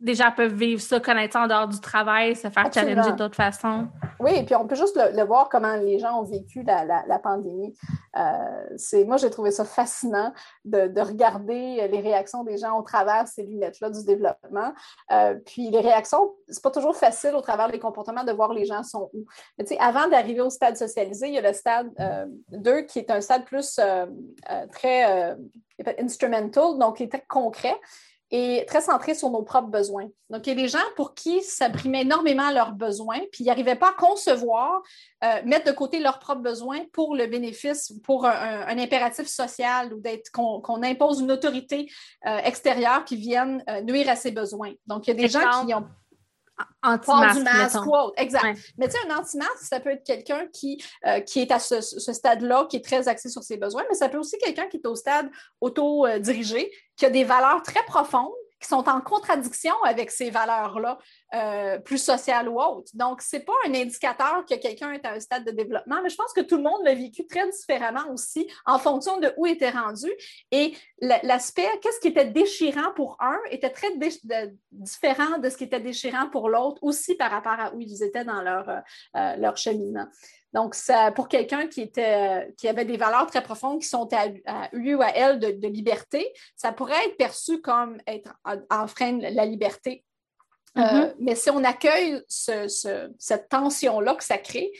des 0.00 0.14
gens 0.14 0.32
peuvent 0.34 0.54
vivre 0.54 0.80
ça, 0.80 0.98
connaître 0.98 1.34
ça 1.34 1.42
en 1.42 1.46
dehors 1.46 1.68
du 1.68 1.78
travail, 1.78 2.34
se 2.34 2.48
faire 2.48 2.72
challenger 2.72 3.12
d'autres 3.12 3.36
façons. 3.36 3.86
Oui, 4.18 4.32
et 4.34 4.44
puis 4.44 4.54
on 4.54 4.66
peut 4.66 4.74
juste 4.74 4.98
le, 5.14 5.24
voir 5.24 5.48
comment 5.50 5.76
les 5.76 5.98
gens 5.98 6.20
ont 6.20 6.24
vécu 6.24 6.62
la, 6.62 7.18
pandémie. 7.18 7.74
Euh, 8.16 9.04
moi, 9.06 9.18
j'ai 9.18 9.28
trouvé 9.28 9.50
ça 9.50 9.64
fascinant 9.64 10.32
de, 10.64 11.00
regarder 11.00 11.88
les 11.90 12.00
réactions 12.00 12.44
des 12.44 12.56
gens 12.56 12.78
au 12.78 12.82
travers 12.82 13.28
ces 13.28 13.42
lunettes-là 13.42 13.90
du 13.90 14.04
développement. 14.04 14.72
Euh, 15.12 15.34
puis 15.44 15.70
les 15.70 15.80
réactions, 15.80 16.34
c'est 16.48 16.62
pas 16.62 16.70
toujours 16.70 16.96
facile 16.96 17.34
au 17.34 17.40
travers 17.42 17.70
des 17.70 17.78
comportements 17.78 18.24
de 18.24 18.32
voir 18.32 18.54
les 18.54 18.64
gens 18.64 18.82
sont 18.82 19.10
où. 19.12 19.26
Mais 19.58 19.64
tu 19.64 19.74
sais, 19.74 19.80
avant 19.80 20.08
d'arriver 20.08 20.40
au 20.40 20.50
stade 20.50 20.76
socialisé, 20.76 21.28
il 21.28 21.34
y 21.34 21.38
a 21.38 21.42
le 21.42 21.52
stade 21.52 21.90
2 22.52 22.70
euh, 22.70 22.82
qui 22.82 23.00
est 23.00 23.10
un 23.10 23.20
stade 23.20 23.44
plus 23.44 23.78
très 24.72 25.36
instrumental, 25.98 26.78
donc 26.78 26.96
qui 26.96 27.04
est 27.04 27.08
très 27.08 27.24
concret 27.28 27.76
et 28.30 28.64
très 28.66 28.80
centré 28.80 29.14
sur 29.14 29.30
nos 29.30 29.42
propres 29.42 29.68
besoins. 29.68 30.08
Donc, 30.30 30.46
il 30.46 30.50
y 30.50 30.52
a 30.52 30.62
des 30.62 30.68
gens 30.68 30.78
pour 30.94 31.14
qui 31.14 31.42
ça 31.42 31.68
brimait 31.68 32.02
énormément 32.02 32.50
leurs 32.52 32.72
besoins, 32.72 33.18
puis 33.32 33.42
ils 33.44 33.46
n'arrivaient 33.46 33.74
pas 33.74 33.88
à 33.88 33.92
concevoir, 33.92 34.82
euh, 35.24 35.42
mettre 35.44 35.66
de 35.66 35.72
côté 35.72 35.98
leurs 35.98 36.20
propres 36.20 36.42
besoins 36.42 36.80
pour 36.92 37.16
le 37.16 37.26
bénéfice, 37.26 37.92
pour 38.04 38.26
un, 38.26 38.78
impératif 38.78 39.26
social 39.26 39.92
ou 39.92 40.00
d'être 40.00 40.30
qu'on 40.30 40.82
impose 40.82 41.20
une 41.20 41.32
autorité 41.32 41.90
euh, 42.26 42.38
extérieure 42.38 43.04
qui 43.04 43.16
vienne 43.16 43.64
euh, 43.68 43.82
nuire 43.82 44.08
à 44.08 44.16
ses 44.16 44.30
besoins. 44.30 44.72
Donc, 44.86 45.06
il 45.06 45.10
y 45.10 45.12
a 45.12 45.16
des 45.16 45.28
gens 45.28 45.66
qui 45.66 45.74
ont 45.74 45.86
anti-masque. 46.82 47.78
exact. 48.16 48.58
Mais 48.78 48.88
tu 48.88 48.92
sais, 48.92 49.08
un 49.08 49.16
anti-masque, 49.18 49.62
ça 49.62 49.80
peut 49.80 49.90
être 49.90 50.04
quelqu'un 50.04 50.46
qui, 50.52 50.82
qui 51.26 51.40
est 51.40 51.50
à 51.50 51.58
ce, 51.58 51.80
ce 51.80 52.12
stade-là, 52.12 52.66
qui 52.68 52.76
est 52.76 52.84
très 52.84 53.08
axé 53.08 53.28
sur 53.28 53.42
ses 53.42 53.56
besoins, 53.56 53.84
mais 53.88 53.94
ça 53.94 54.08
peut 54.08 54.18
aussi 54.18 54.38
quelqu'un 54.38 54.66
qui 54.66 54.78
est 54.78 54.86
au 54.86 54.94
stade 54.94 55.30
auto-dirigé, 55.60 56.70
qui 56.96 57.06
a 57.06 57.10
des 57.10 57.24
valeurs 57.24 57.62
très 57.62 57.82
profondes, 57.84 58.32
qui 58.60 58.68
sont 58.68 58.88
en 58.88 59.00
contradiction 59.00 59.74
avec 59.84 60.10
ces 60.10 60.30
valeurs-là, 60.30 60.98
euh, 61.34 61.78
plus 61.78 61.98
sociales 61.98 62.48
ou 62.48 62.60
autres. 62.60 62.90
Donc, 62.94 63.22
ce 63.22 63.36
n'est 63.36 63.42
pas 63.42 63.54
un 63.66 63.74
indicateur 63.74 64.44
que 64.48 64.54
quelqu'un 64.54 64.92
est 64.92 65.04
à 65.06 65.12
un 65.12 65.20
stade 65.20 65.44
de 65.44 65.50
développement, 65.50 66.00
mais 66.02 66.10
je 66.10 66.16
pense 66.16 66.32
que 66.32 66.42
tout 66.42 66.56
le 66.56 66.62
monde 66.62 66.80
l'a 66.84 66.94
vécu 66.94 67.26
très 67.26 67.48
différemment 67.50 68.12
aussi 68.12 68.46
en 68.66 68.78
fonction 68.78 69.18
de 69.18 69.32
où 69.36 69.46
était 69.46 69.70
rendu. 69.70 70.10
Et 70.50 70.74
l'aspect, 71.00 71.68
qu'est-ce 71.80 72.00
qui 72.00 72.08
était 72.08 72.26
déchirant 72.26 72.92
pour 72.94 73.16
un, 73.20 73.38
était 73.50 73.70
très 73.70 73.88
différent 74.70 75.38
de 75.38 75.48
ce 75.48 75.56
qui 75.56 75.64
était 75.64 75.80
déchirant 75.80 76.28
pour 76.28 76.48
l'autre, 76.48 76.78
aussi 76.82 77.14
par 77.14 77.30
rapport 77.30 77.58
à 77.58 77.74
où 77.74 77.80
ils 77.80 78.02
étaient 78.02 78.24
dans 78.24 78.42
leur, 78.42 78.68
euh, 78.68 78.78
euh, 79.16 79.36
leur 79.36 79.56
cheminement. 79.56 80.06
Donc, 80.52 80.74
ça, 80.74 81.12
pour 81.12 81.28
quelqu'un 81.28 81.68
qui, 81.68 81.80
était, 81.80 82.52
qui 82.56 82.68
avait 82.68 82.84
des 82.84 82.96
valeurs 82.96 83.26
très 83.26 83.42
profondes 83.42 83.80
qui 83.80 83.88
sont 83.88 84.08
à, 84.12 84.68
lui 84.72 84.94
ou 84.94 85.02
à 85.02 85.10
elle 85.10 85.38
de, 85.38 85.68
liberté, 85.68 86.32
ça 86.56 86.72
pourrait 86.72 87.06
être 87.06 87.16
perçu 87.16 87.60
comme 87.60 87.98
être 88.06 88.34
en, 88.70 88.86
frein 88.88 89.12
de 89.12 89.34
la 89.34 89.46
liberté. 89.46 90.04
Euh, 90.76 90.80
mm-hmm. 90.80 91.14
mais 91.20 91.34
si 91.34 91.50
on 91.50 91.62
accueille 91.64 92.22
cette 92.28 93.48
tension-là 93.48 94.14
que 94.14 94.24
ça 94.24 94.38
crée, 94.38 94.72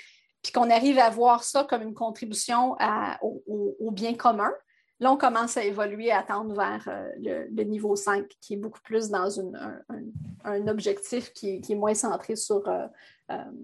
puis 0.42 0.52
qu'on 0.52 0.70
arrive 0.70 0.98
à 0.98 1.10
voir 1.10 1.44
ça 1.44 1.64
comme 1.64 1.82
une 1.82 1.94
contribution 1.94 2.76
au, 3.20 3.90
bien 3.92 4.14
commun, 4.14 4.52
là, 4.98 5.12
on 5.12 5.16
commence 5.16 5.56
à 5.56 5.62
évoluer, 5.62 6.10
à 6.10 6.24
tendre 6.24 6.54
vers 6.54 6.88
euh, 6.88 7.46
le, 7.54 7.62
niveau 7.62 7.94
5, 7.94 8.26
qui 8.40 8.54
est 8.54 8.56
beaucoup 8.56 8.80
plus 8.80 9.08
dans 9.08 9.38
un, 9.38 10.66
objectif 10.66 11.32
qui, 11.32 11.60
est 11.68 11.74
moins 11.74 11.94
centré 11.94 12.34
sur, 12.34 12.66
euh, 12.68 12.86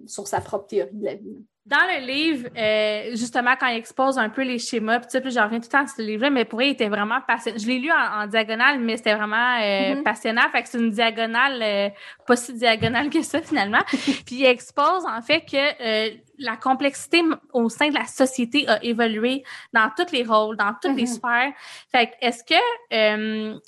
sur 0.07 0.29
sa 0.29 0.41
propre 0.41 0.67
théorie 0.69 0.95
de 0.95 1.05
la 1.05 1.15
vie 1.15 1.45
dans 1.67 1.85
le 1.89 2.07
livre, 2.07 2.49
euh, 2.57 3.11
justement, 3.17 3.55
quand 3.59 3.67
il 3.67 3.77
expose 3.77 4.19
un 4.19 4.29
peu 4.29 4.43
les 4.43 4.59
schémas, 4.59 5.01
puis, 5.01 5.31
j'en 5.33 5.45
reviens 5.45 5.59
tout 5.59 5.67
le 5.67 5.71
temps 5.71 5.83
à 5.83 5.87
ce 5.89 6.01
livre-là, 6.01 6.31
mais 6.31 6.45
pour 6.45 6.61
lui, 6.61 6.69
il 6.69 6.71
était 6.73 6.89
vraiment 6.89 7.21
passionnant. 7.27 7.59
Je 7.59 7.67
l'ai 7.67 7.81
lu 7.81 7.91
en, 7.91 8.27
diagonale, 8.29 8.79
mais 8.79 8.97
c'était 8.97 9.17
vraiment 9.17 9.57
euh, 9.57 9.95
mm-hmm. 9.95 10.03
passionnant. 10.05 10.49
Fait 10.53 10.63
que 10.63 10.69
c'est 10.69 10.79
une 10.79 10.91
diagonale 10.91 11.61
euh, 11.61 11.89
pas 12.25 12.37
si 12.37 12.55
diagonale 12.55 13.11
que 13.11 13.21
ça, 13.23 13.43
finalement. 13.43 13.83
puis 13.91 14.37
il 14.37 14.45
expose, 14.45 15.05
en 15.07 15.21
fait, 15.23 15.41
que 15.41 16.17
la 16.39 16.57
complexité 16.57 17.23
au 17.53 17.69
sein 17.69 17.89
de 17.89 17.95
la 17.95 18.05
société 18.05 18.69
a 18.69 18.83
évolué 18.85 19.43
dans 19.73 19.91
tous 19.97 20.13
les 20.13 20.23
rôles, 20.23 20.57
dans 20.57 20.75
toutes 20.81 20.97
les 20.97 21.05
mm-hmm. 21.05 21.17
sphères. 21.17 21.53
Fait 21.91 22.07
que 22.07 22.13
est-ce 22.21 22.45
que 22.45 23.59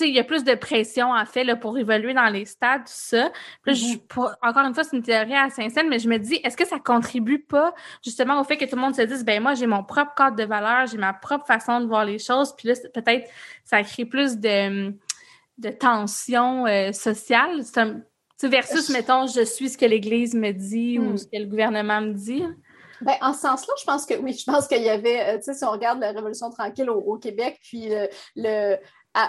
il 0.00 0.14
y 0.14 0.18
a 0.18 0.24
plus 0.24 0.44
de 0.44 0.54
pression, 0.54 1.10
en 1.12 1.24
fait, 1.24 1.44
là, 1.44 1.56
pour 1.56 1.76
évoluer 1.78 2.14
dans 2.14 2.28
les 2.28 2.44
stades, 2.44 2.84
tout 2.84 2.92
ça. 2.92 3.30
Mm-hmm. 3.66 4.34
encore 4.42 4.64
une 4.64 4.74
fois, 4.74 4.84
c'est 4.84 4.96
une 4.96 5.02
théorie 5.02 5.34
à 5.34 5.50
Saint-Saëns, 5.50 5.88
mais 5.88 5.98
je 5.98 6.08
me 6.08 6.18
dis, 6.18 6.40
est-ce 6.42 6.56
que 6.56 6.66
ça 6.66 6.78
contribue 6.78 7.38
pas, 7.38 7.74
justement, 8.04 8.40
au 8.40 8.44
fait 8.44 8.56
que 8.56 8.64
tout 8.64 8.76
le 8.76 8.82
monde 8.82 8.94
se 8.94 9.02
dise, 9.02 9.24
ben 9.24 9.42
moi, 9.42 9.54
j'ai 9.54 9.66
mon 9.66 9.84
propre 9.84 10.14
cadre 10.16 10.36
de 10.36 10.44
valeur, 10.44 10.86
j'ai 10.86 10.98
ma 10.98 11.12
propre 11.12 11.46
façon 11.46 11.80
de 11.80 11.86
voir 11.86 12.04
les 12.04 12.18
choses, 12.18 12.54
puis 12.56 12.68
là, 12.68 12.74
peut-être, 12.94 13.28
ça 13.64 13.82
crée 13.82 14.04
plus 14.04 14.38
de, 14.38 14.94
de 15.58 15.70
tension 15.70 16.66
euh, 16.66 16.92
sociale. 16.92 17.62
versus, 18.42 18.88
mettons, 18.90 19.26
je 19.26 19.44
suis 19.44 19.70
ce 19.70 19.78
que 19.78 19.86
l'Église 19.86 20.34
me 20.34 20.52
dit 20.52 20.98
ou 20.98 21.12
mm. 21.12 21.18
ce 21.18 21.24
que 21.24 21.36
le 21.36 21.46
gouvernement 21.46 22.00
me 22.00 22.14
dit. 22.14 22.42
Ben, 23.00 23.14
en 23.20 23.32
ce 23.32 23.40
sens-là, 23.40 23.74
je 23.78 23.84
pense 23.84 24.06
que 24.06 24.14
oui, 24.14 24.32
je 24.32 24.44
pense 24.44 24.66
qu'il 24.66 24.82
y 24.82 24.88
avait, 24.88 25.20
euh, 25.20 25.36
tu 25.36 25.44
sais, 25.44 25.54
si 25.54 25.64
on 25.64 25.70
regarde 25.70 26.00
la 26.00 26.10
Révolution 26.10 26.50
tranquille 26.50 26.90
au, 26.90 27.16
Québec, 27.16 27.58
puis 27.62 27.94
euh, 27.94 28.06
le, 28.34 28.76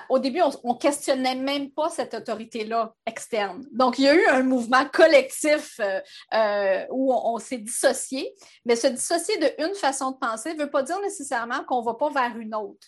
au 0.10 0.20
début, 0.20 0.42
on 0.64 0.74
ne 0.74 0.78
questionnait 0.78 1.36
même 1.36 1.72
pas 1.72 1.90
cette 1.90 2.14
autorité-là 2.14 2.94
externe. 3.06 3.66
Donc, 3.72 3.98
il 3.98 4.06
y 4.06 4.08
a 4.08 4.16
eu 4.16 4.26
un 4.28 4.44
mouvement 4.44 4.86
collectif 4.86 5.80
euh, 5.80 6.00
euh, 6.34 6.86
où 6.92 7.14
on, 7.14 7.38
s'est 7.40 7.58
dissocié, 7.58 8.34
mais 8.66 8.76
se 8.76 8.88
dissocier 8.88 9.38
de 9.38 9.66
une 9.66 9.76
façon 9.76 10.12
de 10.12 10.18
penser 10.18 10.54
ne 10.54 10.60
veut 10.60 10.70
pas 10.70 10.84
dire 10.84 11.00
nécessairement 11.02 11.64
qu'on 11.66 11.82
ne 11.82 11.86
va 11.86 11.96
pas 11.96 12.10
vers 12.10 12.38
une 12.38 12.54
autre. 12.54 12.88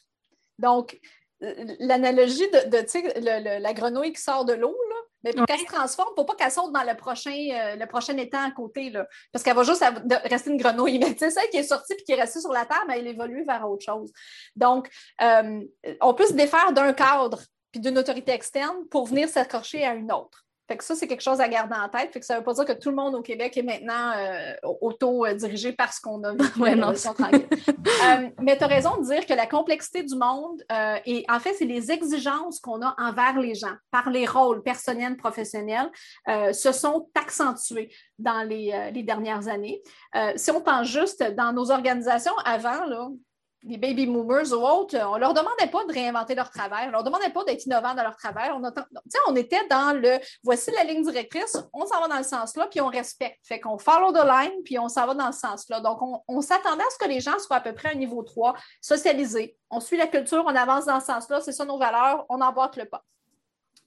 Donc, 0.59 0.99
l'analogie 1.79 2.49
de, 2.51 3.59
la 3.61 3.73
grenouille 3.73 4.13
qui 4.13 4.21
sort 4.21 4.45
de 4.45 4.53
l'eau, 4.53 4.75
mais 5.23 5.33
pour 5.33 5.45
qu'elle 5.45 5.59
se 5.59 5.65
transforme, 5.65 6.09
il 6.09 6.11
ne 6.11 6.15
faut 6.21 6.25
pas 6.25 6.35
qu'elle 6.35 6.51
saute 6.51 6.71
dans 6.71 6.83
le 6.83 6.95
prochain, 6.95 7.31
euh, 7.31 7.75
le 7.75 7.85
prochain 7.85 8.17
étang 8.17 8.43
à 8.43 8.51
côté, 8.51 8.89
là, 8.89 9.07
parce 9.31 9.43
qu'elle 9.43 9.55
va 9.55 9.63
juste 9.63 9.83
rester 10.25 10.49
une 10.49 10.57
grenouille. 10.57 10.99
Mais 10.99 11.13
tu 11.13 11.19
sais, 11.19 11.31
celle 11.31 11.49
qui 11.49 11.57
est 11.57 11.63
sortie 11.63 11.93
et 11.93 12.03
qui 12.03 12.11
est 12.11 12.21
restée 12.21 12.41
sur 12.41 12.51
la 12.51 12.65
terre, 12.65 12.83
elle 12.89 13.07
évolue 13.07 13.45
vers 13.45 13.69
autre 13.69 13.85
chose. 13.85 14.11
Donc, 14.55 14.89
euh, 15.21 15.61
on 16.01 16.13
peut 16.13 16.25
se 16.25 16.33
défaire 16.33 16.73
d'un 16.73 16.93
cadre 16.93 17.39
puis 17.71 17.79
d'une 17.79 17.97
autorité 17.97 18.33
externe 18.33 18.85
pour 18.89 19.05
venir 19.05 19.29
s'accrocher 19.29 19.85
à 19.85 19.93
une 19.93 20.11
autre. 20.11 20.45
Fait 20.71 20.77
que 20.77 20.85
ça, 20.85 20.95
c'est 20.95 21.05
quelque 21.05 21.21
chose 21.21 21.41
à 21.41 21.49
garder 21.49 21.75
en 21.75 21.89
tête. 21.89 22.13
Fait 22.13 22.21
que 22.21 22.25
ça 22.25 22.35
ne 22.35 22.39
veut 22.39 22.45
pas 22.45 22.53
dire 22.53 22.63
que 22.63 22.71
tout 22.71 22.91
le 22.91 22.95
monde 22.95 23.13
au 23.13 23.21
Québec 23.21 23.57
est 23.57 23.61
maintenant 23.61 24.13
euh, 24.15 24.53
auto-dirigé 24.79 25.73
parce 25.73 25.99
qu'on 25.99 26.23
a 26.23 26.31
vécu 26.31 26.45
ouais, 26.61 26.75
non. 26.75 26.93
euh, 26.93 28.29
mais 28.39 28.57
tu 28.57 28.63
as 28.63 28.67
raison 28.67 28.95
de 28.95 29.03
dire 29.03 29.25
que 29.25 29.33
la 29.33 29.47
complexité 29.47 30.01
du 30.01 30.15
monde, 30.15 30.63
euh, 30.71 30.95
et 31.05 31.25
en 31.27 31.41
fait, 31.41 31.55
c'est 31.55 31.65
les 31.65 31.91
exigences 31.91 32.61
qu'on 32.61 32.81
a 32.81 32.95
envers 32.97 33.37
les 33.37 33.53
gens 33.53 33.73
par 33.91 34.09
les 34.09 34.25
rôles 34.25 34.63
personnels, 34.63 35.17
professionnels, 35.17 35.91
euh, 36.29 36.53
se 36.53 36.71
sont 36.71 37.09
accentuées 37.15 37.93
dans 38.17 38.47
les, 38.47 38.91
les 38.93 39.03
dernières 39.03 39.49
années. 39.49 39.81
si 40.37 40.51
on 40.51 40.61
pense 40.61 40.87
juste 40.87 41.21
dans 41.35 41.51
nos 41.51 41.69
organisations 41.69 42.37
avant, 42.45 42.85
là, 42.85 43.09
les 43.63 43.77
baby 43.77 44.07
boomers 44.07 44.51
ou 44.51 44.65
autres, 44.65 44.97
on 44.97 45.15
ne 45.15 45.19
leur 45.19 45.33
demandait 45.33 45.69
pas 45.71 45.85
de 45.85 45.93
réinventer 45.93 46.33
leur 46.33 46.49
travail, 46.49 46.85
on 46.85 46.87
ne 46.87 46.91
leur 46.93 47.03
demandait 47.03 47.29
pas 47.29 47.43
d'être 47.43 47.65
innovants 47.65 47.93
dans 47.93 48.03
leur 48.03 48.15
travail. 48.15 48.49
On, 48.51 48.61
on 49.27 49.35
était 49.35 49.67
dans 49.69 49.95
le 49.95 50.17
voici 50.43 50.71
la 50.71 50.83
ligne 50.83 51.03
directrice, 51.03 51.57
on 51.73 51.85
s'en 51.85 52.01
va 52.01 52.07
dans 52.07 52.17
le 52.17 52.23
sens-là, 52.23 52.67
puis 52.67 52.81
on 52.81 52.87
respecte. 52.87 53.39
Fait 53.43 53.59
qu'on 53.59 53.77
follow 53.77 54.11
the 54.11 54.25
line, 54.25 54.63
puis 54.65 54.79
on 54.79 54.89
s'en 54.89 55.05
va 55.05 55.13
dans 55.13 55.31
ce 55.31 55.39
sens-là. 55.39 55.79
Donc, 55.79 55.99
on, 56.27 56.41
s'attendait 56.41 56.83
à 56.83 56.89
ce 56.89 56.97
que 56.97 57.09
les 57.09 57.19
gens 57.19 57.37
soient 57.39 57.57
à 57.57 57.61
peu 57.61 57.73
près 57.73 57.89
à 57.89 57.91
un 57.91 57.95
niveau 57.95 58.23
3, 58.23 58.55
socialisés. 58.81 59.57
On 59.69 59.79
suit 59.79 59.97
la 59.97 60.07
culture, 60.07 60.43
on 60.45 60.55
avance 60.55 60.85
dans 60.85 60.99
ce 60.99 61.05
sens-là, 61.07 61.41
c'est 61.41 61.51
ça 61.51 61.65
nos 61.65 61.77
valeurs, 61.77 62.25
on 62.29 62.41
emboîte 62.41 62.77
le 62.77 62.85
pas. 62.85 63.03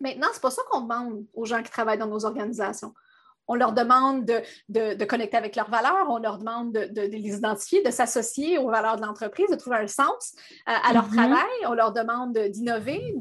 Maintenant, 0.00 0.28
ce 0.30 0.34
n'est 0.34 0.40
pas 0.40 0.50
ça 0.50 0.62
qu'on 0.70 0.82
demande 0.82 1.24
aux 1.34 1.44
gens 1.44 1.62
qui 1.62 1.70
travaillent 1.70 1.98
dans 1.98 2.06
nos 2.06 2.24
organisations. 2.24 2.94
On 3.46 3.54
leur 3.54 3.72
demande 3.72 4.24
de, 4.24 5.04
connecter 5.04 5.36
avec 5.36 5.56
leurs 5.56 5.70
valeurs, 5.70 6.06
on 6.08 6.18
leur 6.18 6.38
demande 6.38 6.72
de, 6.72 7.00
les 7.00 7.36
identifier, 7.36 7.82
de 7.82 7.90
s'associer 7.90 8.58
aux 8.58 8.70
valeurs 8.70 8.96
de 8.96 9.02
l'entreprise, 9.02 9.50
de 9.50 9.56
trouver 9.56 9.76
un 9.76 9.86
sens 9.86 10.34
euh, 10.68 10.72
à 10.72 10.92
leur 10.92 11.08
mm-hmm. 11.08 11.16
travail. 11.16 11.66
On 11.66 11.74
leur 11.74 11.92
demande 11.92 12.38
d'innover, 12.38 13.14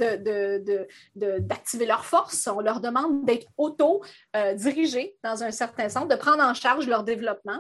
d'activer 1.15 1.85
leur 1.85 2.05
force. 2.05 2.47
On 2.47 2.61
leur 2.61 2.79
demande 2.79 3.25
d'être 3.25 3.47
auto-dirigés 3.57 5.17
dans 5.23 5.43
un 5.43 5.51
certain 5.51 5.89
sens, 5.89 6.07
de 6.07 6.15
prendre 6.15 6.43
en 6.43 6.53
charge 6.53 6.87
leur 6.87 7.03
développement. 7.03 7.59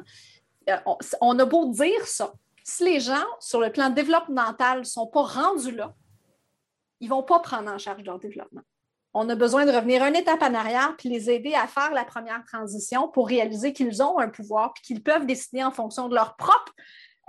Euh, 0.69 0.77
on, 1.19 1.37
a 1.39 1.45
beau 1.45 1.71
dire 1.71 2.05
ça. 2.05 2.33
Si 2.63 2.85
les 2.85 3.01
gens, 3.01 3.25
sur 3.39 3.59
le 3.59 3.71
plan 3.71 3.89
développemental, 3.89 4.79
ne 4.79 4.83
sont 4.83 5.07
pas 5.07 5.23
rendus 5.23 5.75
là, 5.75 5.93
ils 7.01 7.09
ne 7.09 7.09
vont 7.09 7.23
pas 7.23 7.39
prendre 7.39 7.69
en 7.69 7.77
charge 7.77 8.03
leur 8.03 8.19
développement 8.19 8.61
on 9.13 9.29
a 9.29 9.35
besoin 9.35 9.65
de 9.65 9.71
revenir 9.71 10.03
une 10.03 10.15
étape 10.15 10.41
en 10.41 10.53
arrière 10.53 10.95
puis 10.97 11.09
les 11.09 11.29
aider 11.29 11.53
à 11.53 11.67
faire 11.67 11.91
la 11.93 12.03
première 12.03 12.43
transition 12.45 13.07
pour 13.07 13.27
réaliser 13.27 13.73
qu'ils 13.73 14.01
ont 14.01 14.19
un 14.19 14.29
pouvoir 14.29 14.73
puis 14.73 14.83
qu'ils 14.83 15.03
peuvent 15.03 15.25
décider 15.25 15.63
en 15.63 15.71
fonction 15.71 16.07
de 16.07 16.15
leurs 16.15 16.35
propres 16.35 16.73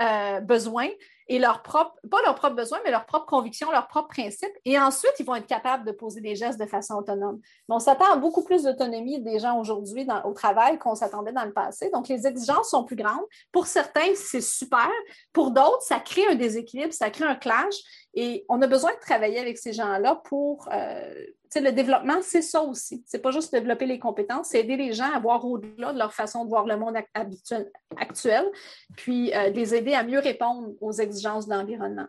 euh, 0.01 0.41
besoins 0.41 0.89
et 1.29 1.39
leurs 1.39 1.63
propres, 1.63 1.95
pas 2.11 2.21
leurs 2.25 2.35
propres 2.35 2.57
besoins, 2.57 2.79
mais 2.85 2.91
leurs 2.91 3.07
propres 3.07 3.27
convictions, 3.27 3.71
leurs 3.71 3.89
propres 3.89 4.09
principes. 4.09 4.53
Et 4.65 4.79
ensuite, 4.79 5.15
ils 5.19 5.25
vont 5.25 5.35
être 5.35 5.47
capables 5.47 5.87
de 5.87 5.93
poser 5.93 6.21
des 6.21 6.37
gestes 6.37 6.61
de 6.61 6.67
façon 6.67 6.95
autonome. 6.95 7.41
Mais 7.69 7.75
on 7.75 7.79
s'attend 7.79 8.13
à 8.13 8.17
beaucoup 8.17 8.43
plus 8.43 8.65
d'autonomie 8.65 9.21
des 9.21 9.39
gens 9.39 9.59
aujourd'hui 9.59 10.07
au 10.25 10.33
travail 10.33 10.79
qu'on 10.79 10.95
s'attendait 10.95 11.33
dans 11.33 11.45
le 11.45 11.53
passé. 11.53 11.91
Donc, 11.91 12.09
les 12.09 12.27
exigences 12.27 12.71
sont 12.71 12.85
plus 12.85 12.97
grandes. 12.97 13.25
Pour 13.53 13.67
certains, 13.67 14.15
c'est 14.15 14.43
super. 14.43 14.91
Pour 15.33 15.51
d'autres, 15.51 15.83
ça 15.83 15.99
crée 15.99 16.27
un 16.27 16.35
déséquilibre, 16.35 16.93
ça 16.93 17.09
crée 17.09 17.25
un 17.25 17.37
clash. 17.37 17.75
Et 18.13 18.45
on 18.49 18.61
a 18.61 18.67
besoin 18.67 18.93
de 18.93 19.01
travailler 19.01 19.39
avec 19.39 19.57
ces 19.57 19.73
gens-là 19.73 20.21
pour 20.25 20.69
euh, 20.73 21.25
le 21.61 21.73
développement, 21.73 22.21
c'est 22.23 22.43
ça 22.43 22.63
aussi. 22.63 23.03
C'est 23.07 23.21
pas 23.21 23.31
juste 23.31 23.53
développer 23.53 23.87
les 23.87 23.99
compétences, 23.99 24.49
c'est 24.49 24.61
aider 24.61 24.77
les 24.77 24.93
gens 24.93 25.11
à 25.13 25.19
voir 25.19 25.45
au-delà 25.45 25.93
de 25.93 25.99
leur 25.99 26.13
façon 26.13 26.45
de 26.45 26.49
voir 26.49 26.67
le 26.67 26.77
monde 26.77 26.97
actuel, 27.97 28.51
puis 28.97 29.35
euh, 29.35 29.51
les 29.51 29.75
aider 29.75 29.95
à 29.95 30.03
mieux 30.03 30.19
répondre 30.19 30.73
aux 30.81 30.93
exigences 30.93 31.47
de 31.47 31.55
l'environnement. 31.55 32.07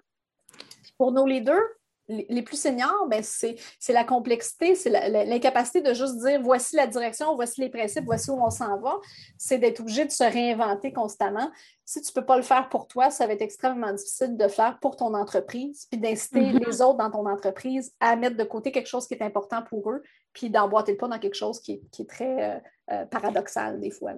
Pour 0.97 1.11
nos 1.11 1.25
leaders, 1.25 1.61
les 2.07 2.41
plus 2.43 2.57
seniors, 2.57 3.07
ben 3.07 3.23
c'est 3.23 3.57
la 3.89 4.03
complexité, 4.03 4.75
c'est 4.75 4.89
l'incapacité 4.89 5.81
de 5.81 5.93
juste 5.93 6.17
dire 6.17 6.41
voici 6.41 6.75
la 6.75 6.87
direction, 6.87 7.35
voici 7.35 7.61
les 7.61 7.69
principes, 7.69 8.05
voici 8.05 8.29
où 8.29 8.43
on 8.43 8.49
s'en 8.49 8.79
va. 8.79 8.99
C'est 9.37 9.57
d'être 9.57 9.79
obligé 9.79 10.05
de 10.05 10.11
se 10.11 10.23
réinventer 10.23 10.93
constamment. 10.93 11.49
Si 11.83 12.01
tu 12.01 12.11
ne 12.11 12.21
peux 12.21 12.25
pas 12.25 12.37
le 12.37 12.43
faire 12.43 12.69
pour 12.69 12.87
toi, 12.87 13.09
ça 13.09 13.27
va 13.27 13.33
être 13.33 13.41
extrêmement 13.41 13.93
difficile 13.93 14.37
de 14.37 14.43
le 14.43 14.49
faire 14.49 14.77
pour 14.79 14.95
ton 14.95 15.13
entreprise, 15.13 15.87
puis 15.89 15.99
d'inciter 15.99 16.41
mm-hmm. 16.41 16.65
les 16.65 16.81
autres 16.81 16.97
dans 16.97 17.11
ton 17.11 17.27
entreprise 17.27 17.93
à 17.99 18.15
mettre 18.15 18.37
de 18.37 18.43
côté 18.43 18.71
quelque 18.71 18.87
chose 18.87 19.07
qui 19.07 19.13
est 19.13 19.23
important 19.23 19.63
pour 19.63 19.91
eux, 19.91 20.03
puis 20.33 20.49
d'emboîter 20.49 20.91
le 20.91 20.97
pas 20.97 21.07
dans 21.07 21.19
quelque 21.19 21.35
chose 21.35 21.59
qui 21.59 21.73
est, 21.73 22.07
très 22.07 22.55
euh, 22.55 22.59
euh, 22.91 23.05
paradoxal 23.05 23.79
des 23.79 23.91
fois. 23.91 24.13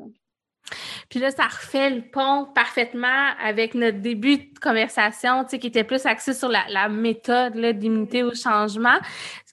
Puis 1.10 1.20
là, 1.20 1.32
ça 1.32 1.44
refait 1.44 1.90
le 1.90 2.02
pont 2.02 2.48
parfaitement 2.54 3.30
avec 3.42 3.76
notre 3.76 4.00
début 4.00 4.38
de 4.38 4.60
conversation, 4.60 5.44
tu 5.44 5.52
sais, 5.52 5.60
qui 5.60 5.68
était 5.68 5.84
plus 5.84 6.06
axé 6.06 6.34
sur 6.34 6.50
la, 6.50 6.90
méthode 6.90 7.58
d'immunité 7.78 8.24
au 8.24 8.34
changement 8.34 8.98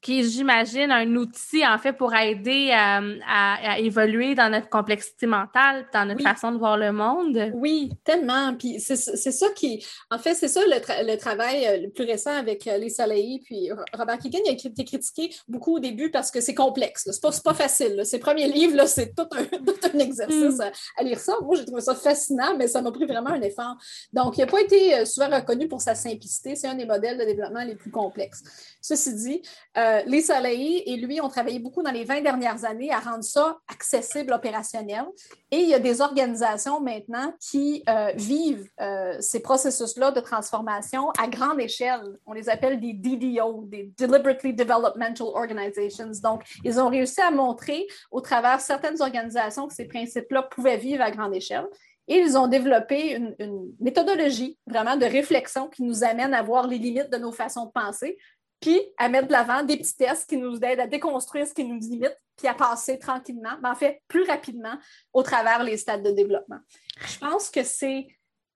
qui 0.04 0.20
est, 0.20 0.22
j'imagine, 0.24 0.90
un 0.90 1.16
outil, 1.16 1.66
en 1.66 1.78
fait, 1.78 1.94
pour 1.94 2.14
aider 2.14 2.68
euh, 2.70 3.18
à, 3.26 3.78
évoluer 3.78 4.34
dans 4.34 4.50
notre 4.50 4.68
complexité 4.68 5.26
mentale, 5.26 5.86
dans 5.94 6.04
notre 6.04 6.22
façon 6.22 6.52
de 6.52 6.58
voir 6.58 6.76
le 6.76 6.92
monde. 6.92 7.50
Oui, 7.54 7.90
tellement. 8.04 8.54
Puis 8.54 8.80
c'est 8.80 8.96
ça 8.96 9.46
qui... 9.56 9.84
En 10.10 10.18
fait, 10.18 10.34
c'est 10.34 10.48
ça 10.48 10.60
le, 10.66 11.16
travail 11.16 11.66
euh, 11.66 11.78
le 11.78 11.88
plus 11.88 12.04
récent 12.04 12.32
avec 12.32 12.66
euh, 12.66 12.76
les 12.76 12.90
soleils. 12.90 13.40
Puis 13.46 13.70
Robert 13.94 14.18
Keegan 14.18 14.40
il 14.44 14.50
a 14.50 14.52
été 14.52 14.84
critiqué 14.84 15.34
beaucoup 15.48 15.76
au 15.76 15.78
début 15.78 16.10
parce 16.10 16.30
que 16.30 16.42
c'est 16.42 16.54
complexe. 16.54 17.08
C'est 17.10 17.22
pas, 17.22 17.30
pas 17.42 17.54
facile. 17.54 18.02
Ses 18.04 18.18
premiers 18.18 18.48
livres, 18.48 18.84
c'est 18.86 19.14
tout 19.14 19.26
un, 19.32 19.44
tout 19.44 19.88
un 19.90 19.98
exercice 19.98 20.58
mm. 20.58 20.70
à, 20.98 21.02
lire 21.02 21.18
ça. 21.18 21.34
Moi, 21.42 21.56
j'ai 21.56 21.64
trouvé 21.64 21.80
ça 21.80 21.94
fascinant, 21.94 22.54
mais 22.58 22.68
ça 22.68 22.82
m'a 22.82 22.92
pris 22.92 23.06
vraiment 23.06 23.30
un 23.30 23.40
effort. 23.40 23.76
Donc, 24.12 24.36
il 24.36 24.40
n'a 24.40 24.46
pas 24.48 24.60
été 24.60 25.06
souvent 25.06 25.34
reconnu 25.34 25.66
pour 25.66 25.80
sa 25.80 25.94
simplicité. 25.94 26.56
C'est 26.56 26.68
un 26.68 26.74
des 26.74 26.84
modèles 26.84 27.16
de 27.16 27.24
développement 27.24 27.64
les 27.64 27.74
plus 27.74 27.90
complexes. 27.90 28.42
Ceci 28.82 29.14
dit, 29.14 29.42
euh, 29.78 29.93
les 30.06 30.22
soleils 30.22 30.82
et 30.86 30.96
lui 30.96 31.20
ont 31.20 31.28
travaillé 31.28 31.58
beaucoup 31.58 31.82
dans 31.82 31.90
les 31.90 32.04
20 32.04 32.22
dernières 32.22 32.64
années 32.64 32.90
à 32.90 32.98
rendre 32.98 33.24
ça 33.24 33.58
accessible, 33.68 34.32
opérationnel. 34.32 35.04
Et 35.50 35.58
il 35.58 35.68
y 35.68 35.74
a 35.74 35.78
des 35.78 36.00
organisations 36.00 36.80
maintenant 36.80 37.32
qui 37.40 37.82
euh, 37.88 38.12
vivent 38.14 38.68
euh, 38.80 39.16
ces 39.20 39.40
processus-là 39.40 40.10
de 40.10 40.20
transformation 40.20 41.10
à 41.10 41.28
grande 41.28 41.60
échelle. 41.60 42.18
On 42.26 42.32
les 42.32 42.48
appelle 42.48 42.80
des 42.80 42.92
DDO, 42.92 43.64
des 43.66 43.92
Deliberately 43.98 44.54
Developmental 44.54 45.26
Organizations. 45.34 46.10
Donc, 46.22 46.42
ils 46.64 46.80
ont 46.80 46.88
réussi 46.88 47.20
à 47.20 47.30
montrer 47.30 47.86
au 48.10 48.20
travers 48.20 48.60
certaines 48.60 49.00
organisations 49.00 49.66
que 49.68 49.74
ces 49.74 49.86
principes-là 49.86 50.42
pouvaient 50.42 50.76
vivre 50.76 51.02
à 51.02 51.10
grande 51.10 51.34
échelle. 51.34 51.66
Et 52.06 52.18
ils 52.18 52.36
ont 52.36 52.48
développé 52.48 53.14
une, 53.14 53.34
méthodologie 53.80 54.58
vraiment 54.66 54.96
de 54.96 55.06
réflexion 55.06 55.68
qui 55.68 55.82
nous 55.82 56.04
amène 56.04 56.34
à 56.34 56.42
voir 56.42 56.66
les 56.66 56.78
limites 56.78 57.10
de 57.10 57.16
nos 57.16 57.32
façons 57.32 57.66
de 57.66 57.70
penser, 57.70 58.18
puis 58.64 58.80
à 58.96 59.10
mettre 59.10 59.26
de 59.26 59.32
l'avant 59.32 59.62
des 59.62 59.76
petits 59.76 59.94
tests 59.94 60.26
qui 60.26 60.38
nous 60.38 60.56
aident 60.56 60.80
à 60.80 60.86
déconstruire 60.86 61.46
ce 61.46 61.52
qui 61.52 61.64
nous 61.64 61.78
limite, 61.78 62.18
puis 62.34 62.48
à 62.48 62.54
passer 62.54 62.98
tranquillement, 62.98 63.58
mais 63.62 63.68
en 63.68 63.74
fait 63.74 64.00
plus 64.08 64.22
rapidement 64.22 64.78
au 65.12 65.22
travers 65.22 65.62
les 65.62 65.76
stades 65.76 66.02
de 66.02 66.10
développement. 66.12 66.60
Je 67.06 67.18
pense 67.18 67.50
que 67.50 67.62
c'est 67.62 68.06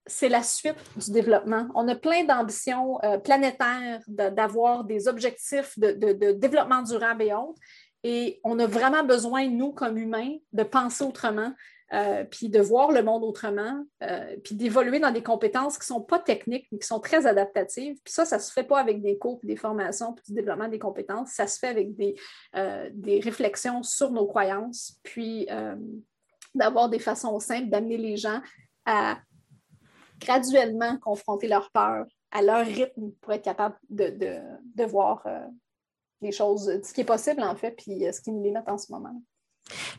c'est 0.06 0.30
la 0.30 0.42
suite 0.42 0.78
du 0.96 1.12
développement. 1.12 1.68
On 1.74 1.86
a 1.88 1.94
plein 1.94 2.24
d'ambitions 2.24 2.98
euh, 3.04 3.18
planétaires 3.18 4.00
d'avoir 4.08 4.84
des 4.84 5.06
objectifs 5.06 5.78
de, 5.78 5.92
de, 5.92 6.32
développement 6.32 6.80
durable 6.80 7.24
et 7.24 7.34
autres. 7.34 7.60
Et 8.02 8.40
on 8.42 8.58
a 8.58 8.66
vraiment 8.66 9.04
besoin, 9.04 9.46
nous, 9.48 9.72
comme 9.72 9.98
humains, 9.98 10.38
de 10.54 10.62
penser 10.62 11.04
autrement, 11.04 11.52
euh, 11.94 12.24
puis 12.24 12.50
de 12.50 12.60
voir 12.60 12.92
le 12.92 13.02
monde 13.02 13.24
autrement, 13.24 13.82
euh, 14.02 14.36
puis 14.44 14.54
d'évoluer 14.54 15.00
dans 15.00 15.10
des 15.10 15.22
compétences 15.22 15.78
qui 15.78 15.84
ne 15.90 15.96
sont 15.96 16.02
pas 16.02 16.18
techniques, 16.18 16.66
mais 16.70 16.78
qui 16.78 16.86
sont 16.86 17.00
très 17.00 17.26
adaptatives. 17.26 17.96
Puis 18.04 18.12
ça, 18.12 18.26
ça 18.26 18.36
ne 18.36 18.42
se 18.42 18.52
fait 18.52 18.64
pas 18.64 18.78
avec 18.78 19.00
des 19.00 19.16
cours, 19.16 19.40
des 19.42 19.56
formations, 19.56 20.12
puis 20.12 20.24
du 20.28 20.34
développement 20.34 20.68
des 20.68 20.78
compétences. 20.78 21.30
Ça 21.30 21.46
se 21.46 21.58
fait 21.58 21.68
avec 21.68 21.96
des, 21.96 22.14
euh, 22.56 22.90
des 22.92 23.20
réflexions 23.20 23.82
sur 23.82 24.10
nos 24.10 24.26
croyances, 24.26 24.98
puis 25.02 25.48
d'avoir 26.54 26.88
des 26.88 26.98
façons 26.98 27.38
simples 27.38 27.70
d'amener 27.70 27.96
les 27.96 28.16
gens 28.16 28.40
à 28.84 29.18
graduellement 30.18 30.98
confronter 30.98 31.48
leur 31.48 31.70
peur 31.70 32.06
à 32.30 32.42
leur 32.42 32.66
rythme 32.66 33.12
pour 33.22 33.32
être 33.32 33.44
capable 33.44 33.76
de, 33.88 34.08
de, 34.10 34.38
de 34.74 34.84
voir 34.84 35.26
les 36.20 36.32
choses, 36.32 36.82
ce 36.82 36.92
qui 36.92 37.00
est 37.00 37.04
possible 37.04 37.42
en 37.42 37.56
fait, 37.56 37.70
puis 37.72 38.04
ce 38.12 38.20
qui 38.20 38.30
nous 38.32 38.42
les 38.42 38.50
met 38.50 38.60
en 38.66 38.76
ce 38.76 38.92
moment. 38.92 39.22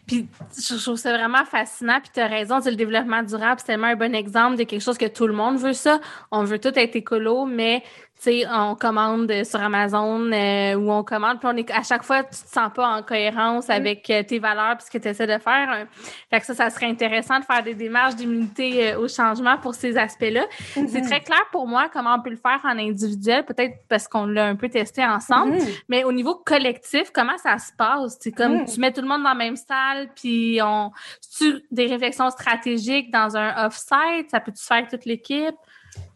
Puis 0.07 0.27
je 0.57 0.75
trouve 0.81 0.97
ça 0.97 1.15
vraiment 1.15 1.45
fascinant. 1.45 1.99
Puis 2.01 2.11
tu 2.13 2.19
as 2.19 2.27
raison, 2.27 2.59
le 2.65 2.75
développement 2.75 3.23
durable, 3.23 3.59
c'est 3.59 3.67
tellement 3.67 3.87
un 3.87 3.95
bon 3.95 4.13
exemple 4.15 4.57
de 4.57 4.63
quelque 4.63 4.81
chose 4.81 4.97
que 4.97 5.07
tout 5.07 5.27
le 5.27 5.33
monde 5.33 5.57
veut 5.57 5.73
ça. 5.73 5.99
On 6.31 6.43
veut 6.43 6.59
tout 6.59 6.77
être 6.77 6.95
écolo, 6.95 7.45
mais 7.45 7.83
sais, 8.23 8.43
on 8.51 8.75
commande 8.75 9.31
sur 9.43 9.61
Amazon 9.61 10.31
euh, 10.31 10.75
ou 10.75 10.91
on 10.91 11.03
commande, 11.03 11.39
puis 11.39 11.49
on 11.51 11.57
est, 11.57 11.71
à 11.71 11.83
chaque 11.83 12.03
fois, 12.03 12.23
tu 12.23 12.31
te 12.31 12.49
sens 12.49 12.71
pas 12.73 12.87
en 12.87 13.01
cohérence 13.01 13.69
avec 13.69 14.09
euh, 14.09 14.23
tes 14.23 14.39
valeurs 14.39 14.77
puis 14.77 14.87
ce 14.87 14.91
que 14.91 14.97
tu 14.97 15.07
essaies 15.07 15.27
de 15.27 15.41
faire. 15.41 15.87
Fait 16.29 16.39
que 16.39 16.45
ça, 16.45 16.53
ça 16.53 16.69
serait 16.69 16.87
intéressant 16.87 17.39
de 17.39 17.45
faire 17.45 17.63
des 17.63 17.73
démarches 17.73 18.15
d'immunité 18.15 18.91
euh, 18.91 18.99
au 18.99 19.07
changement 19.07 19.57
pour 19.57 19.73
ces 19.73 19.97
aspects-là. 19.97 20.45
C'est 20.73 20.81
mm-hmm. 20.81 21.07
très 21.07 21.21
clair 21.21 21.43
pour 21.51 21.67
moi 21.67 21.89
comment 21.91 22.15
on 22.15 22.21
peut 22.21 22.29
le 22.29 22.37
faire 22.37 22.59
en 22.63 22.77
individuel, 22.77 23.45
peut-être 23.45 23.75
parce 23.87 24.07
qu'on 24.07 24.25
l'a 24.25 24.45
un 24.45 24.55
peu 24.55 24.69
testé 24.69 25.05
ensemble, 25.05 25.53
mm-hmm. 25.53 25.83
mais 25.87 26.03
au 26.03 26.11
niveau 26.11 26.35
collectif, 26.35 27.11
comment 27.13 27.37
ça 27.37 27.57
se 27.57 27.71
passe? 27.77 28.17
C'est 28.19 28.31
comme 28.31 28.63
mm. 28.63 28.65
tu 28.65 28.79
mets 28.79 28.91
tout 28.91 29.01
le 29.01 29.07
monde 29.07 29.23
dans 29.23 29.29
la 29.29 29.35
même 29.35 29.55
salle, 29.55 30.09
puis 30.15 30.59
on 30.61 30.91
tu 31.37 31.63
des 31.71 31.87
réflexions 31.87 32.29
stratégiques 32.29 33.11
dans 33.11 33.37
un 33.37 33.65
off-site, 33.65 34.29
ça 34.29 34.39
peut-tu 34.39 34.63
faire 34.63 34.87
toute 34.87 35.05
l'équipe? 35.05 35.55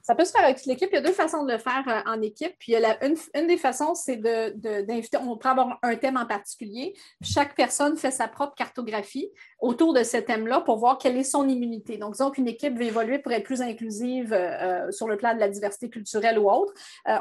Ça 0.04 0.16
peut 0.16 0.26
se 0.26 0.34
faire 0.34 0.43
avec 0.43 0.66
l'équipe. 0.66 0.89
Il 0.91 0.95
y 0.95 0.97
a 0.97 1.01
deux 1.01 1.14
façons 1.14 1.45
de 1.45 1.54
le 1.54 1.58
faire 1.58 1.86
euh, 1.88 2.12
en 2.12 2.22
équipe. 2.22 2.54
Puis 2.60 2.76
une, 2.76 3.47
des 3.47 3.56
façons, 3.56 3.95
c'est 3.95 4.18
d'inviter, 4.18 5.18
on 5.18 5.38
peut 5.38 5.47
avoir 5.47 5.80
un 5.82 5.95
thème 5.95 6.18
en 6.18 6.26
particulier. 6.26 6.93
chaque 7.22 7.56
personne 7.56 7.95
fait 7.95 8.12
sa 8.12 8.28
propre 8.28 8.54
cartographie 8.54 9.32
autour 9.62 9.93
de 9.93 10.04
ce 10.04 10.18
thème-là 10.18 10.60
pour 10.60 10.78
voir 10.78 10.97
quelle 10.97 11.16
est 11.16 11.24
son 11.24 11.47
immunité. 11.47 11.95
Donc, 11.97 12.12
disons 12.12 12.32
qu'une 12.32 12.49
équipe 12.49 12.78
veut 12.78 12.84
évoluer 12.84 13.20
pour 13.20 13.32
être 13.32 13.45
plus 13.45 13.62
inclusive 13.62 14.34
euh, 14.34 14.88
euh, 14.88 14.91
sur 14.91 15.08
le 15.08 15.16
plan 15.16 15.36
de 15.36 15.39
la 15.39 15.47
diversité 15.47 15.89
culturelle 15.89 16.38
ou 16.38 16.51
autre. 16.51 16.74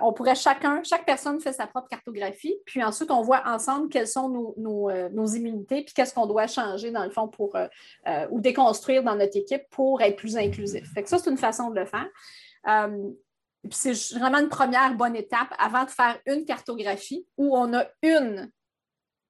on 0.02 0.12
pourrait 0.12 0.34
chacun, 0.34 0.82
chaque 0.82 1.06
personne 1.06 1.40
fait 1.40 1.52
sa 1.52 1.68
propre 1.68 1.86
cartographie. 1.86 2.56
Puis 2.66 2.82
ensuite, 2.82 3.12
on 3.12 3.22
voit 3.22 3.42
ensemble 3.46 3.90
quelles 3.90 4.08
sont 4.08 4.28
nos, 4.56 5.26
immunités, 5.26 5.84
puis 5.84 5.94
qu'est-ce 5.94 6.12
qu'on 6.12 6.26
doit 6.26 6.48
changer 6.48 6.90
dans 6.90 7.04
le 7.04 7.10
fond 7.10 7.28
pour 7.28 7.56
ou 8.30 8.40
déconstruire 8.40 9.04
dans 9.04 9.14
notre 9.14 9.36
équipe 9.36 9.62
pour 9.70 10.02
être 10.02 10.16
plus 10.16 10.36
inclusif. 10.36 10.92
Fait 10.92 11.04
que 11.04 11.08
ça, 11.08 11.18
c'est 11.18 11.30
une 11.30 11.38
façon 11.38 11.70
de 11.70 11.78
le 11.78 11.86
faire. 11.86 12.08
Euh, 12.68 13.10
c'est 13.70 14.14
vraiment 14.14 14.38
une 14.38 14.48
première 14.48 14.94
bonne 14.94 15.14
étape 15.14 15.54
avant 15.58 15.84
de 15.84 15.90
faire 15.90 16.18
une 16.26 16.44
cartographie 16.44 17.26
où 17.36 17.56
on 17.56 17.72
a 17.74 17.86
une 18.02 18.50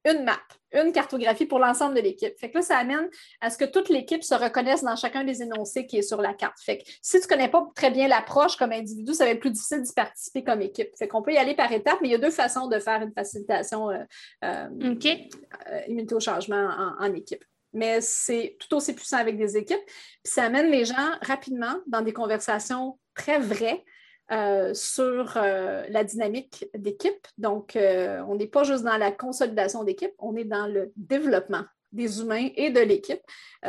une 0.05 0.25
map, 0.25 0.39
une 0.73 0.93
cartographie 0.93 1.47
pour 1.47 1.59
l'ensemble 1.59 1.95
de 1.95 2.01
l'équipe. 2.01 2.37
Fait 2.39 2.51
que 2.51 2.59
là, 2.59 2.63
ça 2.63 2.79
amène 2.79 3.09
à 3.41 3.51
ce 3.51 3.59
que 3.59 3.65
toute 3.65 3.89
l'équipe 3.89 4.25
se 4.25 4.35
reconnaisse 4.35 4.83
dans 4.83 4.97
chacun 4.97 5.23
des 5.25 5.43
énoncés 5.43 5.87
qui 5.87 5.99
est 5.99 6.03
sur 6.03 6.21
la 6.21 6.35
carte. 6.35 6.59
Fait 6.61 6.79
que 6.79 6.85
si 7.01 7.21
tu 7.21 7.25
ne 7.25 7.29
connais 7.29 7.49
pas 7.49 7.65
très 7.75 7.91
bien 7.91 8.09
l'approche 8.09 8.57
comme 8.57 8.73
individu, 8.73 9.15
ça 9.15 9.25
va 9.25 9.31
être 9.31 9.41
plus 9.41 9.51
difficile 9.51 9.83
d'y 9.83 9.93
participer 9.93 10.43
comme 10.43 10.61
équipe. 10.63 10.91
Fait 10.97 11.07
qu'on 11.07 11.23
peut 11.23 11.33
y 11.33 11.39
aller 11.39 11.55
par 11.55 11.71
étapes, 11.71 11.99
mais 12.03 12.09
il 12.09 12.13
y 12.13 12.17
a 12.17 12.19
deux 12.19 12.31
façons 12.31 12.67
de 12.67 12.79
faire 12.79 13.01
une 13.03 13.13
facilitation 13.13 13.91
euh, 13.91 13.99
euh, 14.45 14.69
euh 14.83 16.07
au 16.13 16.21
changement 16.21 16.69
en, 16.99 17.15
équipe 17.15 17.45
mais 17.75 18.03
c'est 18.03 18.57
tout 18.59 18.77
aussi 18.77 18.95
puissant 18.95 19.17
avec 19.17 19.39
des 19.39 19.57
équipes. 19.57 19.81
Puis 19.87 20.33
ça 20.35 20.45
amène 20.45 20.71
les 20.71 20.85
gens 20.85 21.11
rapidement 21.23 21.75
dans 21.87 22.03
des 22.03 22.13
conversations 22.13 22.99
très 23.15 23.39
vraies 23.39 23.85
euh, 24.33 24.73
sur 24.73 25.37
euh, 25.37 25.85
la 25.91 26.05
dynamique 26.05 26.65
d'équipe. 26.75 27.27
Donc, 27.37 27.77
euh, 27.77 28.23
on 28.29 28.37
n'est 28.37 28.47
pas 28.47 28.65
juste 28.65 28.83
dans 28.83 28.97
la 28.97 29.13
consolidation 29.13 29.85
d'équipe, 29.85 30.13
on 30.19 30.37
est 30.37 30.45
dans 30.45 30.67
le 30.67 30.91
développement 30.97 31.65
des 31.91 32.23
humains 32.23 32.49
et 32.57 32.71
de 32.71 32.81
l'équipe 32.81 33.21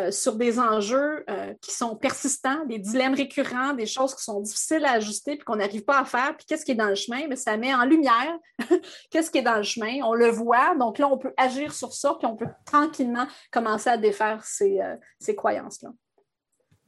sur 0.10 0.36
des 0.38 0.58
enjeux 0.58 1.26
qui 1.60 1.72
sont 1.72 1.98
persistants, 1.98 2.64
des 2.68 2.80
dilemmes 2.80 3.16
récurrents, 3.16 3.74
des 3.74 3.86
choses 3.86 4.16
qui 4.16 4.24
sont 4.24 4.40
difficiles 4.40 4.86
à 4.86 4.94
ajuster 4.94 5.36
puis 5.36 5.44
qu'on 5.44 5.58
n'arrive 5.58 5.84
pas 5.84 6.00
à 6.00 6.06
faire. 6.06 6.34
Puis 6.38 6.46
qu'est-ce 6.46 6.64
qui 6.64 6.72
est 6.72 6.76
dans 6.76 6.88
le 6.88 6.96
chemin? 6.96 7.28
Mais 7.28 7.36
ça 7.36 7.58
met 7.58 7.76
en 7.76 7.84
lumière 7.84 8.40
qu'est-ce 9.10 9.30
qui 9.30 9.40
est 9.40 9.44
dans 9.44 9.58
le 9.58 9.64
chemin. 9.64 10.00
On 10.06 10.14
le 10.14 10.30
voit. 10.30 10.74
Donc 10.76 11.00
là, 11.00 11.10
on 11.10 11.18
peut 11.18 11.34
agir 11.36 11.74
sur 11.74 11.92
ça 11.92 12.16
puis 12.18 12.26
on 12.26 12.38
peut 12.38 12.48
tranquillement 12.66 13.28
commencer 13.52 13.90
à 13.90 13.98
défaire 13.98 14.42
ces, 14.46 14.80
ces 15.20 15.36
croyances-là. 15.36 15.90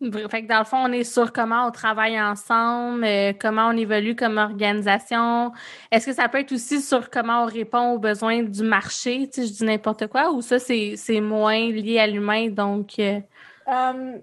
Fait 0.01 0.43
que 0.43 0.47
dans 0.47 0.59
le 0.59 0.65
fond, 0.65 0.77
on 0.77 0.91
est 0.91 1.05
sur 1.05 1.31
comment 1.31 1.67
on 1.67 1.71
travaille 1.71 2.19
ensemble, 2.21 3.05
euh, 3.05 3.31
comment 3.39 3.69
on 3.69 3.77
évolue 3.77 4.13
comme 4.15 4.37
organisation. 4.37 5.53
Est-ce 5.89 6.07
que 6.07 6.13
ça 6.13 6.27
peut 6.27 6.39
être 6.39 6.51
aussi 6.51 6.81
sur 6.81 7.09
comment 7.09 7.43
on 7.43 7.45
répond 7.45 7.93
aux 7.93 7.99
besoins 7.99 8.43
du 8.43 8.63
marché? 8.63 9.29
Tu 9.33 9.43
je 9.43 9.53
dis 9.53 9.63
n'importe 9.63 10.07
quoi, 10.07 10.31
ou 10.31 10.41
ça, 10.41 10.59
c'est 10.59 11.21
moins 11.21 11.71
lié 11.71 11.99
à 11.99 12.07
l'humain, 12.07 12.49
donc... 12.49 12.99
Euh? 12.99 13.21
Euh, 13.69 14.17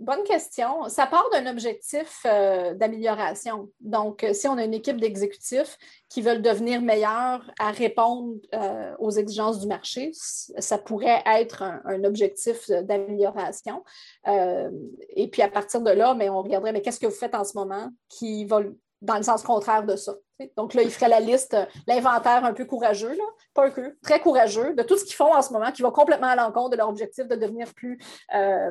Bonne 0.00 0.24
question. 0.24 0.88
Ça 0.88 1.06
part 1.06 1.28
d'un 1.30 1.46
objectif 1.46 2.22
euh, 2.24 2.72
d'amélioration. 2.72 3.68
Donc, 3.80 4.24
euh, 4.24 4.32
si 4.32 4.48
on 4.48 4.56
a 4.56 4.64
une 4.64 4.72
équipe 4.72 4.98
d'exécutifs 4.98 5.76
qui 6.08 6.22
veulent 6.22 6.40
devenir 6.40 6.80
meilleurs 6.80 7.50
à 7.58 7.70
répondre 7.70 8.38
euh, 8.54 8.94
aux 8.98 9.10
exigences 9.10 9.60
du 9.60 9.66
marché, 9.66 10.12
ça 10.14 10.78
pourrait 10.78 11.22
être 11.26 11.62
un, 11.62 12.02
objectif 12.04 12.70
d'amélioration. 12.70 13.84
et 14.26 15.28
puis, 15.28 15.42
à 15.42 15.48
partir 15.48 15.82
de 15.82 15.90
là, 15.90 16.14
mais 16.14 16.30
on 16.30 16.40
regarderait, 16.40 16.72
mais 16.72 16.80
qu'est-ce 16.80 16.98
que 16.98 17.06
vous 17.06 17.12
faites 17.12 17.34
en 17.34 17.44
ce 17.44 17.58
moment 17.58 17.90
qui 18.08 18.46
va 18.46 18.62
dans 19.02 19.16
le 19.18 19.22
sens 19.22 19.42
contraire 19.42 19.84
de 19.84 19.96
ça? 19.96 20.14
Donc 20.56 20.74
là, 20.74 20.82
il 20.82 20.90
ferait 20.90 21.08
la 21.08 21.20
liste, 21.20 21.56
l'inventaire 21.86 22.44
un 22.44 22.52
peu 22.52 22.64
courageux, 22.64 23.12
là, 23.12 23.24
pas 23.54 23.66
un 23.66 23.70
peu, 23.70 23.96
très 24.02 24.20
courageux, 24.20 24.74
de 24.74 24.82
tout 24.82 24.96
ce 24.96 25.04
qu'ils 25.04 25.14
font 25.14 25.34
en 25.34 25.42
ce 25.42 25.52
moment, 25.52 25.70
qui 25.72 25.82
va 25.82 25.90
complètement 25.90 26.28
à 26.28 26.36
l'encontre 26.36 26.70
de 26.70 26.76
leur 26.76 26.88
objectif 26.88 27.26
de 27.26 27.36
devenir 27.36 27.72
plus, 27.74 27.98
euh, 28.34 28.70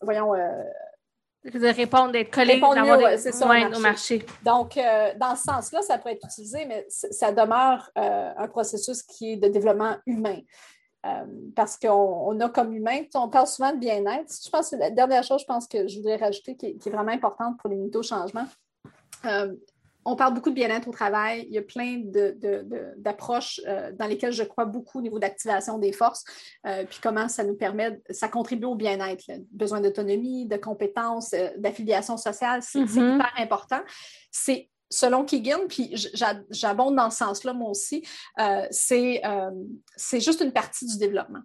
voyons... 0.00 0.34
Euh, 0.34 0.48
de 1.42 1.74
répondre, 1.74 2.12
d'être 2.12 2.30
collé 2.30 2.60
au, 2.60 3.80
marché. 3.80 4.26
Donc, 4.44 4.76
euh, 4.76 5.12
dans 5.16 5.34
ce 5.34 5.44
sens-là, 5.44 5.80
ça 5.80 5.96
peut 5.96 6.10
être 6.10 6.22
utilisé, 6.26 6.66
mais 6.66 6.84
ça 6.88 7.32
demeure 7.32 7.90
un 7.96 8.46
processus 8.48 9.02
qui 9.02 9.32
est 9.32 9.36
de 9.36 9.48
développement 9.48 9.96
humain. 10.04 10.40
parce 11.56 11.78
qu'on 11.78 12.38
a 12.40 12.48
comme 12.50 12.74
humain, 12.74 13.04
on 13.14 13.30
parle 13.30 13.46
souvent 13.46 13.72
de 13.72 13.78
bien-être. 13.78 14.30
Je 14.44 14.50
pense 14.50 14.68
que 14.68 14.76
la 14.76 14.90
dernière 14.90 15.24
chose, 15.24 15.40
je 15.40 15.46
pense 15.46 15.66
que 15.66 15.88
je 15.88 15.96
voudrais 15.96 16.16
rajouter 16.16 16.56
qui 16.56 16.66
est, 16.66 16.90
vraiment 16.90 17.12
importante 17.12 17.56
pour 17.58 17.70
les 17.70 17.96
au 17.96 18.02
changement, 18.02 18.44
euh, 19.24 19.54
on 20.04 20.16
parle 20.16 20.34
beaucoup 20.34 20.50
de 20.50 20.54
bien-être 20.54 20.88
au 20.88 20.92
travail. 20.92 21.46
Il 21.48 21.54
y 21.54 21.58
a 21.58 21.62
plein 21.62 22.02
d'approches 22.96 23.60
euh, 23.66 23.92
dans 23.92 24.06
lesquelles 24.06 24.32
je 24.32 24.42
crois 24.42 24.64
beaucoup 24.64 24.98
au 24.98 25.02
niveau 25.02 25.18
d'activation 25.18 25.78
des 25.78 25.92
forces, 25.92 26.24
euh, 26.66 26.84
puis 26.84 26.98
comment 27.02 27.28
ça 27.28 27.44
nous 27.44 27.54
permet, 27.54 28.00
ça 28.10 28.28
contribue 28.28 28.66
au 28.66 28.74
bien-être. 28.74 29.24
Besoin 29.50 29.80
d'autonomie, 29.80 30.46
de 30.46 30.56
compétences, 30.56 31.34
d'affiliation 31.56 32.16
sociale, 32.16 32.62
c'est 32.62 32.80
mm-hmm. 32.80 33.16
hyper 33.16 33.32
important. 33.38 33.80
C'est 34.30 34.68
selon 34.88 35.24
Keegan, 35.24 35.68
puis 35.68 35.92
j'abonde 36.50 36.96
dans 36.96 37.10
ce 37.10 37.18
sens-là 37.18 37.52
moi 37.52 37.70
aussi, 37.70 38.04
c'est 38.70 39.20
juste 40.20 40.40
une 40.40 40.52
partie 40.52 40.86
du 40.86 40.98
développement 40.98 41.42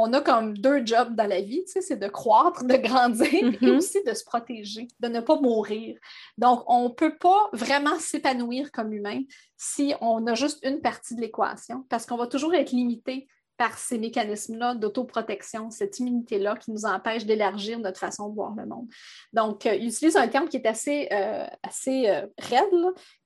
on 0.00 0.12
a 0.12 0.20
comme 0.20 0.56
deux 0.56 0.86
jobs 0.86 1.16
dans 1.16 1.26
la 1.26 1.40
vie, 1.40 1.64
c'est 1.66 1.98
de 1.98 2.06
croître, 2.06 2.64
de 2.64 2.76
grandir 2.76 3.26
et 3.34 3.42
mm-hmm. 3.42 3.76
aussi 3.76 4.02
de 4.04 4.14
se 4.14 4.24
protéger, 4.24 4.86
de 5.00 5.08
ne 5.08 5.18
pas 5.18 5.40
mourir. 5.40 5.98
Donc, 6.38 6.62
on 6.68 6.84
ne 6.84 6.94
peut 6.94 7.16
pas 7.18 7.50
vraiment 7.52 7.98
s'épanouir 7.98 8.70
comme 8.70 8.92
humain 8.92 9.22
si 9.56 9.94
on 10.00 10.24
a 10.28 10.34
juste 10.34 10.64
une 10.64 10.80
partie 10.80 11.16
de 11.16 11.20
l'équation 11.20 11.84
parce 11.88 12.06
qu'on 12.06 12.16
va 12.16 12.28
toujours 12.28 12.54
être 12.54 12.70
limité 12.70 13.26
par 13.58 13.76
ces 13.76 13.98
mécanismes-là 13.98 14.76
d'autoprotection, 14.76 15.70
cette 15.70 15.98
immunité-là 15.98 16.54
qui 16.54 16.70
nous 16.70 16.84
empêche 16.84 17.26
d'élargir 17.26 17.80
notre 17.80 17.98
façon 17.98 18.28
de 18.28 18.34
voir 18.34 18.54
le 18.54 18.64
monde. 18.64 18.86
Donc, 19.32 19.66
euh, 19.66 19.74
il 19.74 19.88
utilise 19.88 20.16
un 20.16 20.28
terme 20.28 20.48
qui 20.48 20.58
est 20.58 20.66
assez, 20.66 21.08
euh, 21.12 21.44
assez 21.64 22.08
euh, 22.08 22.24
raide, 22.38 22.68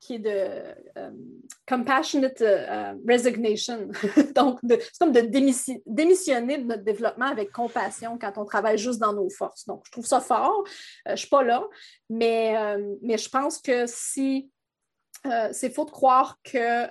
qui 0.01 0.15
est 0.15 0.19
de 0.19 1.05
compassionate 1.69 2.43
resignation. 3.07 3.89
Donc, 4.35 4.59
c'est 4.67 4.99
comme 4.99 5.13
de 5.13 5.21
démissionner 5.21 6.59
de 6.59 6.65
notre 6.65 6.83
développement 6.83 7.27
avec 7.27 7.53
compassion 7.53 8.19
quand 8.19 8.39
on 8.39 8.47
travaille 8.47 8.79
juste 8.79 8.99
dans 8.99 9.13
nos 9.13 9.29
forces. 9.29 9.67
Donc, 9.67 9.83
je 9.85 9.93
trouve 9.93 10.07
ça 10.07 10.21
fort. 10.21 10.65
je 11.07 11.13
ne 11.13 11.17
suis 11.17 11.29
pas 11.29 11.43
là, 11.43 11.63
mais, 12.09 12.57
mais 13.03 13.19
je 13.19 13.29
pense 13.29 13.59
que 13.59 13.85
si 13.87 14.51
c'est 15.53 15.73
faux 15.73 15.85
de 15.85 15.91
croire 15.91 16.39
que 16.43 16.89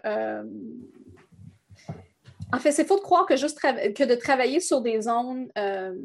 en 2.53 2.59
fait, 2.59 2.71
c'est 2.71 2.85
faux 2.85 2.97
de 2.97 3.01
croire 3.01 3.25
que, 3.25 3.35
juste 3.35 3.59
que 3.59 4.03
de 4.03 4.15
travailler 4.15 4.59
sur 4.59 4.81
des 4.81 5.01
zones 5.01 5.49
euh, 5.57 5.95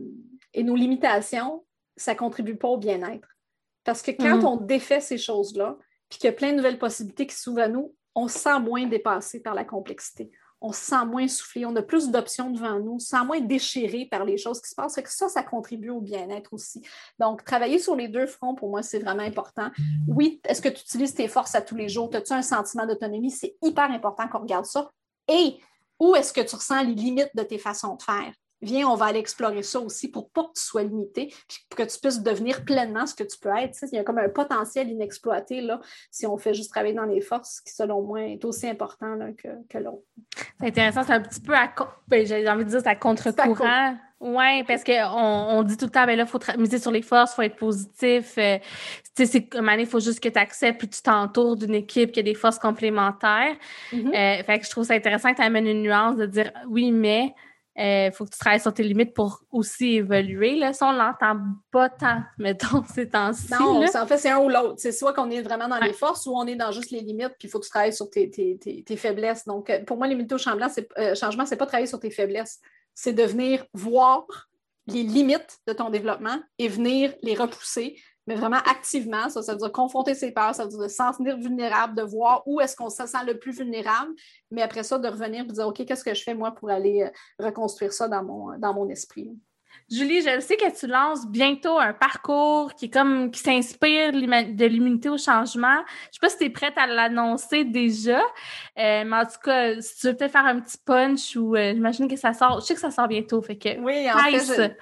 et 0.55 0.63
nos 0.63 0.77
limitations, 0.77 1.65
ça 1.97 2.13
ne 2.13 2.19
contribue 2.19 2.57
pas 2.57 2.69
au 2.69 2.77
bien-être. 2.77 3.29
Parce 3.85 4.03
que 4.03 4.11
quand 4.11 4.39
mm-hmm. 4.39 4.47
on 4.47 4.57
défait 4.57 5.01
ces 5.01 5.19
choses-là, 5.19 5.77
puis 6.09 6.19
qu'il 6.19 6.29
y 6.29 6.33
a 6.33 6.37
plein 6.37 6.53
de 6.53 6.57
nouvelles 6.57 6.79
possibilités 6.79 7.27
qui 7.27 7.37
s'ouvrent 7.37 7.61
à 7.61 7.69
nous, 7.69 7.95
on 8.15 8.29
se 8.29 8.39
sent 8.39 8.61
moins 8.61 8.87
dépassé 8.87 9.41
par 9.41 9.55
la 9.55 9.65
complexité. 9.65 10.31
On 10.63 10.73
se 10.73 10.81
sent 10.81 11.05
moins 11.05 11.29
soufflé, 11.29 11.67
on 11.67 11.77
a 11.77 11.83
plus 11.83 12.11
d'options 12.11 12.51
devant 12.51 12.81
nous, 12.81 12.93
on 12.93 12.99
se 12.99 13.09
sent 13.09 13.25
moins 13.25 13.41
déchiré 13.41 14.09
par 14.11 14.25
les 14.25 14.39
choses 14.39 14.61
qui 14.61 14.71
se 14.71 14.75
passent. 14.75 14.97
que 14.97 15.13
ça, 15.13 15.29
ça 15.29 15.43
contribue 15.43 15.91
au 15.91 16.01
bien-être 16.01 16.55
aussi. 16.55 16.83
Donc, 17.19 17.45
travailler 17.45 17.79
sur 17.79 17.95
les 17.95 18.09
deux 18.09 18.27
fronts, 18.27 18.55
pour 18.55 18.71
moi, 18.71 18.83
c'est 18.83 18.99
vraiment 18.99 19.23
important. 19.23 19.71
Oui, 20.09 20.41
est-ce 20.49 20.63
que 20.63 20.71
tu 20.71 20.81
utilises 20.81 21.15
tes 21.15 21.29
forces 21.29 21.55
à 21.55 21.61
tous 21.61 21.77
les 21.77 21.91
jours? 21.91 22.11
As-tu 22.15 22.33
un 22.33 22.43
sentiment 22.43 22.87
d'autonomie? 22.87 23.31
C'est 23.31 23.57
hyper 23.63 23.91
important 23.91 24.29
qu'on 24.29 24.41
regarde 24.41 24.65
ça. 24.65 24.91
Et 25.29 25.59
où 26.01 26.15
est-ce 26.17 26.33
que 26.33 26.41
tu 26.41 26.55
ressens 26.57 26.83
les 26.83 26.95
limites 26.95 27.31
de 27.35 27.43
tes 27.43 27.59
façons 27.59 27.97
de 27.97 28.03
faire? 28.03 28.33
Viens, 28.67 28.89
on 28.89 28.97
va 28.97 29.07
aller 29.07 29.21
explorer 29.21 29.63
ça 29.63 29.81
aussi 29.81 30.11
pour 30.11 30.31
pas 30.31 30.43
que 30.43 30.59
tu 30.59 30.63
sois 30.63 30.83
limité, 30.83 31.33
puis 31.49 31.59
pour 31.69 31.79
que 31.79 31.85
tu 31.85 31.99
puisses 32.01 32.21
devenir 32.21 32.65
pleinement 32.65 33.07
ce 33.07 33.15
que 33.15 33.25
tu 33.25 33.39
peux 33.39 33.51
être. 33.57 33.79
il 33.91 33.97
y 33.97 33.99
a 33.99 34.05
comme 34.05 34.19
un 34.19 34.29
potentiel 34.29 34.89
inexploité 34.91 35.61
là, 35.61 35.81
si 36.11 36.27
on 36.27 36.37
fait 36.37 36.55
juste 36.55 36.71
travailler 36.71 36.95
dans 36.95 37.05
les 37.05 37.21
forces, 37.21 37.61
qui 37.61 37.73
selon 37.73 38.03
moi 38.03 38.23
est 38.23 38.45
aussi 38.45 38.69
important 38.69 39.19
que, 39.39 39.49
que 39.69 39.79
l'autre. 39.79 40.03
C'est 40.61 40.67
intéressant, 40.67 41.05
c'est 41.05 41.13
un 41.13 41.21
petit 41.21 41.41
peu 41.41 41.55
à 41.55 41.73
ben, 42.09 42.27
j'ai 42.27 42.49
envie 42.49 42.65
de 42.65 42.71
dire 42.71 42.81
c'est 42.81 42.89
à 42.89 42.97
contre-courant. 42.97 43.97
Oui, 44.19 44.63
parce 44.65 44.83
qu'on 44.83 44.93
on 45.13 45.63
dit 45.63 45.77
tout 45.77 45.85
le 45.85 45.91
temps, 45.91 46.07
ben 46.07 46.17
là, 46.17 46.25
il 46.25 46.29
faut 46.29 46.41
miser 46.59 46.79
sur 46.79 46.91
les 46.91 47.03
forces, 47.03 47.33
il 47.33 47.35
faut 47.35 47.43
être 47.43 47.57
positif. 47.57 48.39
Euh, 48.39 48.59
tu 49.15 49.27
sais, 49.27 49.47
il 49.53 49.87
faut 49.87 50.01
juste 50.01 50.21
que 50.21 50.29
tu 50.31 50.39
acceptes 50.39 50.79
puis 50.79 50.89
tu 50.89 51.03
t'entoures 51.03 51.57
d'une 51.57 51.75
équipe 51.75 52.13
qui 52.13 52.21
a 52.21 52.23
des 52.23 52.35
forces 52.35 52.59
complémentaires. 52.59 53.55
Mm-hmm. 53.93 54.41
euh, 54.41 54.43
fait 54.43 54.59
que 54.59 54.65
je 54.65 54.71
trouve 54.71 54.85
ça 54.85 54.95
intéressant 54.95 55.33
que 55.33 55.37
tu 55.37 55.43
amènes 55.43 55.67
une 55.67 55.83
nuance 55.83 56.17
de 56.17 56.25
dire 56.25 56.51
oui, 56.67 56.93
mais 56.93 57.35
il 57.79 57.83
euh, 57.83 58.11
faut 58.11 58.25
que 58.25 58.31
tu 58.31 58.39
travailles 58.39 58.61
sur 58.61 58.73
tes 58.73 58.83
limites 58.83 59.13
pour 59.13 59.43
aussi 59.51 59.97
évoluer. 59.97 60.57
Là. 60.57 60.73
Ça, 60.73 60.89
on 60.89 60.93
l'entend 60.93 61.39
pas 61.71 61.91
tant, 61.91 62.23
mettons, 62.39 62.83
ces 62.95 63.09
temps-ci. 63.09 63.53
Non, 63.53 63.83
en 63.83 64.07
fait, 64.07 64.17
c'est 64.17 64.31
un 64.31 64.39
ou 64.39 64.49
l'autre. 64.49 64.77
C'est 64.79 64.93
soit 64.93 65.13
qu'on 65.13 65.31
est 65.31 65.43
vraiment 65.43 65.69
dans 65.69 65.79
les 65.79 65.93
forces 65.93 66.27
ou 66.27 66.33
on 66.35 66.47
est 66.47 66.57
dans 66.57 66.73
juste 66.73 66.91
les 66.91 67.01
limites, 67.01 67.35
puis 67.39 67.49
il 67.49 67.51
faut 67.51 67.59
que 67.59 67.65
tu 67.65 67.71
travailles 67.71 67.93
sur 67.93 68.09
tes, 68.09 68.31
tes, 68.31 68.59
tes, 68.59 68.97
faiblesses. 68.97 69.45
Donc, 69.45 69.69
euh, 69.69 69.85
pour 69.85 69.99
moi, 69.99 70.07
limiter 70.07 70.35
au 70.35 70.39
changement, 70.39 70.71
c'est, 70.71 70.89
euh, 70.99 71.15
changement, 71.15 71.45
c'est 71.45 71.57
pas 71.57 71.67
travailler 71.67 71.87
sur 71.87 72.01
tes 72.01 72.11
faiblesses, 72.11 72.61
c'est 72.95 73.13
de 73.13 73.23
venir 73.25 73.67
voir 73.75 74.27
les 74.87 75.03
limites 75.03 75.59
de 75.67 75.75
ton 75.75 75.91
développement 75.91 76.39
et 76.59 76.69
venir 76.69 77.13
les 77.23 77.35
repousser 77.35 78.01
mais 78.27 78.35
vraiment 78.35 78.59
activement. 78.69 79.29
Ça, 79.29 79.43
ça 79.43 79.53
veut 79.53 79.59
dire 79.59 79.73
confronter 79.73 80.15
ses 80.15 80.33
peurs, 80.33 80.55
ça 80.55 80.65
veut 80.65 80.71
dire 80.71 80.79
de 80.81 80.89
se 80.89 80.97
sentir 80.97 81.37
vulnérable, 81.37 81.95
de 81.95 82.03
voir 82.03 82.43
où 82.47 82.61
est-ce 82.61 82.77
qu'on 82.77 82.91
se 82.91 83.07
sent 83.07 83.25
le 83.27 83.39
plus 83.39 83.53
vulnérable, 83.53 84.13
mais 84.51 84.63
après 84.63 84.83
ça, 84.83 84.99
de 84.99 85.09
revenir 85.09 85.45
et 85.45 85.47
de 85.47 85.53
dire, 85.53 85.67
OK, 85.67 85.85
qu'est-ce 85.85 86.05
que 86.05 86.15
je 86.15 86.23
fais 86.23 86.35
moi 86.35 86.53
pour 86.53 86.71
aller 86.71 87.03
euh, 87.03 87.45
reconstruire 87.45 87.93
ça 87.93 88.09
dans 88.09 88.25
mon, 88.25 88.59
dans 88.59 88.75
mon 88.75 88.89
esprit? 88.89 89.37
Julie, 89.89 90.21
je 90.21 90.41
sais 90.41 90.57
que 90.57 90.77
tu 90.77 90.89
lances 90.89 91.29
bientôt 91.29 91.79
un 91.79 91.93
parcours 91.93 92.75
qui 92.75 92.87
est 92.87 92.91
comme 92.91 93.31
qui 93.31 93.39
s'inspire 93.39 94.13
de 94.13 94.65
l'immunité 94.65 95.09
au 95.09 95.17
changement. 95.17 95.85
Je 96.07 96.15
sais 96.15 96.21
pas 96.21 96.29
si 96.29 96.39
tu 96.39 96.45
es 96.45 96.51
prête 96.51 96.77
à 96.77 96.89
l'annoncer 96.89 97.65
déjà, 97.65 98.19
euh, 98.19 99.05
mais 99.05 99.17
en 99.17 99.25
tout 99.25 99.39
cas, 99.45 99.81
si 99.81 100.01
tu 100.01 100.09
veux 100.09 100.17
peut-être 100.17 100.33
faire 100.33 100.47
un 100.47 100.59
petit 100.61 100.79
punch 100.85 101.37
ou 101.37 101.55
euh, 101.55 101.73
j'imagine 101.73 102.09
que 102.09 102.17
ça 102.17 102.33
sort. 102.33 102.61
Je 102.61 102.67
sais 102.67 102.75
que 102.75 102.81
ça 102.81 102.91
sort 102.91 103.07
bientôt, 103.07 103.41
fait 103.43 103.59
que 103.59 103.79
oui, 103.79 104.11
en 104.11 104.19
fait, 104.19 104.77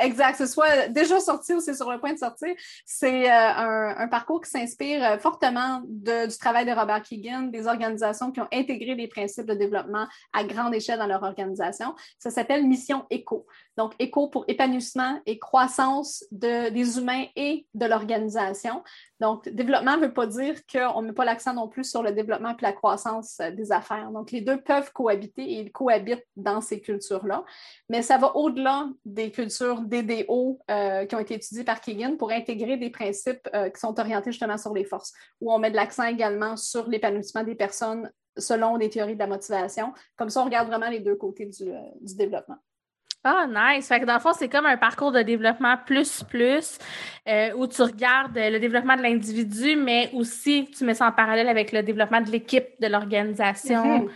exact, 0.00 0.38
ce 0.38 0.46
soit 0.46 0.88
déjà 0.88 1.20
sorti 1.20 1.54
ou 1.54 1.60
c'est 1.60 1.74
sur 1.74 1.90
le 1.90 1.98
point 1.98 2.12
de 2.12 2.18
sortir. 2.18 2.54
C'est 2.84 3.30
euh, 3.30 3.94
un, 3.96 4.08
parcours 4.08 4.40
qui 4.40 4.50
s'inspire 4.50 5.04
euh, 5.04 5.18
fortement 5.18 5.82
du 5.84 6.38
travail 6.38 6.66
de 6.66 6.72
Robert 6.72 7.02
Keegan, 7.02 7.42
des 7.42 7.66
organisations 7.66 8.30
qui 8.30 8.40
ont 8.40 8.48
intégré 8.52 8.94
des 8.94 9.08
principes 9.08 9.46
de 9.46 9.54
développement 9.54 10.06
à 10.32 10.44
grande 10.44 10.74
échelle 10.74 10.98
dans 10.98 11.06
leur 11.06 11.22
organisation. 11.22 11.94
Ça 12.18 12.30
s'appelle 12.30 12.66
Mission 12.66 13.04
Éco. 13.10 13.46
Donc, 13.76 13.94
éco 13.98 14.28
pour 14.28 14.44
épanouissement 14.48 15.20
et 15.24 15.38
croissance 15.38 16.24
de, 16.30 16.68
des 16.70 16.98
humains 16.98 17.24
et 17.36 17.66
de 17.74 17.86
l'organisation. 17.86 18.82
Donc, 19.18 19.48
développement 19.48 19.96
ne 19.96 20.02
veut 20.02 20.12
pas 20.12 20.26
dire 20.26 20.56
qu'on 20.66 21.00
ne 21.00 21.08
met 21.08 21.12
pas 21.12 21.24
l'accent 21.24 21.54
non 21.54 21.68
plus 21.68 21.84
sur 21.84 22.02
le 22.02 22.12
développement 22.12 22.50
et 22.50 22.56
la 22.60 22.72
croissance 22.72 23.38
euh, 23.40 23.50
des 23.50 23.72
affaires. 23.72 24.10
Donc, 24.10 24.30
les 24.30 24.42
deux 24.42 24.60
peuvent 24.60 24.92
cohabiter 24.92 25.42
et 25.42 25.60
ils 25.60 25.72
cohabitent 25.72 26.26
dans 26.36 26.60
ces 26.60 26.80
cultures-là. 26.80 27.44
Mais 27.88 28.02
ça 28.02 28.18
va 28.18 28.36
au-delà 28.36 28.88
des 29.04 29.30
cultures 29.30 29.80
DDO 29.80 30.60
euh, 30.70 31.06
qui 31.06 31.14
ont 31.14 31.20
été 31.20 31.34
étudiées 31.34 31.64
par 31.64 31.80
Keegan 31.80 32.16
pour 32.16 32.30
intégrer 32.30 32.76
des 32.76 32.90
principes 32.90 33.48
euh, 33.54 33.70
qui 33.70 33.80
sont 33.80 33.98
orientés 33.98 34.32
justement 34.32 34.58
sur 34.58 34.74
les 34.74 34.84
forces, 34.84 35.12
où 35.40 35.52
on 35.52 35.58
met 35.58 35.70
de 35.70 35.76
l'accent 35.76 36.04
également 36.04 36.56
sur 36.56 36.88
l'épanouissement 36.88 37.44
des 37.44 37.54
personnes 37.54 38.10
selon 38.36 38.76
les 38.76 38.90
théories 38.90 39.14
de 39.14 39.18
la 39.18 39.26
motivation. 39.26 39.92
Comme 40.16 40.30
ça, 40.30 40.40
on 40.40 40.44
regarde 40.44 40.68
vraiment 40.68 40.88
les 40.88 41.00
deux 41.00 41.16
côtés 41.16 41.46
du 41.46 42.16
développement. 42.16 42.56
Ah, 43.24 43.46
nice. 43.48 43.86
Fait 43.86 44.00
que 44.00 44.04
dans 44.04 44.14
le 44.14 44.20
fond, 44.20 44.32
c'est 44.36 44.48
comme 44.48 44.66
un 44.66 44.76
parcours 44.76 45.12
de 45.12 45.22
développement 45.22 45.76
plus 45.86 46.24
plus 46.24 46.78
euh, 47.28 47.52
où 47.56 47.68
tu 47.68 47.80
regardes 47.82 48.36
le 48.36 48.58
développement 48.58 48.96
de 48.96 49.02
l'individu, 49.02 49.76
mais 49.76 50.10
aussi 50.12 50.68
tu 50.76 50.84
mets 50.84 50.94
ça 50.94 51.06
en 51.06 51.12
parallèle 51.12 51.48
avec 51.48 51.70
le 51.70 51.82
développement 51.84 52.20
de 52.20 52.30
l'équipe, 52.30 52.66
de 52.80 52.88
l'organisation. 52.88 54.06
Mm-hmm. 54.06 54.10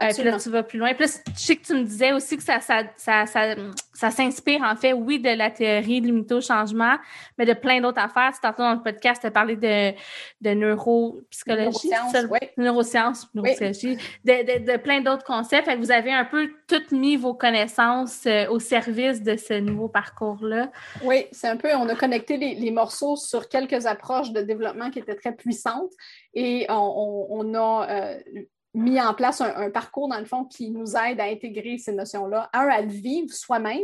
Euh, 0.00 0.10
puis 0.14 0.22
là, 0.22 0.38
tu 0.38 0.48
vas 0.50 0.62
plus 0.62 0.78
loin. 0.78 0.94
Plus, 0.94 1.20
je 1.34 1.40
sais 1.40 1.56
que 1.56 1.66
tu 1.66 1.74
me 1.74 1.82
disais 1.82 2.12
aussi 2.12 2.36
que 2.36 2.42
ça, 2.42 2.60
ça, 2.60 2.84
ça, 2.96 3.26
ça, 3.26 4.10
s'inspire, 4.10 4.62
en 4.62 4.76
fait, 4.76 4.92
oui, 4.92 5.18
de 5.18 5.30
la 5.30 5.50
théorie 5.50 6.00
limitée 6.00 6.34
au 6.34 6.40
changement, 6.40 6.96
mais 7.36 7.44
de 7.44 7.52
plein 7.52 7.80
d'autres 7.80 8.00
affaires. 8.00 8.30
Tu 8.32 8.40
tantôt 8.40 8.62
dans 8.62 8.74
le 8.74 8.82
podcast, 8.82 9.20
tu 9.20 9.26
as 9.26 9.32
parlé 9.32 9.56
de, 9.56 9.92
de 10.40 10.54
neuropsychologie, 10.54 11.88
neurosciences, 11.88 12.26
oui. 12.30 12.38
neurosciences, 12.56 13.34
neurosciences, 13.34 13.82
de, 13.82 13.96
de, 14.24 14.72
de, 14.72 14.76
plein 14.76 15.00
d'autres 15.00 15.24
concepts. 15.24 15.64
Fait 15.64 15.74
que 15.74 15.80
vous 15.80 15.90
avez 15.90 16.12
un 16.12 16.24
peu 16.24 16.48
toutes 16.68 16.92
mis 16.92 17.16
vos 17.16 17.34
connaissances 17.34 18.24
euh, 18.26 18.48
au 18.50 18.60
service 18.60 19.20
de 19.22 19.36
ce 19.36 19.54
nouveau 19.54 19.88
parcours-là. 19.88 20.70
Oui, 21.02 21.26
c'est 21.32 21.48
un 21.48 21.56
peu, 21.56 21.74
on 21.74 21.88
a 21.88 21.96
connecté 21.96 22.36
les, 22.36 22.54
les, 22.54 22.70
morceaux 22.70 23.16
sur 23.16 23.48
quelques 23.48 23.86
approches 23.86 24.30
de 24.30 24.42
développement 24.42 24.90
qui 24.90 25.00
étaient 25.00 25.16
très 25.16 25.34
puissantes 25.34 25.92
et 26.34 26.66
on, 26.68 27.26
on, 27.30 27.54
a 27.54 27.88
euh, 27.90 28.18
mis 28.74 29.00
en 29.00 29.14
place 29.14 29.40
un, 29.40 29.70
parcours, 29.70 30.08
dans 30.08 30.18
le 30.18 30.26
fond, 30.26 30.44
qui 30.44 30.70
nous 30.70 30.94
aide 30.96 31.20
à 31.20 31.24
intégrer 31.24 31.78
ces 31.78 31.92
notions-là. 31.92 32.50
Un, 32.52 32.68
à 32.68 32.82
le 32.82 32.88
vivre 32.88 33.32
soi-même. 33.32 33.80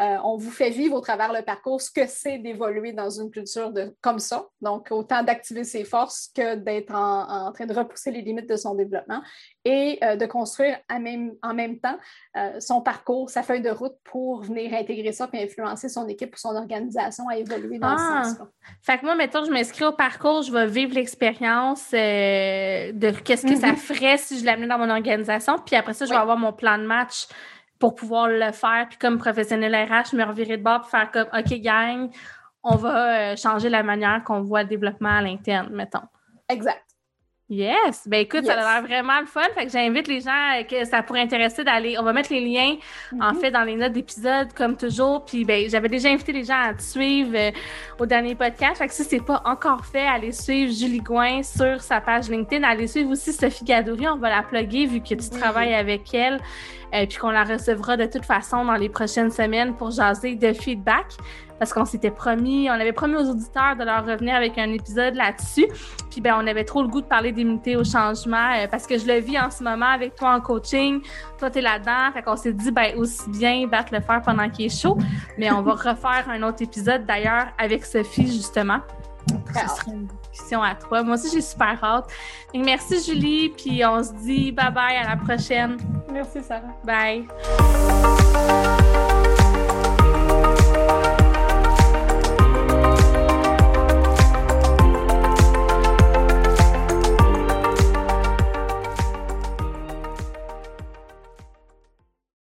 Euh, 0.00 0.16
on 0.24 0.36
vous 0.36 0.50
fait 0.50 0.70
vivre 0.70 0.96
au 0.96 1.00
travers 1.00 1.32
le 1.32 1.42
parcours 1.42 1.80
ce 1.80 1.90
que 1.90 2.06
c'est 2.06 2.38
d'évoluer 2.38 2.92
dans 2.92 3.10
une 3.10 3.30
culture 3.30 3.72
de, 3.72 3.94
comme 4.00 4.18
ça. 4.18 4.46
Donc, 4.60 4.88
autant 4.90 5.22
d'activer 5.22 5.62
ses 5.62 5.84
forces 5.84 6.30
que 6.34 6.56
d'être 6.56 6.94
en, 6.94 7.52
train 7.52 7.66
de 7.66 7.74
repousser 7.74 8.10
les 8.10 8.22
limites 8.22 8.48
de 8.48 8.56
son 8.56 8.74
développement 8.74 9.22
et 9.64 9.98
euh, 10.02 10.16
de 10.16 10.26
construire 10.26 10.78
même, 10.90 11.34
en 11.42 11.54
même 11.54 11.78
temps 11.78 11.96
euh, 12.36 12.58
son 12.60 12.80
parcours, 12.80 13.30
sa 13.30 13.42
feuille 13.42 13.62
de 13.62 13.70
route 13.70 13.94
pour 14.02 14.42
venir 14.42 14.74
intégrer 14.74 15.12
ça 15.12 15.28
et 15.32 15.44
influencer 15.44 15.88
son 15.88 16.08
équipe 16.08 16.34
ou 16.34 16.38
son 16.38 16.56
organisation 16.56 17.28
à 17.28 17.36
évoluer 17.36 17.78
dans 17.78 17.96
ce 17.96 18.02
ah! 18.02 18.24
sens-là. 18.24 18.48
Fait 18.82 18.98
que 18.98 19.04
moi, 19.04 19.14
mettons, 19.14 19.44
je 19.44 19.50
m'inscris 19.50 19.84
au 19.84 19.92
parcours, 19.92 20.42
je 20.42 20.52
vais 20.52 20.66
vivre 20.66 20.94
l'expérience 20.94 21.90
de 21.92 23.10
qu'est-ce 23.20 23.46
que 23.46 23.56
ça 23.56 23.72
mm-hmm. 23.72 23.76
ferait 23.76 24.18
si 24.24 24.40
je 24.40 24.44
l'amenais 24.44 24.66
dans 24.66 24.78
mon 24.78 24.90
organisation. 24.90 25.58
Puis 25.64 25.76
après 25.76 25.94
ça, 25.94 26.04
je 26.04 26.10
vais 26.10 26.16
avoir 26.16 26.36
mon 26.36 26.52
plan 26.52 26.78
de 26.78 26.84
match 26.84 27.26
pour 27.78 27.94
pouvoir 27.94 28.28
le 28.28 28.52
faire. 28.52 28.86
Puis 28.88 28.98
comme 28.98 29.18
professionnel 29.18 29.74
RH, 29.74 30.10
je 30.12 30.16
me 30.16 30.24
revirer 30.24 30.56
de 30.56 30.62
bord 30.62 30.80
pour 30.80 30.90
faire 30.90 31.10
comme 31.10 31.28
OK, 31.32 31.52
gang, 31.60 32.10
on 32.62 32.76
va 32.76 33.32
euh, 33.32 33.36
changer 33.36 33.68
la 33.68 33.82
manière 33.82 34.22
qu'on 34.24 34.42
voit 34.42 34.62
le 34.62 34.68
développement 34.68 35.18
à 35.18 35.22
l'interne, 35.22 35.68
mettons. 35.70 36.06
Exact. 36.48 36.83
Yes! 37.50 38.08
Ben 38.08 38.20
écoute, 38.20 38.46
ça 38.46 38.54
a 38.54 38.80
l'air 38.80 38.88
vraiment 38.88 39.20
le 39.20 39.26
fun. 39.26 39.42
Fait 39.54 39.66
que 39.66 39.70
j'invite 39.70 40.08
les 40.08 40.22
gens 40.22 40.62
que 40.68 40.86
ça 40.86 41.02
pourrait 41.02 41.20
intéresser 41.20 41.62
d'aller. 41.62 41.96
On 41.98 42.02
va 42.02 42.14
mettre 42.14 42.32
les 42.32 42.40
liens, 42.40 42.76
en 43.12 43.32
mm-hmm. 43.32 43.40
fait, 43.40 43.50
dans 43.50 43.64
les 43.64 43.76
notes 43.76 43.92
d'épisode, 43.92 44.54
comme 44.54 44.78
toujours. 44.78 45.26
Puis 45.26 45.44
ben, 45.44 45.68
j'avais 45.68 45.90
déjà 45.90 46.08
invité 46.08 46.32
les 46.32 46.44
gens 46.44 46.58
à 46.58 46.72
te 46.72 46.80
suivre 46.80 47.32
euh, 47.34 47.50
au 47.98 48.06
dernier 48.06 48.34
podcast. 48.34 48.78
Fait 48.78 48.88
que 48.88 48.94
si 48.94 49.04
c'est 49.04 49.22
pas 49.22 49.42
encore 49.44 49.84
fait, 49.84 50.06
allez 50.06 50.32
suivre 50.32 50.72
Julie 50.72 51.00
Gouin 51.00 51.42
sur 51.42 51.82
sa 51.82 52.00
page 52.00 52.30
LinkedIn. 52.30 52.66
Allez 52.66 52.86
suivre 52.86 53.10
aussi 53.10 53.30
Sophie 53.30 53.64
Gadouri. 53.64 54.08
On 54.08 54.16
va 54.16 54.30
la 54.30 54.42
plugger 54.42 54.86
vu 54.86 55.02
que 55.02 55.14
tu 55.14 55.28
travailles 55.28 55.74
avec 55.74 56.14
elle. 56.14 56.40
Euh, 56.94 57.06
puis 57.06 57.18
qu'on 57.18 57.30
la 57.30 57.44
recevra 57.44 57.96
de 57.96 58.06
toute 58.06 58.24
façon 58.24 58.64
dans 58.64 58.76
les 58.76 58.88
prochaines 58.88 59.30
semaines 59.30 59.74
pour 59.74 59.90
jaser 59.90 60.36
de 60.36 60.52
feedback 60.52 61.06
parce 61.58 61.72
qu'on 61.72 61.84
s'était 61.84 62.10
promis, 62.10 62.68
on 62.68 62.74
avait 62.74 62.92
promis 62.92 63.16
aux 63.16 63.30
auditeurs 63.30 63.76
de 63.76 63.84
leur 63.84 64.04
revenir 64.04 64.34
avec 64.34 64.58
un 64.58 64.72
épisode 64.72 65.14
là-dessus. 65.14 65.66
Puis 66.10 66.20
ben 66.20 66.36
on 66.40 66.46
avait 66.46 66.64
trop 66.64 66.82
le 66.82 66.88
goût 66.88 67.00
de 67.00 67.06
parler 67.06 67.32
d'immunité 67.32 67.76
au 67.76 67.84
changement 67.84 68.52
euh, 68.56 68.66
parce 68.70 68.86
que 68.86 68.98
je 68.98 69.06
le 69.06 69.18
vis 69.18 69.38
en 69.38 69.50
ce 69.50 69.62
moment 69.62 69.86
avec 69.86 70.14
toi 70.14 70.34
en 70.34 70.40
coaching. 70.40 71.00
Toi 71.38 71.50
tu 71.50 71.58
es 71.58 71.62
là-dedans, 71.62 72.12
fait 72.12 72.22
qu'on 72.22 72.36
s'est 72.36 72.52
dit 72.52 72.70
ben 72.70 72.96
aussi 72.96 73.28
bien 73.30 73.66
battre 73.66 73.92
le 73.92 74.00
fer 74.00 74.20
pendant 74.24 74.48
qu'il 74.48 74.66
est 74.66 74.80
chaud, 74.80 74.98
mais 75.38 75.50
on 75.50 75.62
va 75.62 75.72
refaire 75.90 76.26
un 76.28 76.42
autre 76.42 76.62
épisode 76.62 77.06
d'ailleurs 77.06 77.46
avec 77.58 77.84
Sophie 77.84 78.26
justement. 78.26 78.80
Ce 79.28 79.76
serait 79.76 79.92
une 79.92 80.06
discussion 80.06 80.62
à 80.62 80.74
toi. 80.74 81.02
Moi 81.02 81.14
aussi, 81.14 81.30
j'ai 81.32 81.40
super 81.40 81.82
hâte. 81.82 82.10
Donc, 82.52 82.64
merci, 82.64 83.02
Julie. 83.02 83.50
Puis 83.50 83.84
on 83.84 84.02
se 84.02 84.12
dit 84.12 84.52
bye 84.52 84.70
bye 84.72 84.96
à 84.96 85.08
la 85.08 85.16
prochaine. 85.16 85.76
Merci, 86.12 86.42
Sarah. 86.42 86.74
Bye. 86.84 87.26